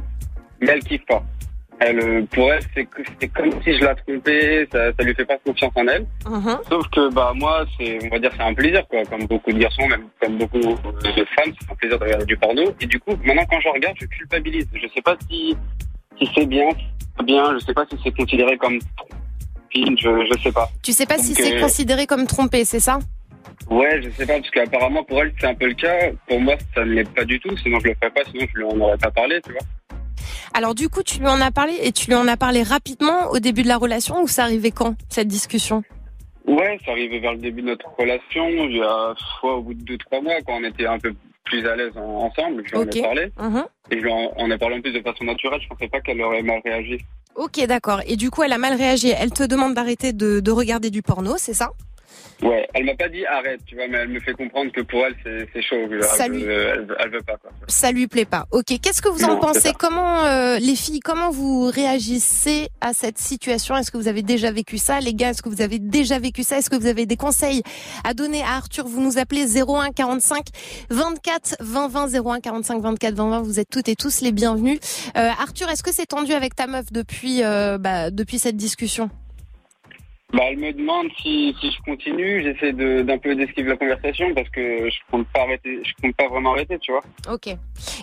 mais 0.61 0.67
elle 0.67 0.83
kiffe 0.83 1.05
pas. 1.07 1.23
Elle, 1.83 1.99
euh, 1.99 2.21
pour 2.31 2.53
elle, 2.53 2.61
c'est 2.75 3.27
comme 3.29 3.51
si 3.63 3.73
je 3.73 3.83
la 3.83 3.95
trompais, 3.95 4.67
ça, 4.71 4.93
ça 4.93 5.03
lui 5.03 5.15
fait 5.15 5.25
pas 5.25 5.37
confiance 5.43 5.71
en 5.73 5.87
elle. 5.87 6.05
Sauf 6.69 6.87
que 6.89 7.11
bah 7.11 7.33
moi, 7.35 7.65
c'est, 7.75 7.97
on 8.05 8.09
va 8.09 8.19
dire, 8.19 8.29
c'est 8.37 8.43
un 8.43 8.53
plaisir 8.53 8.87
quoi. 8.87 9.03
Comme 9.05 9.25
beaucoup 9.25 9.51
de 9.51 9.57
garçons, 9.57 9.87
même 9.87 10.03
comme 10.21 10.37
beaucoup 10.37 10.59
de 10.59 11.25
femmes, 11.35 11.51
c'est 11.59 11.71
un 11.71 11.75
plaisir 11.75 11.97
de 11.97 12.03
regarder 12.03 12.25
du 12.25 12.37
porno. 12.37 12.71
Et 12.79 12.85
du 12.85 12.99
coup, 12.99 13.17
maintenant 13.25 13.45
quand 13.49 13.59
je 13.59 13.69
regarde, 13.69 13.95
je 13.99 14.05
culpabilise. 14.05 14.67
Je 14.73 14.87
sais 14.93 15.01
pas 15.01 15.15
si 15.27 15.57
si 16.19 16.29
c'est 16.35 16.45
bien, 16.45 16.69
si 17.17 17.25
bien. 17.25 17.51
Je 17.55 17.65
sais 17.65 17.73
pas 17.73 17.85
si 17.89 17.97
c'est 18.03 18.15
considéré 18.15 18.57
comme 18.57 18.77
copine, 18.95 19.97
je, 19.97 20.27
je 20.31 20.43
sais 20.43 20.51
pas. 20.51 20.69
Tu 20.83 20.91
sais 20.91 21.07
pas 21.07 21.17
si 21.17 21.33
c'est 21.33 21.57
euh, 21.57 21.61
considéré 21.61 22.05
comme 22.05 22.27
trompé, 22.27 22.63
c'est 22.63 22.79
ça? 22.79 22.99
Ouais, 23.71 24.01
je 24.03 24.11
sais 24.11 24.27
pas, 24.27 24.33
parce 24.33 24.51
qu'apparemment 24.51 25.03
pour 25.03 25.19
elle 25.23 25.33
c'est 25.39 25.47
un 25.47 25.55
peu 25.55 25.65
le 25.65 25.73
cas. 25.73 26.11
Pour 26.27 26.39
moi, 26.39 26.53
ça 26.75 26.85
ne 26.85 26.91
l'est 26.91 27.11
pas 27.11 27.25
du 27.25 27.39
tout, 27.39 27.57
sinon 27.57 27.79
je 27.79 27.87
le 27.87 27.95
ferais 27.95 28.11
pas, 28.11 28.21
sinon 28.29 28.45
je 28.53 28.59
lui 28.59 28.65
en 28.65 28.79
aurais 28.79 28.97
pas 28.97 29.09
parlé, 29.09 29.41
tu 29.41 29.51
vois. 29.51 29.61
Alors 30.53 30.75
du 30.75 30.89
coup, 30.89 31.03
tu 31.03 31.19
lui 31.19 31.27
en 31.27 31.39
as 31.41 31.51
parlé 31.51 31.73
et 31.81 31.91
tu 31.91 32.07
lui 32.07 32.15
en 32.15 32.27
as 32.27 32.37
parlé 32.37 32.63
rapidement 32.63 33.29
au 33.31 33.39
début 33.39 33.63
de 33.63 33.67
la 33.67 33.77
relation 33.77 34.21
ou 34.21 34.27
ça 34.27 34.43
arrivait 34.43 34.71
quand 34.71 34.95
cette 35.09 35.27
discussion? 35.27 35.83
Ouais, 36.47 36.79
c'est 36.83 36.91
arrivé 36.91 37.19
vers 37.19 37.33
le 37.33 37.37
début 37.39 37.61
de 37.61 37.67
notre 37.67 37.87
relation, 37.97 38.47
il 38.49 38.77
y 38.77 38.81
a 38.83 39.13
soit 39.39 39.55
au 39.55 39.61
bout 39.61 39.73
de 39.75 39.83
deux 39.83 39.97
trois 39.97 40.21
mois, 40.21 40.33
quand 40.45 40.53
on 40.59 40.63
était 40.63 40.87
un 40.87 40.97
peu 40.99 41.13
plus 41.43 41.65
à 41.67 41.75
l'aise 41.75 41.93
en- 41.95 42.25
ensemble, 42.25 42.63
je 42.65 42.71
lui 42.71 42.77
en 42.77 42.87
ai 42.87 43.01
parlé. 43.01 43.31
Mhm. 43.39 43.63
Et 43.91 43.97
je 43.97 44.01
lui 44.03 44.11
en, 44.11 44.31
on 44.37 44.49
a 44.51 44.57
parlé 44.57 44.77
en 44.77 44.81
plus 44.81 44.91
de 44.91 45.01
façon 45.01 45.23
naturelle, 45.23 45.59
je 45.61 45.67
pensais 45.67 45.87
pas 45.87 46.01
qu'elle 46.01 46.21
aurait 46.21 46.41
mal 46.41 46.59
réagi. 46.65 46.97
Ok, 47.35 47.63
d'accord. 47.65 48.01
Et 48.07 48.15
du 48.15 48.29
coup, 48.31 48.43
elle 48.43 48.51
a 48.53 48.57
mal 48.57 48.73
réagi. 48.73 49.09
Elle 49.17 49.31
te 49.31 49.43
demande 49.43 49.73
d'arrêter 49.73 50.11
de, 50.13 50.39
de 50.41 50.51
regarder 50.51 50.89
du 50.89 51.01
porno, 51.01 51.35
c'est 51.37 51.53
ça? 51.53 51.69
Ouais, 52.41 52.67
elle 52.73 52.85
m'a 52.85 52.95
pas 52.95 53.07
dit 53.07 53.23
arrête, 53.25 53.59
tu 53.67 53.75
vois, 53.75 53.87
mais 53.87 53.99
elle 53.99 54.07
me 54.09 54.19
fait 54.19 54.33
comprendre 54.33 54.71
que 54.71 54.81
pour 54.81 55.05
elle 55.05 55.15
c'est 55.53 55.61
chaud. 55.61 55.75
Elle, 55.91 56.03
Ça 56.03 56.27
veut- 56.27 56.33
lui- 56.33 56.43
elle, 56.43 56.85
veut- 56.85 56.95
elle 56.99 57.09
veut 57.11 57.21
pas 57.21 57.37
quoi. 57.37 57.51
Ça 57.67 57.91
lui 57.91 58.07
plaît 58.07 58.25
pas. 58.25 58.47
Ok. 58.51 58.65
Qu'est-ce 58.81 59.01
que 59.01 59.09
vous 59.09 59.23
en 59.23 59.35
Non, 59.35 59.39
pensez. 59.39 59.73
Comment 59.77 60.25
euh, 60.25 60.57
les 60.57 60.75
filles, 60.75 61.01
comment 61.01 61.29
vous 61.29 61.65
réagissez 61.69 62.69
à 62.81 62.93
cette 62.93 63.19
situation? 63.19 63.75
Est-ce 63.77 63.91
que 63.91 63.97
vous 63.97 64.07
avez 64.07 64.23
déjà 64.23 64.51
vécu 64.51 64.79
ça, 64.79 64.99
les 64.99 65.13
gars 65.13 65.29
Est-ce 65.29 65.43
que 65.43 65.49
vous 65.49 65.61
avez 65.61 65.77
déjà 65.77 66.17
vécu 66.17 66.41
ça? 66.41 66.57
Est-ce 66.57 66.69
que 66.71 66.75
vous 66.75 66.87
avez 66.87 67.05
des 67.05 67.17
conseils 67.17 67.61
à 68.03 68.13
donner 68.15 68.41
à 68.41 68.55
Arthur? 68.55 68.87
Vous 68.87 69.01
nous 69.01 69.19
appelez 69.19 69.45
01 69.61 69.91
45 69.91 70.45
24 70.89 71.55
20 71.59 71.87
20 71.89 72.07
01 72.25 72.39
45 72.39 72.81
24 72.81 73.13
20 73.15 73.29
20. 73.29 73.41
Vous 73.43 73.59
êtes 73.59 73.69
toutes 73.69 73.87
et 73.89 73.95
tous 73.95 74.21
les 74.21 74.31
bienvenus. 74.31 74.79
Euh, 75.15 75.29
Arthur, 75.39 75.69
est-ce 75.69 75.83
que 75.83 75.93
c'est 75.93 76.07
tendu 76.07 76.33
avec 76.33 76.55
ta 76.55 76.65
meuf 76.67 76.91
depuis 76.91 77.43
euh, 77.43 77.77
bah, 77.77 78.09
depuis 78.09 78.39
cette 78.39 78.57
discussion? 78.57 79.09
Bah, 80.33 80.43
elle 80.49 80.57
me 80.59 80.71
demande 80.71 81.07
si, 81.21 81.53
si 81.59 81.71
je 81.71 81.81
continue, 81.81 82.41
j'essaie 82.41 82.71
de- 82.73 83.01
d'un 83.01 83.17
peu 83.17 83.35
d'esquiver 83.35 83.69
la 83.71 83.77
conversation 83.77 84.33
parce 84.33 84.49
que 84.49 84.89
je 84.89 84.97
compte 85.11 85.27
pas 85.33 85.41
arrêter, 85.41 85.81
je 85.83 85.93
compte 86.01 86.15
pas 86.15 86.27
vraiment 86.29 86.53
arrêter, 86.53 86.79
tu 86.79 86.91
vois. 86.93 87.01
Ok. 87.29 87.47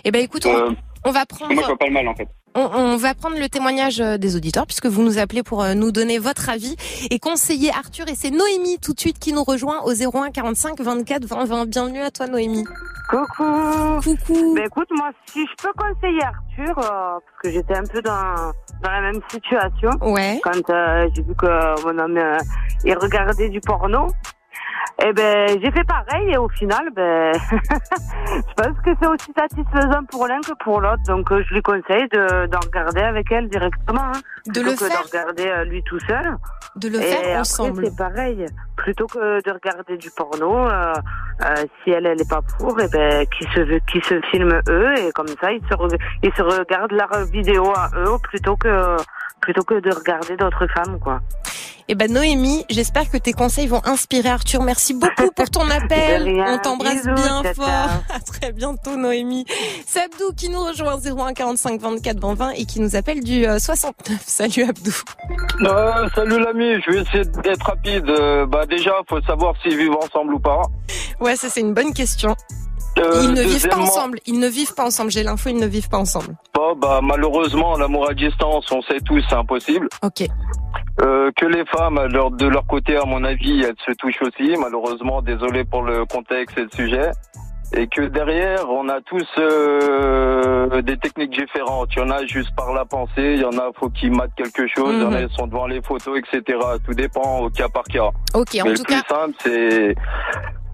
Eh 0.03 0.11
ben 0.11 0.21
écoute, 0.23 0.45
on, 0.45 0.49
Euh, 0.53 0.71
on 1.05 1.11
va 1.11 1.19
Moi, 1.19 1.25
je 1.31 1.35
prendre. 1.35 1.65
vois 1.65 1.77
pas 1.77 1.87
le 1.87 1.91
mal 1.93 2.07
en 2.07 2.13
fait. 2.15 2.27
On, 2.55 2.61
on 2.73 2.97
va 2.97 3.13
prendre 3.13 3.37
le 3.37 3.47
témoignage 3.49 3.99
euh, 4.01 4.17
des 4.17 4.35
auditeurs 4.35 4.65
puisque 4.65 4.87
vous 4.87 5.03
nous 5.03 5.17
appelez 5.17 5.43
pour 5.43 5.63
euh, 5.63 5.73
nous 5.73 5.91
donner 5.91 6.17
votre 6.19 6.49
avis 6.49 6.75
et 7.09 7.19
conseiller 7.19 7.69
Arthur 7.71 8.07
et 8.07 8.15
c'est 8.15 8.31
Noémie 8.31 8.79
tout 8.79 8.93
de 8.93 8.99
suite 8.99 9.19
qui 9.19 9.33
nous 9.33 9.43
rejoint 9.43 9.81
au 9.83 9.93
01 9.93 10.31
45 10.31 10.79
24 10.79 11.25
20 11.25 11.45
20. 11.45 11.65
Bienvenue 11.67 12.01
à 12.01 12.11
toi 12.11 12.27
Noémie. 12.27 12.65
Coucou. 13.09 13.43
Coucou. 14.03 14.53
Ben 14.55 14.65
écoute, 14.65 14.87
moi, 14.95 15.09
si 15.25 15.39
je 15.43 15.63
peux 15.63 15.73
conseiller 15.75 16.21
Arthur, 16.21 16.77
euh, 16.77 16.83
parce 16.83 17.41
que 17.41 17.49
j'étais 17.51 17.75
un 17.75 17.83
peu 17.83 18.03
dans, 18.03 18.53
dans 18.83 18.91
la 18.91 19.01
même 19.01 19.19
situation. 19.31 19.89
Ouais. 20.01 20.39
Quand 20.43 20.69
euh, 20.69 21.07
j'ai 21.15 21.23
vu 21.23 21.33
que 21.35 21.83
mon 21.83 21.97
homme, 21.97 22.17
euh, 22.17 22.37
il 22.85 22.95
regardait 22.95 23.49
du 23.49 23.59
porno. 23.61 24.07
Eh 25.03 25.13
ben, 25.13 25.49
j'ai 25.61 25.71
fait 25.71 25.83
pareil 25.85 26.29
et 26.31 26.37
au 26.37 26.49
final, 26.49 26.89
ben, 26.93 27.31
je 27.51 28.53
pense 28.55 28.77
que 28.83 28.91
c'est 29.01 29.07
aussi 29.07 29.31
satisfaisant 29.37 30.03
pour 30.11 30.27
l'un 30.27 30.41
que 30.41 30.53
pour 30.63 30.81
l'autre. 30.81 31.01
Donc, 31.07 31.31
euh, 31.31 31.41
je 31.47 31.53
lui 31.53 31.61
conseille 31.61 32.07
de, 32.11 32.47
d'en 32.47 32.59
regarder 32.59 33.01
avec 33.01 33.31
elle 33.31 33.47
directement. 33.49 34.01
Hein, 34.01 34.19
De 34.47 34.51
plutôt 34.59 34.69
le 34.71 34.75
que 34.77 34.85
faire. 34.85 35.01
de 35.01 35.07
regarder 35.07 35.47
euh, 35.47 35.63
lui 35.65 35.83
tout 35.83 35.99
seul. 36.01 36.35
De 36.75 36.89
le 36.89 36.99
Et 36.99 37.03
faire 37.03 37.19
après, 37.19 37.39
ensemble. 37.39 37.85
c'est 37.85 37.95
pareil. 37.97 38.45
Plutôt 38.75 39.07
que 39.07 39.41
de 39.41 39.51
regarder 39.51 39.97
du 39.97 40.09
porno, 40.11 40.67
euh, 40.67 40.93
euh, 41.45 41.55
si 41.83 41.91
elle, 41.91 42.05
elle 42.05 42.19
est 42.21 42.29
pas 42.29 42.41
pour, 42.57 42.79
et 42.81 42.87
ben, 42.89 43.25
qui 43.27 43.45
se, 43.55 43.79
qui 43.91 44.01
se 44.01 44.19
filment 44.31 44.61
eux, 44.69 44.93
et 44.97 45.11
comme 45.13 45.27
ça, 45.41 45.51
ils 45.51 45.61
se, 45.69 45.73
re- 45.75 45.97
ils 46.23 46.33
se 46.33 46.41
regardent 46.41 46.91
leur 46.91 47.25
vidéo 47.31 47.71
à 47.75 47.89
eux, 47.95 48.17
plutôt 48.23 48.55
que, 48.57 48.97
plutôt 49.41 49.63
que 49.63 49.79
de 49.79 49.93
regarder 49.93 50.35
d'autres 50.37 50.67
femmes, 50.67 50.99
quoi. 50.99 51.19
Eh 51.91 51.95
ben 51.95 52.13
Noémie, 52.13 52.65
j'espère 52.69 53.09
que 53.09 53.17
tes 53.17 53.33
conseils 53.33 53.65
vont 53.65 53.81
inspirer 53.83 54.29
Arthur. 54.29 54.61
Merci 54.61 54.93
beaucoup 54.93 55.31
pour 55.35 55.49
ton 55.49 55.67
appel. 55.71 56.39
On 56.47 56.59
t'embrasse 56.59 57.03
bien 57.03 57.41
fort. 57.55 57.65
À 58.13 58.19
très 58.23 58.51
bientôt 58.51 58.95
Noémie. 58.95 59.45
C'est 59.87 60.01
Abdou 60.01 60.31
qui 60.37 60.49
nous 60.49 60.63
rejoint 60.63 60.99
01 60.99 61.33
45 61.33 61.81
24 61.81 62.19
20 62.19 62.33
20 62.35 62.49
et 62.51 62.65
qui 62.65 62.79
nous 62.79 62.95
appelle 62.95 63.23
du 63.23 63.43
euh, 63.47 63.57
69. 63.57 64.21
Salut 64.23 64.69
Abdou. 64.69 64.93
Euh, 65.61 66.07
salut 66.13 66.39
l'ami, 66.39 66.79
je 66.85 66.91
vais 66.91 67.01
essayer 67.01 67.25
d'être 67.25 67.65
rapide. 67.65 68.07
Euh, 68.07 68.45
bah 68.45 68.67
déjà, 68.67 68.91
faut 69.09 69.19
savoir 69.21 69.55
s'ils 69.63 69.75
vivent 69.75 69.97
ensemble 69.99 70.35
ou 70.35 70.39
pas. 70.39 70.61
Ouais, 71.19 71.35
ça 71.35 71.49
c'est 71.49 71.61
une 71.61 71.73
bonne 71.73 71.93
question. 71.93 72.35
Euh, 72.99 73.21
Ils 73.23 73.33
ne 73.33 73.41
vivent 73.41 73.67
pas 73.67 73.77
ensemble. 73.77 74.19
Ils 74.25 74.39
ne 74.39 74.47
vivent 74.47 74.73
pas 74.73 74.85
ensemble. 74.85 75.11
J'ai 75.11 75.23
l'info, 75.23 75.49
ils 75.49 75.57
ne 75.57 75.67
vivent 75.67 75.89
pas 75.89 75.97
ensemble. 75.99 76.35
Bah 76.81 76.99
malheureusement, 77.01 77.77
l'amour 77.77 78.09
à 78.09 78.13
distance, 78.13 78.69
on 78.71 78.81
sait 78.83 78.99
tous, 79.05 79.23
c'est 79.29 79.35
impossible. 79.35 79.87
Ok. 80.03 80.27
Euh, 81.01 81.31
que 81.37 81.45
les 81.45 81.65
femmes, 81.65 81.99
leur- 82.11 82.31
de 82.31 82.45
leur 82.47 82.65
côté, 82.67 82.97
à 82.97 83.05
mon 83.05 83.23
avis, 83.23 83.61
elles 83.63 83.75
se 83.85 83.91
touchent 83.93 84.21
aussi. 84.21 84.55
Malheureusement, 84.57 85.21
désolé 85.21 85.63
pour 85.63 85.81
le 85.83 86.05
contexte 86.05 86.57
et 86.57 86.63
le 86.63 86.69
sujet. 86.75 87.11
Et 87.75 87.87
que 87.87 88.01
derrière, 88.01 88.67
on 88.69 88.89
a 88.89 88.99
tous 89.01 89.25
euh, 89.37 90.81
des 90.81 90.97
techniques 90.97 91.31
différentes. 91.31 91.89
Il 91.95 91.99
y 91.99 92.01
en 92.01 92.09
a 92.09 92.25
juste 92.25 92.49
par 92.55 92.73
la 92.73 92.83
pensée, 92.85 93.35
il 93.35 93.39
y 93.41 93.45
en 93.45 93.57
a 93.57 93.69
faut 93.79 93.89
qu'ils 93.89 94.11
matent 94.11 94.33
quelque 94.35 94.65
chose, 94.75 94.93
il 94.95 95.01
y 95.01 95.05
en 95.05 95.13
a 95.13 95.21
Mhm. 95.21 95.27
ils 95.31 95.35
sont 95.37 95.47
devant 95.47 95.67
les 95.67 95.81
photos, 95.81 96.17
etc. 96.19 96.57
Tout 96.85 96.93
dépend 96.93 97.39
au 97.41 97.49
cas 97.49 97.69
par 97.69 97.83
cas. 97.83 98.09
Ok, 98.33 98.57
en 98.61 98.65
Mais 98.65 98.73
tout 98.73 98.81
le 98.81 98.85
plus 98.85 99.03
simple, 99.07 99.33
c'est 99.43 99.95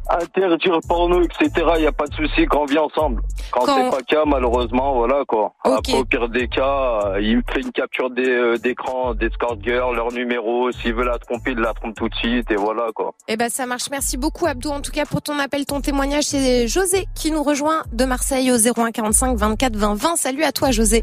interdire 0.10 0.80
porno, 0.88 1.22
etc. 1.22 1.50
Il 1.76 1.82
n'y 1.82 1.88
a 1.88 1.92
pas 1.92 2.06
de 2.08 2.14
souci 2.14 2.46
quand 2.46 2.62
on 2.62 2.66
vit 2.66 2.78
ensemble. 2.78 3.22
Quand, 3.52 3.62
Quand- 3.66 3.76
c'est 3.76 3.90
pas 3.90 3.98
le 3.98 4.04
cas, 4.04 4.24
malheureusement, 4.26 4.94
voilà 4.96 5.24
quoi. 5.28 5.54
Après, 5.64 5.94
au 5.94 6.06
pire 6.06 6.30
des 6.30 6.48
cas, 6.48 7.00
euh, 7.06 7.22
il 7.22 7.38
me 7.38 7.42
fait 7.52 7.62
une 7.62 7.72
capture 7.72 8.10
des, 8.10 8.28
euh, 8.30 8.58
d'écran 8.58 9.14
des 9.14 9.28
escort 9.28 9.58
girls, 9.64 9.96
leur 9.96 10.12
numéro. 10.12 10.72
S'il 10.72 10.94
veut 10.94 11.04
la 11.06 11.18
tromper, 11.20 11.52
il 11.52 11.60
la 11.60 11.74
trompe 11.74 11.96
tout 11.96 12.10
de 12.10 12.16
suite 12.16 12.50
et 12.52 12.56
voilà 12.56 12.88
quoi. 12.94 13.14
Eh 13.28 13.38
ben 13.38 13.50
ça 13.50 13.66
marche. 13.66 13.90
Merci 13.92 14.18
beaucoup 14.18 14.46
Abdou 14.46 14.70
en 14.70 14.82
tout 14.82 14.92
cas 14.92 15.06
pour 15.06 15.22
ton 15.22 15.38
appel, 15.40 15.66
ton 15.66 15.82
témoignage. 15.82 16.24
C'est 16.26 16.68
José 16.68 17.06
qui 17.16 17.32
nous 17.32 17.44
rejoint 17.44 17.84
de 17.92 18.06
Marseille 18.06 18.52
au 18.52 18.58
01 18.58 18.92
45 18.92 19.38
24 19.38 19.76
20 19.76 19.96
20. 19.96 20.16
Salut 20.16 20.44
à 20.44 20.52
toi 20.52 20.72
José. 20.72 21.02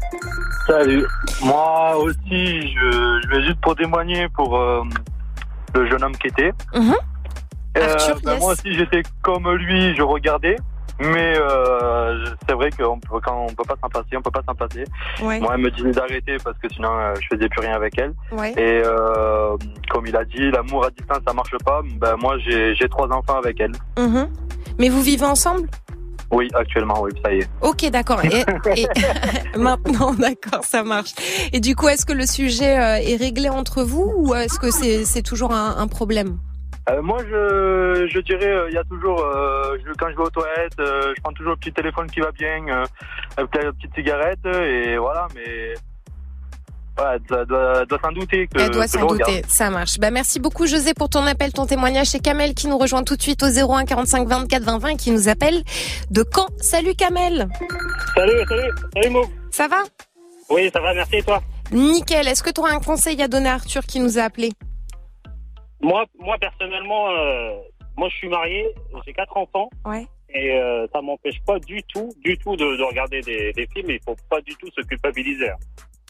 Salut. 0.67 1.05
Moi 1.43 1.95
aussi, 1.97 2.61
je, 2.71 3.19
je 3.23 3.29
vais 3.29 3.43
juste 3.45 3.59
pour 3.61 3.75
témoigner 3.75 4.27
pour 4.35 4.57
euh, 4.57 4.81
le 5.75 5.89
jeune 5.89 6.03
homme 6.03 6.15
qui 6.17 6.27
était. 6.27 6.51
Mhm. 6.73 6.91
Euh, 6.91 6.95
Arthur, 7.81 8.19
ben, 8.23 8.33
yes. 8.33 8.41
Moi 8.41 8.51
aussi, 8.53 8.73
j'étais 8.73 9.03
comme 9.21 9.49
lui, 9.51 9.95
je 9.95 10.01
regardais. 10.01 10.55
Mais 10.99 11.33
euh, 11.37 12.23
c'est 12.47 12.53
vrai 12.53 12.69
qu'on 12.69 12.99
peut, 12.99 13.19
quand 13.25 13.47
on 13.49 13.53
peut 13.53 13.63
pas 13.67 13.75
s'en 13.81 13.89
passer, 13.89 14.15
on 14.15 14.21
peut 14.21 14.29
pas 14.29 14.43
s'en 14.47 14.53
passer. 14.53 14.83
Ouais. 15.23 15.39
Moi, 15.39 15.51
elle 15.55 15.61
me 15.61 15.71
disait 15.71 15.89
d'arrêter 15.91 16.37
parce 16.43 16.55
que 16.59 16.67
sinon, 16.71 16.91
euh, 16.95 17.15
je 17.19 17.35
faisais 17.35 17.49
plus 17.49 17.61
rien 17.61 17.75
avec 17.75 17.97
elle. 17.97 18.13
Ouais. 18.31 18.51
Et 18.51 18.83
euh, 18.85 19.57
comme 19.89 20.05
il 20.05 20.15
a 20.15 20.23
dit, 20.23 20.51
l'amour 20.51 20.85
à 20.85 20.91
distance, 20.91 21.17
ça 21.27 21.33
marche 21.33 21.49
pas. 21.65 21.81
Ben 21.99 22.15
moi, 22.21 22.37
j'ai 22.45 22.75
j'ai 22.75 22.87
trois 22.89 23.07
enfants 23.11 23.37
avec 23.39 23.59
elle. 23.59 23.71
Mhm. 23.97 24.29
Mais 24.77 24.89
vous 24.89 25.01
vivez 25.01 25.25
ensemble? 25.25 25.67
Oui, 26.31 26.47
actuellement, 26.53 27.01
oui, 27.01 27.11
ça 27.25 27.33
y 27.33 27.39
est. 27.39 27.49
Ok, 27.61 27.89
d'accord. 27.89 28.23
Et, 28.25 28.43
et- 28.75 28.87
maintenant, 29.57 30.13
d'accord, 30.13 30.63
ça 30.63 30.83
marche. 30.83 31.13
Et 31.53 31.59
du 31.59 31.75
coup, 31.75 31.87
est-ce 31.89 32.05
que 32.05 32.13
le 32.13 32.27
sujet 32.27 32.77
euh, 32.79 32.97
est 33.01 33.15
réglé 33.15 33.49
entre 33.49 33.81
vous 33.83 34.13
ou 34.17 34.35
est-ce 34.35 34.59
que 34.59 34.69
c'est 34.69 35.05
c'est 35.05 35.23
toujours 35.23 35.53
un, 35.53 35.75
un 35.77 35.87
problème? 35.87 36.37
Euh, 36.89 37.01
moi, 37.01 37.17
je, 37.19 38.07
je 38.13 38.19
dirais, 38.19 38.45
euh, 38.45 38.67
il 38.69 38.75
y 38.75 38.77
a 38.77 38.83
toujours, 38.83 39.21
euh, 39.21 39.77
je- 39.85 39.93
quand 39.97 40.09
je 40.11 40.15
vais 40.17 40.23
aux 40.23 40.29
toilettes, 40.29 40.77
euh, 40.79 41.13
je 41.15 41.21
prends 41.21 41.31
toujours 41.31 41.53
le 41.53 41.57
petit 41.57 41.71
téléphone 41.71 42.07
qui 42.11 42.19
va 42.19 42.31
bien, 42.31 42.59
euh, 42.67 42.83
avec 43.37 43.55
la 43.55 43.71
petite 43.71 43.95
cigarette, 43.95 44.45
et 44.45 44.97
voilà, 44.97 45.27
mais 45.33 45.69
ouais, 47.01 47.09
elle 47.15 47.21
doit, 47.47 47.79
elle 47.79 47.87
doit, 47.87 47.99
s'en 48.03 48.11
douter 48.11 48.47
que, 48.47 48.59
Elle 48.59 48.71
doit 48.71 48.87
s'en 48.87 48.99
douter, 49.07 49.23
regarde. 49.23 49.45
ça 49.47 49.69
marche. 49.69 49.97
Bah 49.97 50.11
merci 50.11 50.41
beaucoup 50.41 50.67
José 50.67 50.93
pour 50.93 51.07
ton 51.09 51.25
appel, 51.25 51.53
ton 51.53 51.65
témoignage. 51.65 52.07
C'est 52.07 52.19
Kamel 52.19 52.53
qui 52.53 52.67
nous 52.67 52.77
rejoint 52.77 53.03
tout 53.03 53.15
de 53.15 53.21
suite 53.21 53.41
au 53.43 53.47
01 53.47 53.85
45 53.85 54.27
24 54.27 54.63
20 54.63 54.77
20 54.79 54.89
et 54.89 54.95
qui 54.97 55.11
nous 55.11 55.29
appelle 55.29 55.63
de 56.11 56.25
Caen. 56.35 56.47
Salut 56.57 56.95
Kamel. 56.95 57.47
Salut, 58.13 58.33
salut, 58.49 58.69
salut 58.93 59.09
Mo. 59.09 59.23
Ça 59.51 59.69
va? 59.69 59.83
Oui, 60.49 60.69
ça 60.73 60.81
va, 60.81 60.93
merci 60.93 61.15
et 61.15 61.23
toi? 61.23 61.41
Nickel. 61.71 62.27
Est-ce 62.27 62.43
que 62.43 62.49
tu 62.51 62.59
auras 62.59 62.73
un 62.75 62.79
conseil 62.79 63.21
à 63.23 63.29
donner 63.29 63.47
à 63.49 63.53
Arthur 63.53 63.83
qui 63.85 64.01
nous 64.01 64.19
a 64.19 64.23
appelé? 64.23 64.51
Moi, 65.83 66.05
moi 66.17 66.37
personnellement, 66.39 67.09
euh, 67.11 67.55
moi 67.97 68.09
je 68.09 68.15
suis 68.15 68.29
marié, 68.29 68.67
j'ai 69.05 69.13
quatre 69.13 69.35
enfants. 69.37 69.69
Ouais. 69.85 70.07
Et 70.29 70.51
euh, 70.51 70.87
ça 70.91 71.01
m'empêche 71.01 71.39
pas 71.45 71.59
du 71.59 71.83
tout, 71.83 72.09
du 72.23 72.35
tout 72.39 72.55
de, 72.55 72.75
de 72.77 72.83
regarder 72.83 73.21
des, 73.21 73.53
des 73.53 73.67
films. 73.67 73.91
Il 73.91 73.99
faut 74.03 74.15
pas 74.29 74.41
du 74.41 74.55
tout 74.55 74.71
se 74.71 74.81
culpabiliser. 74.81 75.45
Moi, 75.47 75.57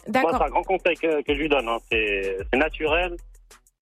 D'accord. 0.07 0.35
c'est 0.37 0.43
un 0.43 0.49
grand 0.49 0.63
conseil 0.63 0.95
que, 0.95 1.21
que 1.23 1.33
je 1.33 1.39
lui 1.39 1.49
donne. 1.49 1.67
hein. 1.67 1.77
C'est 1.91 2.37
c'est 2.51 2.57
naturel. 2.57 3.15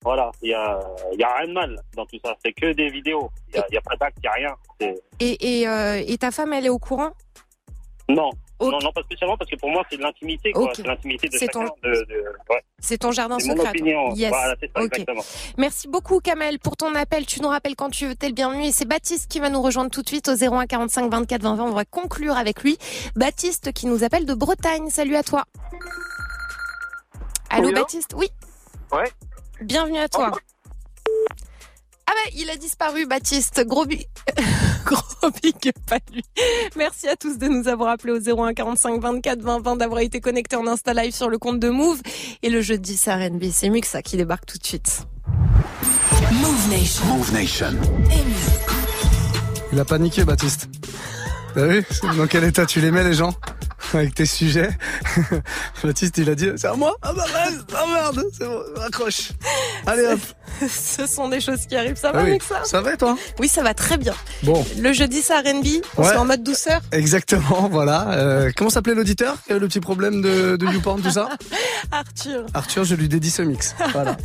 Voilà, 0.04 0.32
il 0.42 0.50
y 0.50 0.54
a, 0.54 0.80
il 1.12 1.20
y 1.20 1.22
a 1.22 1.32
rien 1.36 1.46
de 1.46 1.52
mal 1.52 1.76
dans 1.94 2.04
tout 2.06 2.18
ça. 2.24 2.34
C'est 2.44 2.52
que 2.52 2.72
des 2.72 2.88
vidéos. 2.88 3.30
Il 3.50 3.56
y 3.72 3.76
a, 3.76 3.78
a 3.78 3.82
pas 3.82 3.94
d'acte, 3.96 4.16
il 4.20 4.24
y 4.24 4.28
a 4.28 4.32
rien. 4.32 4.54
C'est- 4.80 5.00
Et, 5.20 5.60
et, 5.60 5.68
euh, 5.68 6.02
et 6.04 6.18
ta 6.18 6.32
femme, 6.32 6.52
elle 6.52 6.66
est 6.66 6.70
au 6.70 6.80
courant? 6.80 7.12
Non. 8.08 8.30
Non, 8.70 8.78
non, 8.82 8.92
pas 8.92 9.02
spécialement 9.02 9.36
parce 9.36 9.50
que 9.50 9.56
pour 9.56 9.70
moi 9.70 9.82
c'est 9.90 9.96
de 9.96 10.02
l'intimité. 10.02 10.52
C'est 10.74 10.86
l'intimité 10.86 11.28
de 11.28 11.38
chacun. 11.38 11.66
ton- 11.66 11.74
De, 11.82 11.90
de- 11.90 12.24
ouais. 12.50 12.62
C'est 12.78 12.98
ton 12.98 13.12
jardin 13.12 13.38
C'est 13.38 13.48
mon 13.48 13.56
secret. 13.56 13.68
opinion. 13.70 14.14
Yes. 14.14 14.30
Voilà, 14.30 14.54
c'est 14.60 14.70
ça. 14.74 14.80
Merci 15.56 15.88
beaucoup 15.88 16.20
Kamel 16.20 16.58
pour 16.58 16.76
ton 16.76 16.94
appel. 16.94 17.26
Tu 17.26 17.40
nous 17.40 17.48
rappelles 17.48 17.76
quand 17.76 17.90
tu 17.90 18.06
veux, 18.06 18.14
t'es 18.14 18.28
le 18.28 18.34
bienvenu. 18.34 18.64
Et 18.64 18.72
c'est 18.72 18.84
Baptiste 18.86 19.30
qui 19.30 19.40
va 19.40 19.50
nous 19.50 19.62
rejoindre 19.62 19.90
tout 19.90 20.02
de 20.02 20.08
suite 20.08 20.28
au 20.28 20.34
01 20.34 20.66
45 20.66 21.10
24 21.10 21.42
20 21.42 21.54
20. 21.56 21.64
On 21.64 21.70
va 21.72 21.84
conclure 21.84 22.36
avec 22.36 22.62
lui. 22.62 22.76
Baptiste 23.16 23.72
qui 23.72 23.86
nous 23.86 24.04
appelle 24.04 24.24
de 24.26 24.34
Bretagne. 24.34 24.90
Salut 24.90 25.16
à 25.16 25.22
toi. 25.22 25.44
Allô 27.50 27.68
Oui, 27.68 27.74
Baptiste? 27.74 28.14
Oui. 28.16 28.28
Ouais. 28.92 29.10
Bienvenue 29.60 29.98
à 29.98 30.08
toi. 30.08 30.30
Ah 30.32 30.38
bah, 32.14 32.30
il 32.36 32.50
a 32.50 32.56
disparu, 32.56 33.06
Baptiste. 33.06 33.64
Gros 33.66 33.86
big, 33.86 34.06
gros 34.84 35.30
big 35.42 35.72
pas 35.86 35.98
lui. 36.12 36.22
Merci 36.76 37.08
à 37.08 37.16
tous 37.16 37.38
de 37.38 37.46
nous 37.46 37.68
avoir 37.68 37.90
appelés 37.90 38.12
au 38.12 38.42
01 38.44 38.54
45 38.54 39.00
24 39.00 39.40
20 39.40 39.60
20, 39.60 39.76
d'avoir 39.76 40.00
été 40.00 40.20
connectés 40.20 40.56
en 40.56 40.66
Insta 40.66 40.94
Live 40.94 41.14
sur 41.14 41.28
le 41.28 41.38
compte 41.38 41.60
de 41.60 41.68
Move. 41.68 42.00
Et 42.42 42.50
le 42.50 42.60
jeudi, 42.60 42.96
c'est 42.96 43.12
R&B, 43.12 43.44
c'est 43.52 43.70
Muxa 43.70 44.02
qui 44.02 44.16
débarque 44.16 44.46
tout 44.46 44.58
de 44.58 44.66
suite. 44.66 45.06
Move 46.32 46.70
Nation. 46.70 47.04
Move 47.06 47.32
Nation. 47.32 47.72
Il 49.72 49.80
a 49.80 49.84
paniqué, 49.84 50.24
Baptiste. 50.24 50.68
T'as 51.54 51.66
vu 51.66 51.84
Dans 52.16 52.26
quel 52.26 52.44
état 52.44 52.66
tu 52.66 52.80
les 52.80 52.90
mets, 52.90 53.04
les 53.04 53.14
gens 53.14 53.34
Avec 53.94 54.14
tes 54.14 54.26
sujets. 54.26 54.70
Baptiste, 55.84 56.16
il 56.18 56.30
a 56.30 56.34
dit, 56.34 56.50
c'est 56.56 56.66
à 56.68 56.74
moi 56.74 56.94
Ah 57.02 57.12
bah 57.14 57.24
merde, 57.32 57.64
ah 57.76 57.84
merde, 57.92 58.24
c'est 58.32 58.44
bon, 58.46 58.60
raccroche. 58.76 59.32
Allez 59.86 60.06
hop. 60.06 60.20
Ce 60.68 61.06
sont 61.06 61.28
des 61.28 61.40
choses 61.40 61.66
qui 61.66 61.74
arrivent. 61.76 61.96
Ça 61.96 62.10
Ah 62.14 62.18
va, 62.18 62.24
oui. 62.24 62.32
Muxa 62.32 62.62
Ça 62.64 62.80
va, 62.80 62.94
et 62.94 62.96
toi? 62.96 63.16
Oui, 63.38 63.48
ça 63.48 63.62
va 63.62 63.74
très 63.74 63.96
bien. 63.96 64.14
Bon. 64.44 64.64
Le 64.78 64.92
jeudi, 64.92 65.20
c'est 65.22 65.34
R&B. 65.36 65.66
On 65.96 66.02
Ouais. 66.02 66.16
en 66.16 66.24
mode 66.24 66.42
douceur. 66.42 66.80
Exactement, 66.92 67.68
voilà. 67.70 68.10
Euh, 68.12 68.50
comment 68.56 68.70
s'appelait 68.70 68.94
l'auditeur 68.94 69.36
qui 69.44 69.50
avait 69.52 69.60
le 69.60 69.66
petit 69.68 69.80
problème 69.80 70.22
de, 70.22 70.56
de 70.56 70.66
YouPorn, 70.66 71.00
tout 71.02 71.10
ça? 71.10 71.28
Arthur. 71.92 72.44
Arthur, 72.54 72.84
je 72.84 72.94
lui 72.94 73.08
dédie 73.08 73.30
ce 73.30 73.42
mix. 73.42 73.74
Voilà. 73.92 74.16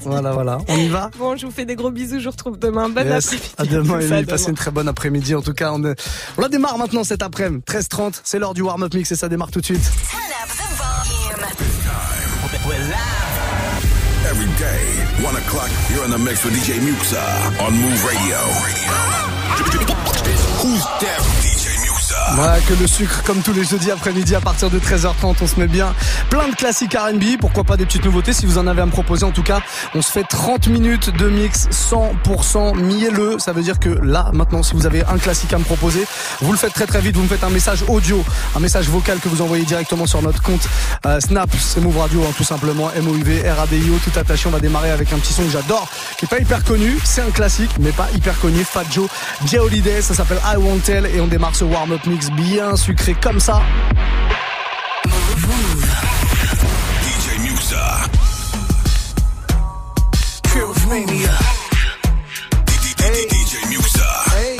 Voilà, 0.00 0.32
voilà. 0.32 0.58
On 0.68 0.76
y 0.76 0.88
va? 0.88 1.10
Bon, 1.18 1.36
je 1.36 1.46
vous 1.46 1.52
fais 1.52 1.64
des 1.66 1.76
gros 1.76 1.90
bisous. 1.90 2.18
Je 2.18 2.24
vous 2.24 2.30
retrouve 2.30 2.58
demain. 2.58 2.88
Bonne 2.88 3.06
Yes. 3.08 3.26
après-midi. 3.26 3.50
À 3.58 3.64
demain, 3.64 3.98
demain. 3.98 4.24
Passez 4.24 4.48
une 4.50 4.56
très 4.56 4.70
bonne 4.70 4.88
après-midi. 4.88 5.34
En 5.34 5.42
tout 5.42 5.52
cas, 5.54 5.70
on, 5.72 5.84
est- 5.84 6.00
on 6.38 6.42
la 6.48 6.52
démarre 6.52 6.78
maintenant 6.78 7.04
cet 7.04 7.22
après-midi. 7.22 7.62
13h30, 7.66 8.20
c'est 8.24 8.38
l'heure 8.38 8.54
du 8.54 8.62
warm-up 8.62 8.94
mix 8.94 9.12
et 9.12 9.16
ça 9.16 9.28
démarre 9.28 9.50
tout 9.50 9.60
de 9.60 9.66
suite. 9.66 9.90
Every 14.30 14.46
day, 14.58 15.26
1 15.26 15.36
o'clock, 15.36 15.70
you're 15.90 16.04
in 16.04 16.10
the 16.10 16.18
mix 16.18 16.44
with 16.44 16.54
DJ 16.54 16.80
Muxa 16.80 17.20
on 17.60 17.72
Move 17.72 18.04
Radio. 18.04 18.38
Who's 20.62 20.84
that? 21.00 21.57
Voilà, 22.34 22.60
que 22.60 22.74
le 22.74 22.86
sucre, 22.86 23.22
comme 23.24 23.40
tous 23.42 23.52
les 23.52 23.64
jeudis 23.64 23.90
après-midi 23.90 24.34
à 24.34 24.40
partir 24.40 24.70
de 24.70 24.78
13h30, 24.78 25.36
on 25.40 25.46
se 25.46 25.58
met 25.58 25.66
bien 25.66 25.94
plein 26.30 26.48
de 26.48 26.54
classiques 26.54 26.94
R&B, 26.94 27.38
pourquoi 27.40 27.64
pas 27.64 27.76
des 27.76 27.86
petites 27.86 28.04
nouveautés 28.04 28.32
si 28.32 28.46
vous 28.46 28.58
en 28.58 28.66
avez 28.66 28.82
à 28.82 28.86
me 28.86 28.90
proposer. 28.90 29.24
En 29.24 29.30
tout 29.30 29.42
cas, 29.42 29.60
on 29.94 30.02
se 30.02 30.12
fait 30.12 30.24
30 30.24 30.68
minutes 30.68 31.10
de 31.16 31.28
mix 31.28 31.68
100% 31.70 32.76
mielleux. 32.76 33.38
Ça 33.38 33.52
veut 33.52 33.62
dire 33.62 33.78
que 33.78 33.88
là, 33.88 34.30
maintenant, 34.32 34.62
si 34.62 34.74
vous 34.74 34.86
avez 34.86 35.04
un 35.06 35.18
classique 35.18 35.52
à 35.52 35.58
me 35.58 35.64
proposer, 35.64 36.04
vous 36.40 36.52
le 36.52 36.58
faites 36.58 36.74
très 36.74 36.86
très 36.86 37.00
vite. 37.00 37.16
Vous 37.16 37.22
me 37.22 37.28
faites 37.28 37.44
un 37.44 37.50
message 37.50 37.84
audio, 37.88 38.24
un 38.54 38.60
message 38.60 38.88
vocal 38.88 39.18
que 39.18 39.28
vous 39.28 39.42
envoyez 39.42 39.64
directement 39.64 40.06
sur 40.06 40.22
notre 40.22 40.42
compte 40.42 40.68
euh, 41.06 41.20
Snap, 41.20 41.50
c'est 41.58 41.80
Move 41.80 41.98
Radio, 41.98 42.22
hein, 42.22 42.32
tout 42.36 42.44
simplement. 42.44 42.90
M-O-U-V, 42.92 43.50
R-A-D-I-O, 43.50 43.98
tout 44.04 44.18
attaché. 44.18 44.48
On 44.48 44.52
va 44.52 44.60
démarrer 44.60 44.90
avec 44.90 45.12
un 45.12 45.18
petit 45.18 45.32
son 45.32 45.44
que 45.44 45.50
j'adore, 45.50 45.88
qui 46.18 46.26
est 46.26 46.28
pas 46.28 46.38
hyper 46.38 46.62
connu. 46.64 46.98
C'est 47.04 47.22
un 47.22 47.30
classique, 47.30 47.70
mais 47.80 47.92
pas 47.92 48.08
hyper 48.14 48.38
connu. 48.38 48.64
Fat 48.64 48.84
Joe, 48.90 49.08
ça 50.00 50.14
s'appelle 50.14 50.40
I 50.44 50.56
Won't 50.56 50.80
Tell 50.84 51.06
et 51.06 51.20
on 51.20 51.26
démarre 51.26 51.54
ce 51.54 51.64
warm-up 51.64 52.04
mix 52.06 52.17
bien 52.26 52.76
sucré 52.76 53.14
comme 53.14 53.38
ça. 53.38 53.62
DJ 57.02 57.38
Muxa. 57.40 58.08
Kills 60.52 60.86
Mania. 60.88 61.32
DJ 62.66 63.56
Muxa. 63.68 64.08
Hey. 64.34 64.56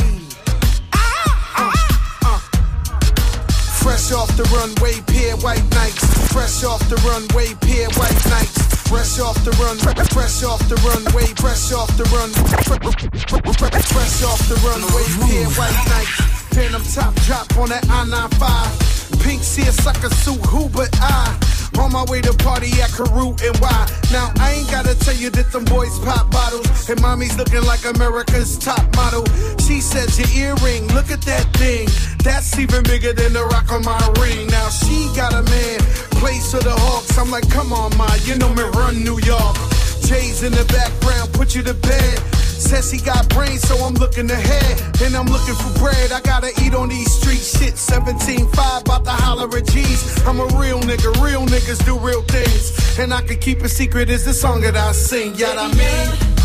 Fresh 3.83 4.13
off 4.13 4.37
the 4.37 4.45
runway, 4.55 5.01
pair 5.07 5.37
white 5.39 5.69
nights. 5.75 6.05
Fresh 6.33 6.65
off 6.65 6.81
the 6.89 6.97
runway, 7.07 7.55
pair 7.61 7.89
white 7.99 8.27
nights. 8.31 8.69
Fresh 8.89 9.19
off 9.19 9.43
the 9.45 9.51
run, 9.63 9.77
fresh 9.79 10.43
off 10.45 10.61
the 10.69 10.77
runway, 10.77 11.27
fresh 11.37 11.73
off 11.73 11.95
the 11.97 12.05
run, 12.15 12.31
fresh 12.65 12.81
off 14.23 14.49
the 14.49 14.57
runway, 14.65 15.05
pair 15.27 15.47
white 15.59 15.89
nights. 15.89 16.38
Phantom 16.59 16.83
top 16.91 17.15
drop 17.23 17.47
on 17.57 17.69
that 17.69 17.87
I-95. 17.87 19.23
Pink 19.23 19.45
seersucker 19.45 20.11
suit, 20.11 20.43
who 20.47 20.69
but 20.69 20.91
I? 20.99 21.39
On 21.79 21.93
my 21.93 22.03
way 22.11 22.21
to 22.21 22.35
party 22.35 22.67
at 22.83 22.91
Carew 22.91 23.31
and 23.31 23.57
why? 23.63 23.87
Now 24.11 24.35
I 24.43 24.59
ain't 24.59 24.69
gotta 24.69 24.99
tell 24.99 25.15
you 25.15 25.31
that 25.39 25.53
them 25.53 25.65
boys 25.67 25.97
pop 26.01 26.33
bottles 26.33 26.91
and 26.91 27.01
mommy's 27.01 27.39
looking 27.39 27.63
like 27.63 27.87
America's 27.87 28.59
top 28.59 28.83
model. 28.97 29.23
She 29.63 29.79
says 29.81 30.19
your 30.19 30.27
earring, 30.35 30.89
look 30.99 31.13
at 31.13 31.23
that 31.31 31.47
thing. 31.55 31.87
That's 32.27 32.59
even 32.59 32.83
bigger 32.83 33.13
than 33.13 33.35
the 33.35 33.45
rock 33.55 33.71
on 33.71 33.85
my 33.87 34.03
ring. 34.19 34.49
Now 34.49 34.69
she 34.69 35.07
got 35.15 35.31
a 35.39 35.47
man, 35.47 35.79
plays 36.19 36.51
for 36.51 36.59
the 36.59 36.75
Hawks. 36.75 37.17
I'm 37.17 37.31
like, 37.31 37.49
come 37.49 37.73
on, 37.73 37.97
ma, 37.97 38.11
you 38.27 38.35
know 38.35 38.53
me 38.53 38.65
run 38.75 39.05
New 39.05 39.23
York. 39.23 39.55
Jay's 40.03 40.43
in 40.43 40.51
the 40.51 40.67
background, 40.75 41.33
put 41.33 41.55
you 41.55 41.63
to 41.63 41.75
bed. 41.75 42.38
Says 42.59 42.91
he 42.91 43.01
got 43.01 43.29
brains, 43.29 43.63
so 43.63 43.77
I'm 43.85 43.95
looking 43.95 44.31
ahead. 44.31 44.81
And 45.03 45.15
I'm 45.15 45.27
looking 45.27 45.55
for 45.55 45.79
bread. 45.79 46.13
I 46.13 46.21
gotta 46.21 46.51
eat 46.63 46.75
on 46.75 46.89
these 46.89 47.11
streets. 47.11 47.59
Shit, 47.59 47.75
17.5, 47.75 48.81
about 48.81 49.05
to 49.05 49.11
holler 49.11 49.49
at 49.57 49.67
G's. 49.67 50.27
I'm 50.27 50.41
a 50.41 50.47
real 50.59 50.81
nigga, 50.81 51.23
real 51.23 51.47
niggas 51.47 51.85
do 51.85 51.99
real 51.99 52.23
things. 52.23 52.99
And 52.99 53.15
I 53.15 53.23
can 53.23 53.39
keep 53.39 53.63
a 53.63 53.69
secret, 53.69 54.11
is 54.11 54.25
the 54.25 54.35
song 54.35 54.61
that 54.63 54.77
I 54.77 54.93
sing. 54.93 55.35
Yeah, 55.37 55.55
I 55.57 55.73
mean. 55.75 56.38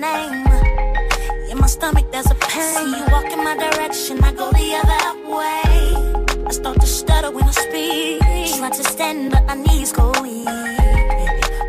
Name. 0.00 0.46
In 1.50 1.58
my 1.58 1.66
stomach, 1.66 2.10
there's 2.10 2.30
a 2.30 2.34
pain. 2.34 2.74
See 2.74 2.90
you 2.98 3.04
walk 3.12 3.26
in 3.26 3.44
my 3.44 3.56
direction, 3.56 4.24
I 4.24 4.32
go 4.32 4.50
the 4.50 4.68
other 4.80 5.04
way. 5.36 6.46
I 6.46 6.52
start 6.52 6.80
to 6.80 6.86
stutter 6.86 7.30
when 7.30 7.44
I 7.44 7.50
speak. 7.50 8.20
Try 8.58 8.70
to 8.70 8.84
stand, 8.84 9.32
but 9.32 9.44
my 9.46 9.54
knees 9.54 9.92
go 9.92 10.06
weak. 10.22 10.48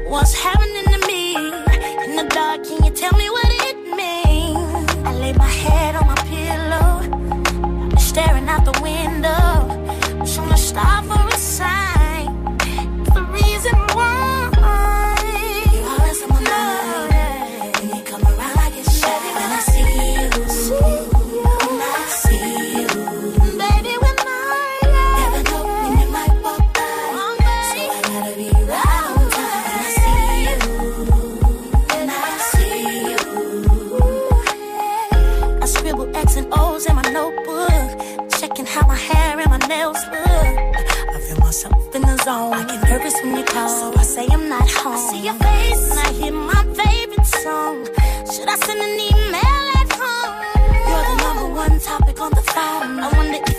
What's 0.07 0.33
happening 0.33 0.87
to 0.95 0.99
me? 1.07 1.35
In 2.05 2.15
the 2.15 2.27
dark, 2.29 2.63
can 2.67 2.83
you 2.85 2.91
tell 2.91 3.15
me 3.21 3.29
what 3.29 3.49
it 3.69 3.77
means? 3.99 4.89
I 5.09 5.11
lay 5.23 5.33
my 5.33 5.53
head 5.63 5.95
on 5.95 6.05
my 6.07 6.19
pillow, 6.31 7.97
staring 7.97 8.47
out 8.47 8.63
the 8.65 8.79
window. 8.81 9.50
Phone. 52.53 52.99
I 52.99 53.07
wonder 53.17 53.50